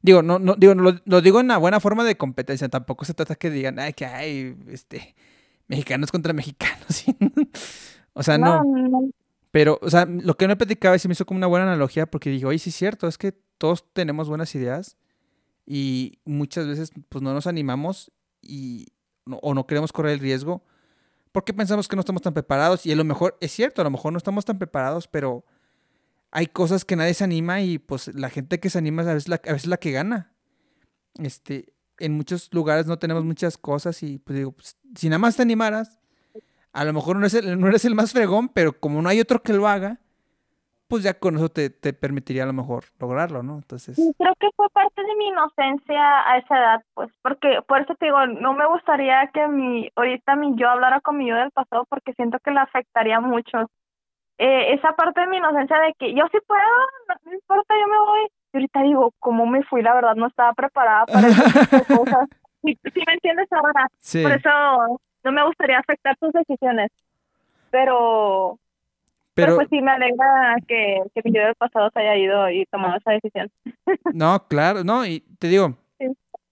[0.01, 3.13] Digo, no, no, digo, lo, lo digo en una buena forma de competencia, tampoco se
[3.13, 5.15] trata que digan, ay, que hay, este,
[5.67, 7.03] mexicanos contra mexicanos.
[8.13, 8.61] o sea, no.
[9.57, 12.29] Pero, o sea, lo que me platicaba se me hizo como una buena analogía porque
[12.29, 14.97] digo, oye, sí es cierto, es que todos tenemos buenas ideas
[15.65, 18.85] y muchas veces pues no nos animamos y,
[19.25, 20.63] o no queremos correr el riesgo
[21.31, 23.89] porque pensamos que no estamos tan preparados y a lo mejor es cierto, a lo
[23.89, 25.43] mejor no estamos tan preparados, pero
[26.29, 29.27] hay cosas que nadie se anima y pues la gente que se anima a veces
[29.27, 30.35] la, a veces la que gana.
[31.15, 35.35] Este, en muchos lugares no tenemos muchas cosas y pues digo, pues, si nada más
[35.35, 35.97] te animaras,
[36.77, 39.19] a lo mejor no eres, el, no eres el más fregón, pero como no hay
[39.19, 39.97] otro que lo haga,
[40.87, 43.55] pues ya con eso te, te permitiría a lo mejor lograrlo, ¿no?
[43.55, 43.97] Entonces...
[44.17, 48.05] Creo que fue parte de mi inocencia a esa edad, pues, porque por eso te
[48.05, 51.85] digo, no me gustaría que mi, ahorita mi yo hablara con mi yo del pasado
[51.89, 53.69] porque siento que le afectaría mucho.
[54.37, 56.61] Eh, esa parte de mi inocencia de que yo sí puedo,
[57.25, 58.27] no, importa, yo me voy.
[58.53, 59.81] Y ahorita digo, ¿cómo me fui?
[59.81, 62.29] La verdad, no estaba preparada para esas cosas.
[62.61, 63.87] ¿Sí, me entiendes ahora?
[63.99, 64.21] Sí.
[64.21, 64.49] Por eso
[65.23, 66.91] no me gustaría afectar tus decisiones.
[67.71, 68.59] Pero,
[69.33, 72.65] pero, pues sí me alegra que, que mi yo del pasado se haya ido y
[72.65, 73.51] tomado esa decisión.
[74.13, 75.77] No, claro, no, y te digo,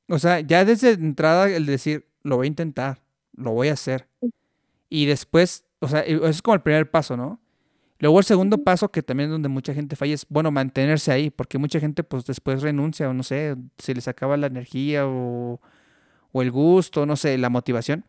[0.08, 3.00] o sea, ya desde entrada el decir, lo voy a intentar,
[3.36, 4.08] lo voy a hacer.
[4.90, 7.40] Y después, o sea, eso es como el primer paso, ¿no?
[8.00, 11.30] Luego el segundo paso, que también es donde mucha gente falla, es, bueno, mantenerse ahí,
[11.30, 15.60] porque mucha gente pues después renuncia o no sé, se les acaba la energía o,
[16.32, 18.06] o el gusto, no sé, la motivación.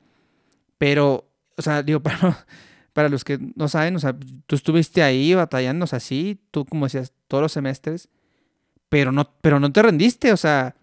[0.79, 2.47] Pero, o sea, digo, para,
[2.93, 4.17] para los que no saben, o sea,
[4.47, 8.09] tú estuviste ahí batallando, o sea, sí, tú como decías, todos los semestres,
[8.89, 10.77] pero no, pero no te rendiste, o sea,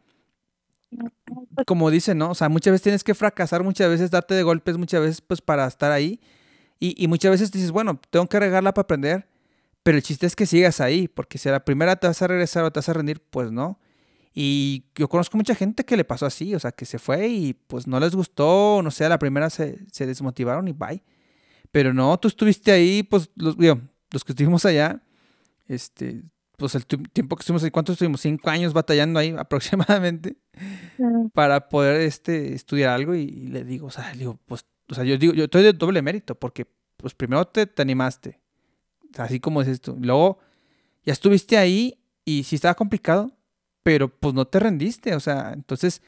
[1.66, 2.32] como dicen, ¿no?
[2.32, 5.42] O sea, muchas veces tienes que fracasar, muchas veces darte de golpes, muchas veces pues
[5.42, 6.20] para estar ahí.
[6.80, 9.28] Y, y muchas veces dices, bueno, tengo que regarla para aprender,
[9.84, 12.28] pero el chiste es que sigas ahí, porque si a la primera te vas a
[12.28, 13.80] regresar o te vas a rendir, pues no.
[14.34, 17.54] Y yo conozco mucha gente que le pasó así, o sea, que se fue y
[17.54, 21.04] pues no les gustó, no sé, a la primera se, se desmotivaron y bye.
[21.72, 23.80] Pero no, tú estuviste ahí, pues los, digo,
[24.12, 25.04] los que estuvimos allá,
[25.68, 26.24] este,
[26.58, 28.22] pues el tiempo que estuvimos ahí, ¿cuántos estuvimos?
[28.22, 30.38] Cinco años batallando ahí aproximadamente
[31.34, 35.18] para poder este, estudiar algo y, le digo, o sea, digo, pues, o sea, yo
[35.18, 38.40] digo, yo estoy de doble mérito porque pues primero te, te animaste,
[39.18, 40.40] así como dices tú, luego
[41.04, 43.32] ya estuviste ahí y sí estaba complicado,
[43.84, 46.02] pero pues no te rendiste, o sea, entonces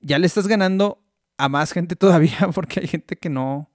[0.00, 1.02] ya le estás ganando
[1.38, 3.70] a más gente todavía porque hay gente que no,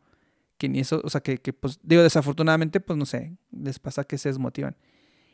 [0.58, 4.04] que ni eso, o sea, que, que pues digo, desafortunadamente, pues no sé, les pasa
[4.04, 4.76] que se desmotivan.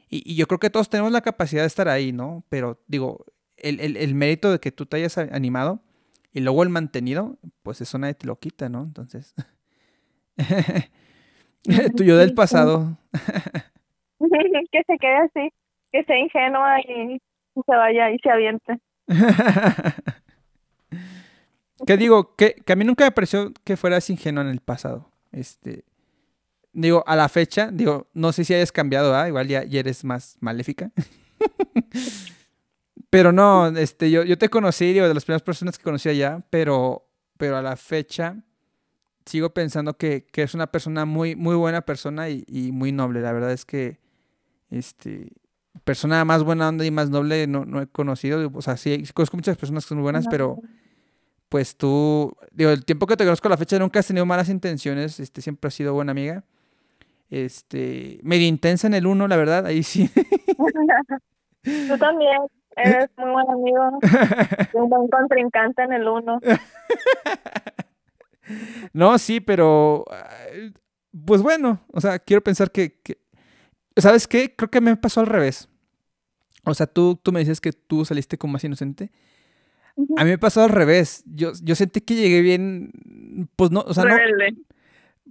[0.09, 2.43] Y, yo creo que todos tenemos la capacidad de estar ahí, ¿no?
[2.49, 3.26] Pero digo,
[3.57, 5.84] el, el, el mérito de que tú te hayas animado
[6.31, 8.81] y luego el mantenido, pues eso nadie te lo quita, ¿no?
[8.84, 9.35] Entonces,
[11.95, 12.97] tuyo del pasado.
[14.71, 15.53] que se quede así,
[15.91, 17.19] que sea ingenua y
[17.53, 18.80] se vaya y se aviente.
[21.85, 22.35] ¿Qué digo?
[22.35, 25.09] Que, que, a mí nunca me pareció que fueras ingenuo en el pasado.
[25.31, 25.85] Este,
[26.73, 29.27] digo, a la fecha, digo, no sé si hayas cambiado, ¿ah?
[29.27, 30.91] igual ya, ya, eres más maléfica.
[33.09, 36.43] pero no, este, yo, yo te conocí, digo, de las primeras personas que conocí allá,
[36.49, 37.07] pero,
[37.38, 38.38] pero a la fecha
[39.26, 43.21] sigo pensando que, que es una persona muy, muy buena persona y, y muy noble.
[43.21, 43.99] La verdad es que,
[44.69, 45.31] este,
[45.84, 48.50] persona más buena onda y más noble no, no he conocido.
[48.54, 50.60] O sea, sí, conozco muchas personas que son muy buenas, pero
[51.50, 54.50] pues tú, digo, el tiempo que te conozco a la fecha nunca has tenido malas
[54.50, 56.44] intenciones, este, siempre has sido buena amiga.
[57.30, 60.10] Este, medio intensa en el uno, la verdad, ahí sí.
[61.64, 62.41] tú también,
[62.76, 64.00] eres muy buen amigo,
[64.74, 66.40] un buen contrincante en el uno.
[68.94, 70.06] no, sí, pero,
[71.26, 73.18] pues bueno, o sea, quiero pensar que, que
[74.01, 74.55] ¿Sabes qué?
[74.55, 75.69] Creo que me pasó al revés.
[76.65, 79.11] O sea, tú, tú me dices que tú saliste como más inocente.
[80.17, 81.23] A mí me pasó al revés.
[81.26, 82.91] Yo, yo sentí que llegué bien,
[83.55, 84.51] pues no, o sea, rebelde.
[84.51, 84.57] no.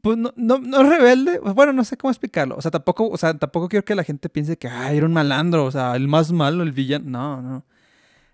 [0.00, 2.56] Pues no, no, no rebelde, pues bueno, no sé cómo explicarlo.
[2.56, 5.12] O sea, tampoco, o sea, tampoco quiero que la gente piense que, ay, era un
[5.12, 7.08] malandro, o sea, el más malo, el villano.
[7.08, 7.64] No, no.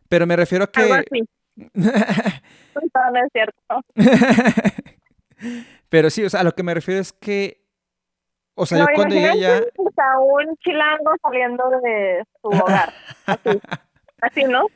[0.09, 0.83] Pero me refiero a que.
[0.83, 1.25] Algo así.
[1.75, 3.85] no es cierto.
[5.89, 7.64] Pero sí, o sea, a lo que me refiero es que
[8.55, 9.59] o sea, yo cuando llegué ya...
[9.59, 12.93] A un chilango saliendo de su hogar.
[13.27, 13.61] Así,
[14.21, 14.67] así ¿no?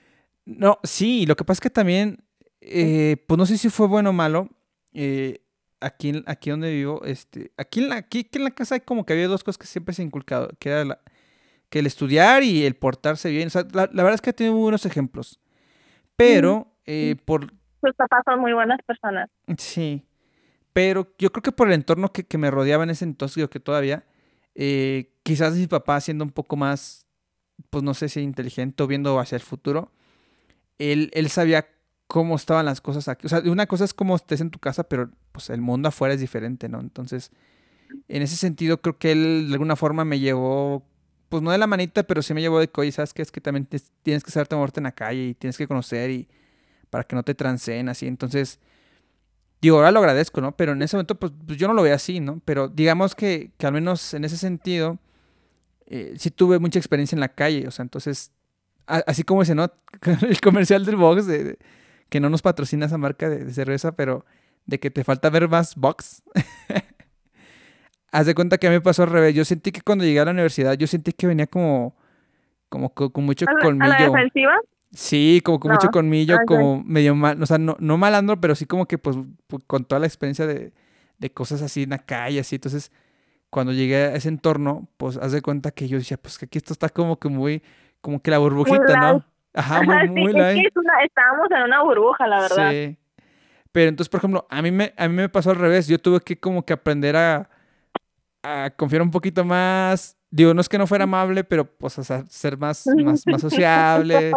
[0.46, 2.24] No, sí, lo que pasa es que también,
[2.60, 4.48] eh, pues no sé si fue bueno o malo.
[4.94, 5.40] Eh,
[5.80, 9.12] aquí, aquí donde vivo, este, aquí en, la, aquí, en la casa hay como que
[9.12, 11.00] había dos cosas que siempre se han inculcado, que era la,
[11.68, 13.48] que el estudiar y el portarse bien.
[13.48, 15.40] O sea, la, verdad es que he tenido buenos ejemplos.
[16.16, 19.30] Pero eh, por sus papás son muy buenas personas.
[19.56, 20.07] Sí.
[20.78, 23.58] Pero yo creo que por el entorno que, me rodeaba en ese entonces, digo que
[23.58, 24.04] todavía,
[24.54, 27.08] eh, quizás mi papá siendo un poco más,
[27.68, 29.90] pues no sé si inteligente o viendo hacia el futuro,
[30.78, 31.66] él, él sabía
[32.06, 33.26] cómo estaban las cosas aquí.
[33.26, 36.14] O sea, una cosa es cómo estés en tu casa, pero pues el mundo afuera
[36.14, 36.78] es diferente, ¿no?
[36.78, 37.32] Entonces,
[38.06, 40.86] en ese sentido, creo que él de alguna forma me llevó,
[41.28, 43.22] pues no de la manita, pero sí me llevó de que, ¿sabes qué?
[43.22, 43.66] Es que también
[44.04, 46.28] tienes que saberte moverte en la calle y tienes que conocer y
[46.88, 48.06] para que no te transeen así.
[48.06, 48.60] Entonces,
[49.60, 50.52] digo, ahora lo agradezco, ¿no?
[50.52, 52.40] Pero en ese momento, pues, pues yo no lo veía así, ¿no?
[52.44, 54.98] Pero digamos que, que al menos en ese sentido,
[55.86, 58.32] eh, sí tuve mucha experiencia en la calle, o sea, entonces,
[58.86, 59.72] así como ese, ¿no?
[60.28, 61.58] El comercial del box, de,
[62.08, 64.24] que no nos patrocina esa marca de, cerveza, pero
[64.66, 66.22] de que te falta ver más box.
[68.12, 69.34] Haz de cuenta que a mí me pasó al revés.
[69.34, 71.94] Yo sentí que cuando llegué a la universidad, yo sentí que venía como,
[72.70, 73.92] como con, mucho colmillo.
[73.92, 74.54] ¿A la defensiva?
[74.90, 78.64] Sí, como con mucho colmillo, como medio mal, o sea, no, no malandro, pero sí
[78.64, 79.16] como que pues,
[79.66, 80.72] con toda la experiencia de,
[81.18, 82.56] de, cosas así en la calle, así.
[82.56, 82.90] Entonces,
[83.50, 86.58] cuando llegué a ese entorno, pues haz de cuenta que yo decía, pues que aquí
[86.58, 87.62] esto está como que muy,
[88.00, 89.24] como que la burbujita, ¿no?
[89.54, 90.66] Ajá, muy, muy
[91.04, 92.70] estábamos en una burbuja, la verdad.
[92.70, 92.96] Sí.
[93.72, 95.86] Pero entonces, por ejemplo, a mí me, a mí me pasó al revés.
[95.86, 97.48] Yo tuve que como que aprender a,
[98.42, 100.17] a confiar un poquito más.
[100.30, 101.98] Digo, no es que no fuera amable, pero pues
[102.28, 104.32] ser más, más, más sociable,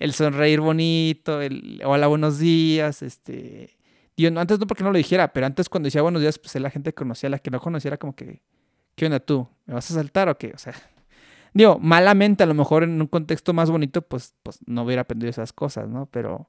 [0.00, 3.76] el sonreír bonito, el hola, buenos días, este...
[4.16, 6.70] Digo, antes no porque no lo dijera, pero antes cuando decía buenos días, pues la
[6.70, 8.42] gente conocía, la que no conociera como que,
[8.94, 9.46] ¿qué onda tú?
[9.66, 10.52] ¿Me vas a saltar o qué?
[10.54, 10.72] O sea,
[11.54, 15.28] digo, malamente a lo mejor en un contexto más bonito, pues, pues no hubiera aprendido
[15.28, 16.06] esas cosas, ¿no?
[16.06, 16.48] Pero,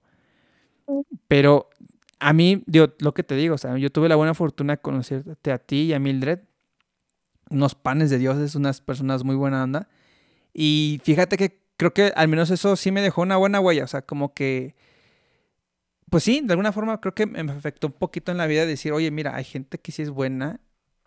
[1.27, 1.69] pero
[2.19, 4.81] a mí, digo, lo que te digo, o sea, yo tuve la buena fortuna de
[4.81, 6.39] conocerte a ti y a Mildred
[7.49, 9.89] unos panes de dioses, unas personas muy buena onda.
[10.53, 13.87] Y fíjate que creo que al menos eso sí me dejó una buena huella, o
[13.87, 14.75] sea, como que,
[16.09, 18.91] pues sí, de alguna forma creo que me afectó un poquito en la vida decir,
[18.93, 20.59] oye, mira, hay gente que sí es buena,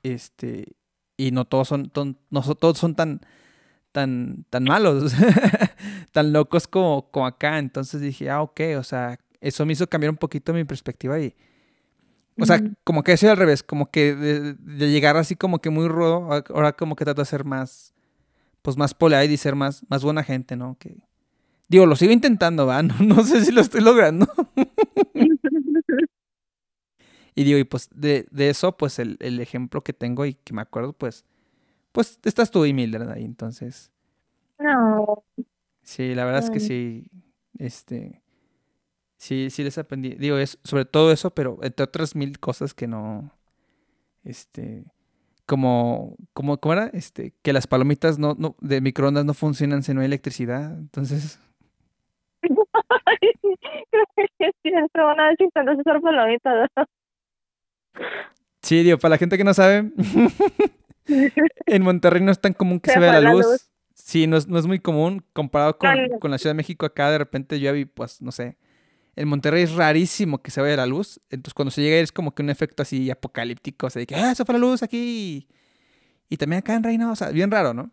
[0.03, 0.77] este,
[1.17, 1.93] y no todos son,
[2.31, 3.21] no todos son tan,
[3.93, 5.13] tan, tan malos,
[6.13, 7.59] tan locos como, como acá.
[7.59, 11.35] Entonces dije, ah, ok, o sea, eso me hizo cambiar un poquito mi perspectiva y
[12.41, 15.89] o sea, como que eso al revés, como que de, llegar así como que muy
[15.89, 17.95] rudo, ahora como que trato de ser más,
[18.63, 20.77] pues más polite y ser más, más buena gente, ¿no?
[20.79, 20.97] Que,
[21.69, 22.83] digo, lo sigo intentando, ¿va?
[23.01, 24.27] No, sé si lo estoy logrando.
[27.35, 30.93] y digo, y pues de, eso, pues el, ejemplo que tengo y que me acuerdo,
[30.93, 31.25] pues,
[31.93, 33.91] pues estás tú y Mildred ahí, entonces.
[34.59, 35.25] No.
[35.83, 37.11] Sí, la verdad es que sí,
[37.59, 38.23] este,
[39.21, 40.15] Sí, sí les aprendí.
[40.15, 43.31] Digo, es sobre todo eso, pero entre otras mil cosas que no.
[44.25, 44.87] Este.
[45.45, 46.87] Como, como, ¿cómo era?
[46.95, 50.73] Este, que las palomitas no, no, de microondas no funcionan si no hay electricidad.
[50.73, 51.39] Entonces.
[58.63, 59.91] Sí, digo, para la gente que no sabe,
[61.67, 63.71] en Monterrey no es tan común que se, vea la luz.
[63.95, 65.91] Sí, no es, no es muy común comparado con,
[66.21, 66.87] con, la Ciudad de México.
[66.87, 68.57] Acá de repente llueve y pues, no sé,
[69.17, 71.21] en Monterrey es rarísimo que se vaya la luz.
[71.31, 73.87] Entonces, cuando se llega es como que un efecto así apocalíptico.
[73.87, 75.49] O sea, de que, ah, se fue la luz aquí.
[76.29, 77.91] Y también acá en sea, bien raro, ¿no?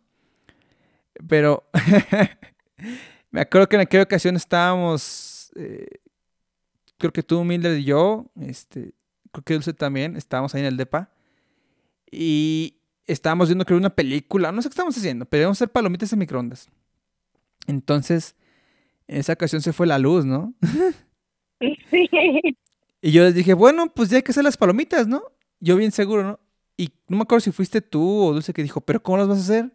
[1.27, 1.67] Pero
[3.31, 5.87] me acuerdo que en aquella ocasión estábamos, eh,
[6.97, 8.93] creo que tú, Mildred y yo, este,
[9.31, 11.11] creo que Dulce también, estábamos ahí en el DEPA.
[12.11, 12.77] Y
[13.07, 14.51] estábamos viendo, creo, una película.
[14.51, 16.69] No sé qué estábamos haciendo, pero íbamos a hacer palomitas en microondas.
[17.65, 18.35] Entonces,
[19.07, 20.53] en esa ocasión se fue la luz, ¿no?
[22.99, 25.21] Y yo les dije, bueno, pues ya hay que hacer las palomitas, ¿no?
[25.59, 26.39] Yo bien seguro, ¿no?
[26.77, 29.37] Y no me acuerdo si fuiste tú o Dulce que dijo, ¿pero cómo las vas
[29.37, 29.71] a hacer?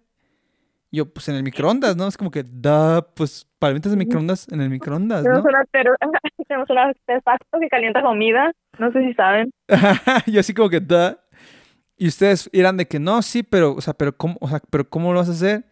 [0.93, 2.07] yo, pues en el microondas, ¿no?
[2.07, 5.43] Es como que, da, pues palomitas de microondas en el microondas, ¿no?
[5.73, 9.51] Tenemos un artefacto que calienta comida, no sé si saben.
[10.27, 11.19] yo así como que, da.
[11.97, 14.89] Y ustedes eran de que, no, sí, pero, o sea, pero ¿cómo, o sea, pero
[14.89, 15.65] ¿cómo lo vas a hacer?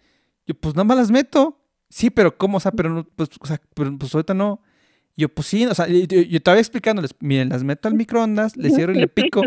[0.46, 1.58] Yo, pues nada más las meto.
[1.90, 2.56] Sí, pero ¿cómo?
[2.56, 4.62] O sea, pero, pues, o sea, pero, pues ahorita no.
[5.16, 8.92] Yo, pues sí, o sea, yo, estaba explicándoles, miren, las meto al microondas, le cierro
[8.92, 9.42] y le pico.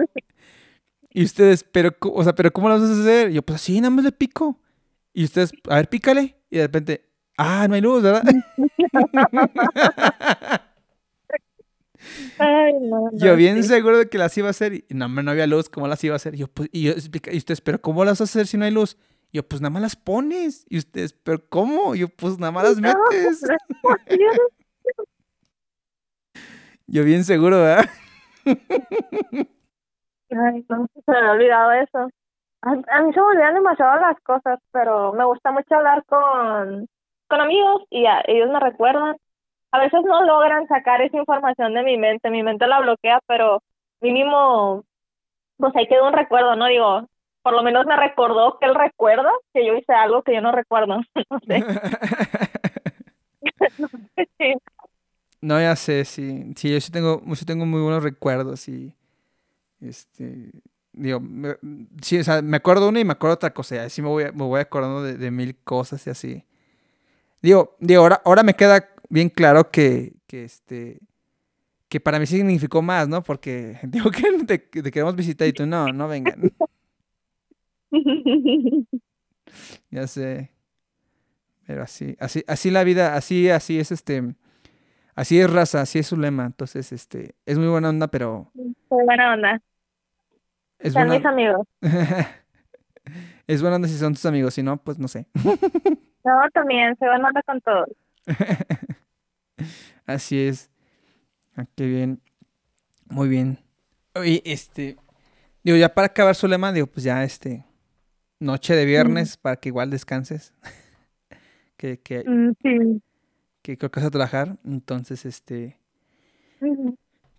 [1.10, 3.32] Y ustedes, pero, o sea, pero ¿cómo lo vas a hacer?
[3.32, 4.60] yo, pues así, nada más le pico.
[5.14, 6.36] Y ustedes, a ver, pícale.
[6.50, 7.06] Y de repente,
[7.38, 8.24] ah, no hay luz, ¿verdad?
[13.14, 14.74] Yo bien seguro de que las iba a hacer.
[14.74, 16.36] Y no, no había luz, ¿cómo las iba a hacer?
[16.36, 16.94] Y yo, pues, y, yo,
[17.32, 18.98] y ustedes, pero ¿cómo las vas a hacer si no hay luz?
[19.32, 20.66] Y yo, pues nada más las pones.
[20.70, 21.96] Y ustedes, pero ¿cómo?
[21.96, 23.42] Y yo, pues nada más las metes.
[26.88, 27.86] Yo bien seguro, ¿verdad?
[28.46, 28.56] Ay,
[30.70, 32.10] no, se me ha olvidado eso.
[32.62, 36.88] A, mí se me olvidan demasiado las cosas, pero me gusta mucho hablar con,
[37.28, 39.16] con amigos y ellos me recuerdan.
[39.72, 43.62] a veces no logran sacar esa información de mi mente, mi mente la bloquea, pero
[44.02, 44.84] mínimo,
[45.58, 46.68] pues ahí quedó un recuerdo, ¿no?
[46.68, 47.08] Digo,
[47.42, 50.52] por lo menos me recordó que él recuerda que yo hice algo que yo no
[50.52, 51.64] recuerdo, no sé.
[54.38, 54.54] sí.
[55.44, 56.54] No, ya sé, sí.
[56.56, 58.96] Sí, yo sí tengo, sí tengo muy buenos recuerdos y
[59.82, 60.52] este
[60.94, 61.58] digo, me,
[62.02, 64.24] sí, o sea, me acuerdo una y me acuerdo otra cosa, y así me voy,
[64.26, 66.44] me voy acordando de, de, mil cosas y así.
[67.42, 71.00] Digo, digo, ahora, ahora me queda bien claro que, que este
[71.90, 73.22] que para mí significó más, ¿no?
[73.22, 76.54] Porque digo que te, te queremos visitar y tú no, no vengan.
[79.92, 80.52] ya sé.
[81.68, 84.36] Pero así, así, así la vida, así, así es este,
[85.16, 86.46] así es raza, así es su lema.
[86.46, 88.52] Entonces, este, es muy buena onda, pero.
[88.54, 89.62] Muy buena onda.
[90.80, 91.18] Es Son buena...
[91.18, 91.68] mis amigos.
[93.48, 95.28] es buena onda si son tus amigos, si no, pues no sé.
[96.24, 97.90] no, también, se van a con todos.
[100.06, 100.70] así es.
[101.56, 102.22] Ah, qué bien.
[103.10, 103.60] Muy bien.
[104.16, 104.98] Oye, este.
[105.64, 107.66] Digo, ya para acabar su lema, digo, pues ya este.
[108.40, 109.42] Noche de viernes, mm.
[109.42, 110.54] para que igual descanses.
[111.78, 113.02] que, que, mm, sí.
[113.64, 114.58] Que creo que vas a trabajar.
[114.64, 115.80] Entonces, este.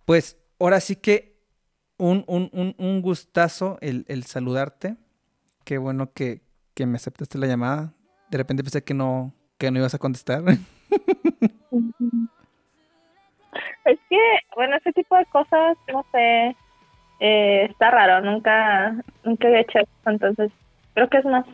[0.03, 1.37] Pues ahora sí que
[1.97, 4.97] un, un, un, un gustazo el, el, saludarte.
[5.63, 6.41] Qué bueno que,
[6.73, 7.93] que, me aceptaste la llamada.
[8.29, 10.43] De repente pensé que no, que no ibas a contestar.
[13.85, 14.17] Es que,
[14.55, 16.55] bueno, ese tipo de cosas, no sé,
[17.19, 20.51] eh, está raro, nunca, nunca he hecho eso, entonces
[20.95, 21.45] creo que es más.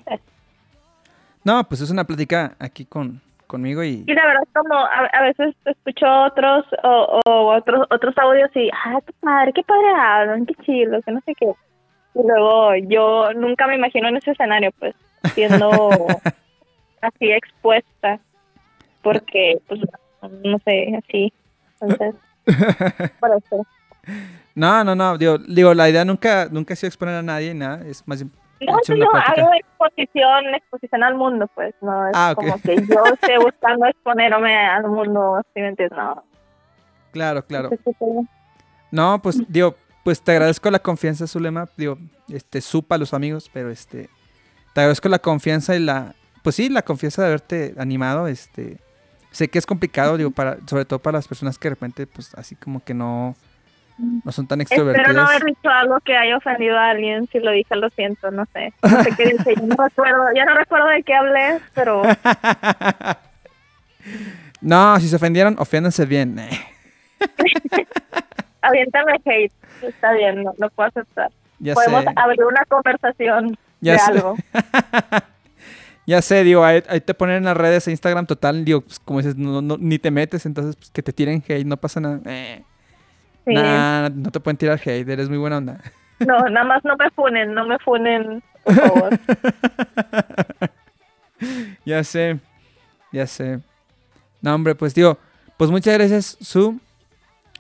[1.44, 3.22] No, pues es una plática aquí con
[3.52, 4.06] conmigo y...
[4.08, 8.70] Y la verdad como a, a veces escucho otros o, o, otros otros audios y,
[8.72, 11.52] ah, qué padre, qué padre hablan, qué chido, que no sé qué.
[12.16, 14.96] Y luego yo nunca me imagino en ese escenario, pues,
[15.34, 15.70] siendo
[17.02, 18.20] así expuesta,
[19.02, 19.82] porque, pues,
[20.44, 21.34] no sé, así.
[21.82, 22.16] Entonces,
[23.20, 23.68] por eso.
[24.56, 27.86] No, no, no, digo, digo, la idea nunca, nunca ha sido exponer a nadie, nada,
[27.86, 28.41] es más bien...
[28.62, 32.50] No, no, hago exposición, exposición al mundo, pues, no, es ah, okay.
[32.50, 35.98] como que yo esté buscando exponerme al mundo, ¿sí me entiendes?
[35.98, 36.24] No.
[37.12, 37.70] Claro, claro.
[38.92, 41.98] No, pues, digo, pues te agradezco la confianza, Zulema, digo,
[42.30, 44.10] este, supa a los amigos, pero este,
[44.74, 46.14] te agradezco la confianza y la,
[46.44, 48.78] pues sí, la confianza de haberte animado, este,
[49.32, 52.34] sé que es complicado, digo, para, sobre todo para las personas que de repente, pues,
[52.36, 53.36] así como que no,
[53.98, 55.08] no son tan extrovertidas.
[55.08, 58.32] Espero no haber dicho algo que haya ofendido a alguien, si lo dije, lo siento,
[58.32, 58.74] no sé.
[58.82, 62.02] No sé qué dije, ya no recuerdo, ya no recuerdo de qué hablé, pero...
[64.62, 66.40] no, si se ofendieron, ofiéndanse bien.
[68.62, 69.52] Aviéntame hate,
[69.82, 71.32] está bien, no, lo puedo aceptar.
[71.60, 72.10] Ya Podemos sé.
[72.16, 74.12] abrir una conversación Ya de sé.
[74.12, 74.36] algo.
[76.08, 79.20] Ya sé, digo, ahí, ahí, te ponen en las redes Instagram total, digo, pues como
[79.20, 82.20] dices, no, no, ni te metes, entonces pues, que te tiren hate, no pasa nada.
[82.26, 82.64] Eh.
[83.46, 83.54] Sí.
[83.54, 85.80] Nah, no te pueden tirar hate, eres muy buena onda.
[86.20, 89.20] No, nada más no me funen, no me funen, por favor.
[91.86, 92.40] ya sé,
[93.12, 93.60] ya sé.
[94.42, 95.18] No, hombre, pues digo,
[95.58, 96.80] pues muchas gracias, Su.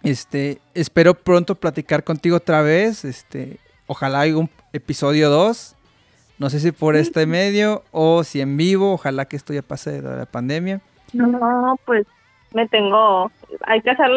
[0.03, 3.05] Este, espero pronto platicar contigo otra vez.
[3.05, 5.75] Este, ojalá haya un episodio 2.
[6.39, 8.93] No sé si por este medio o si en vivo.
[8.93, 10.81] Ojalá que esto ya pase de la pandemia.
[11.13, 12.07] No, pues
[12.53, 13.31] me tengo.
[13.65, 14.09] Hay que hacer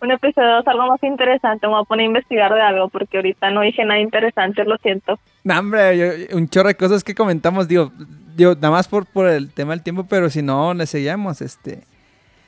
[0.00, 1.66] un episodio, algo más interesante.
[1.66, 4.76] Me voy a poner a investigar de algo porque ahorita no dije nada interesante, lo
[4.78, 5.18] siento.
[5.44, 7.68] No, hombre, yo, un chorro de cosas que comentamos.
[7.68, 7.92] Digo,
[8.36, 11.40] digo nada más por, por el tema del tiempo, pero si no, le seguimos.
[11.40, 11.82] Este.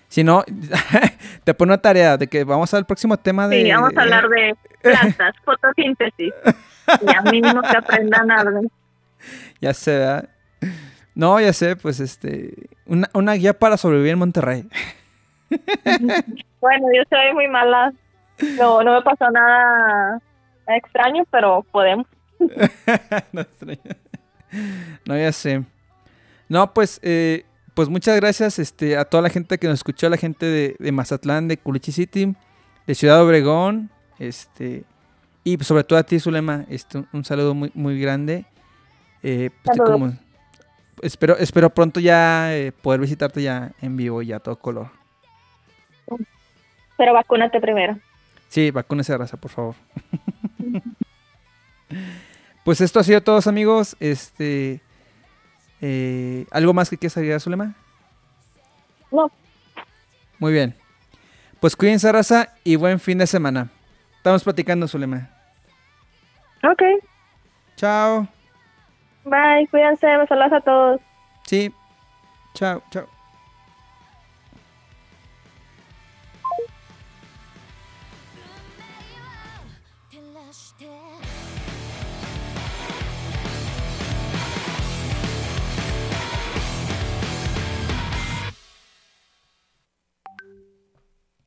[0.09, 0.44] Si no,
[1.44, 3.62] te pongo una tarea de que vamos al próximo tema de.
[3.62, 6.32] Sí, vamos a hablar de plantas, fotosíntesis.
[7.01, 8.61] Ya mínimo que aprendan algo.
[9.59, 10.28] Ya ¿verdad?
[11.14, 12.68] No, ya sé, pues este.
[12.86, 14.68] Una, una guía para sobrevivir en Monterrey.
[16.60, 17.92] Bueno, yo soy muy mala.
[18.58, 20.18] No, no me pasó nada
[20.68, 22.06] extraño, pero podemos.
[23.32, 23.80] no, extraño.
[25.04, 25.62] no, ya sé.
[26.48, 30.10] No, pues, eh, pues muchas gracias este, a toda la gente que nos escuchó, a
[30.10, 32.34] la gente de, de Mazatlán, de Culichi City,
[32.86, 34.84] de Ciudad Obregón, este,
[35.44, 38.46] y sobre todo a ti, Zulema, este, un, un saludo muy, muy grande.
[39.22, 40.12] Eh, pues, como,
[41.02, 44.90] espero, espero pronto ya eh, poder visitarte ya en vivo y a todo color.
[46.96, 47.98] Pero vacúnate primero.
[48.48, 49.74] Sí, vacúnese raza, por favor.
[52.64, 53.96] pues esto ha sido todo, amigos.
[53.98, 54.80] Este,
[55.80, 57.74] eh, ¿Algo más que quieras agregar, Zulema?
[59.10, 59.30] No.
[60.38, 60.74] Muy bien.
[61.60, 63.70] Pues cuídense, raza, y buen fin de semana.
[64.16, 65.30] Estamos platicando, Zulema.
[66.62, 66.82] Ok.
[67.76, 68.28] Chao.
[69.24, 71.01] Bye, cuídense, me saludas a todos.
[71.44, 71.72] Sí.
[72.55, 73.13] Chao, chao.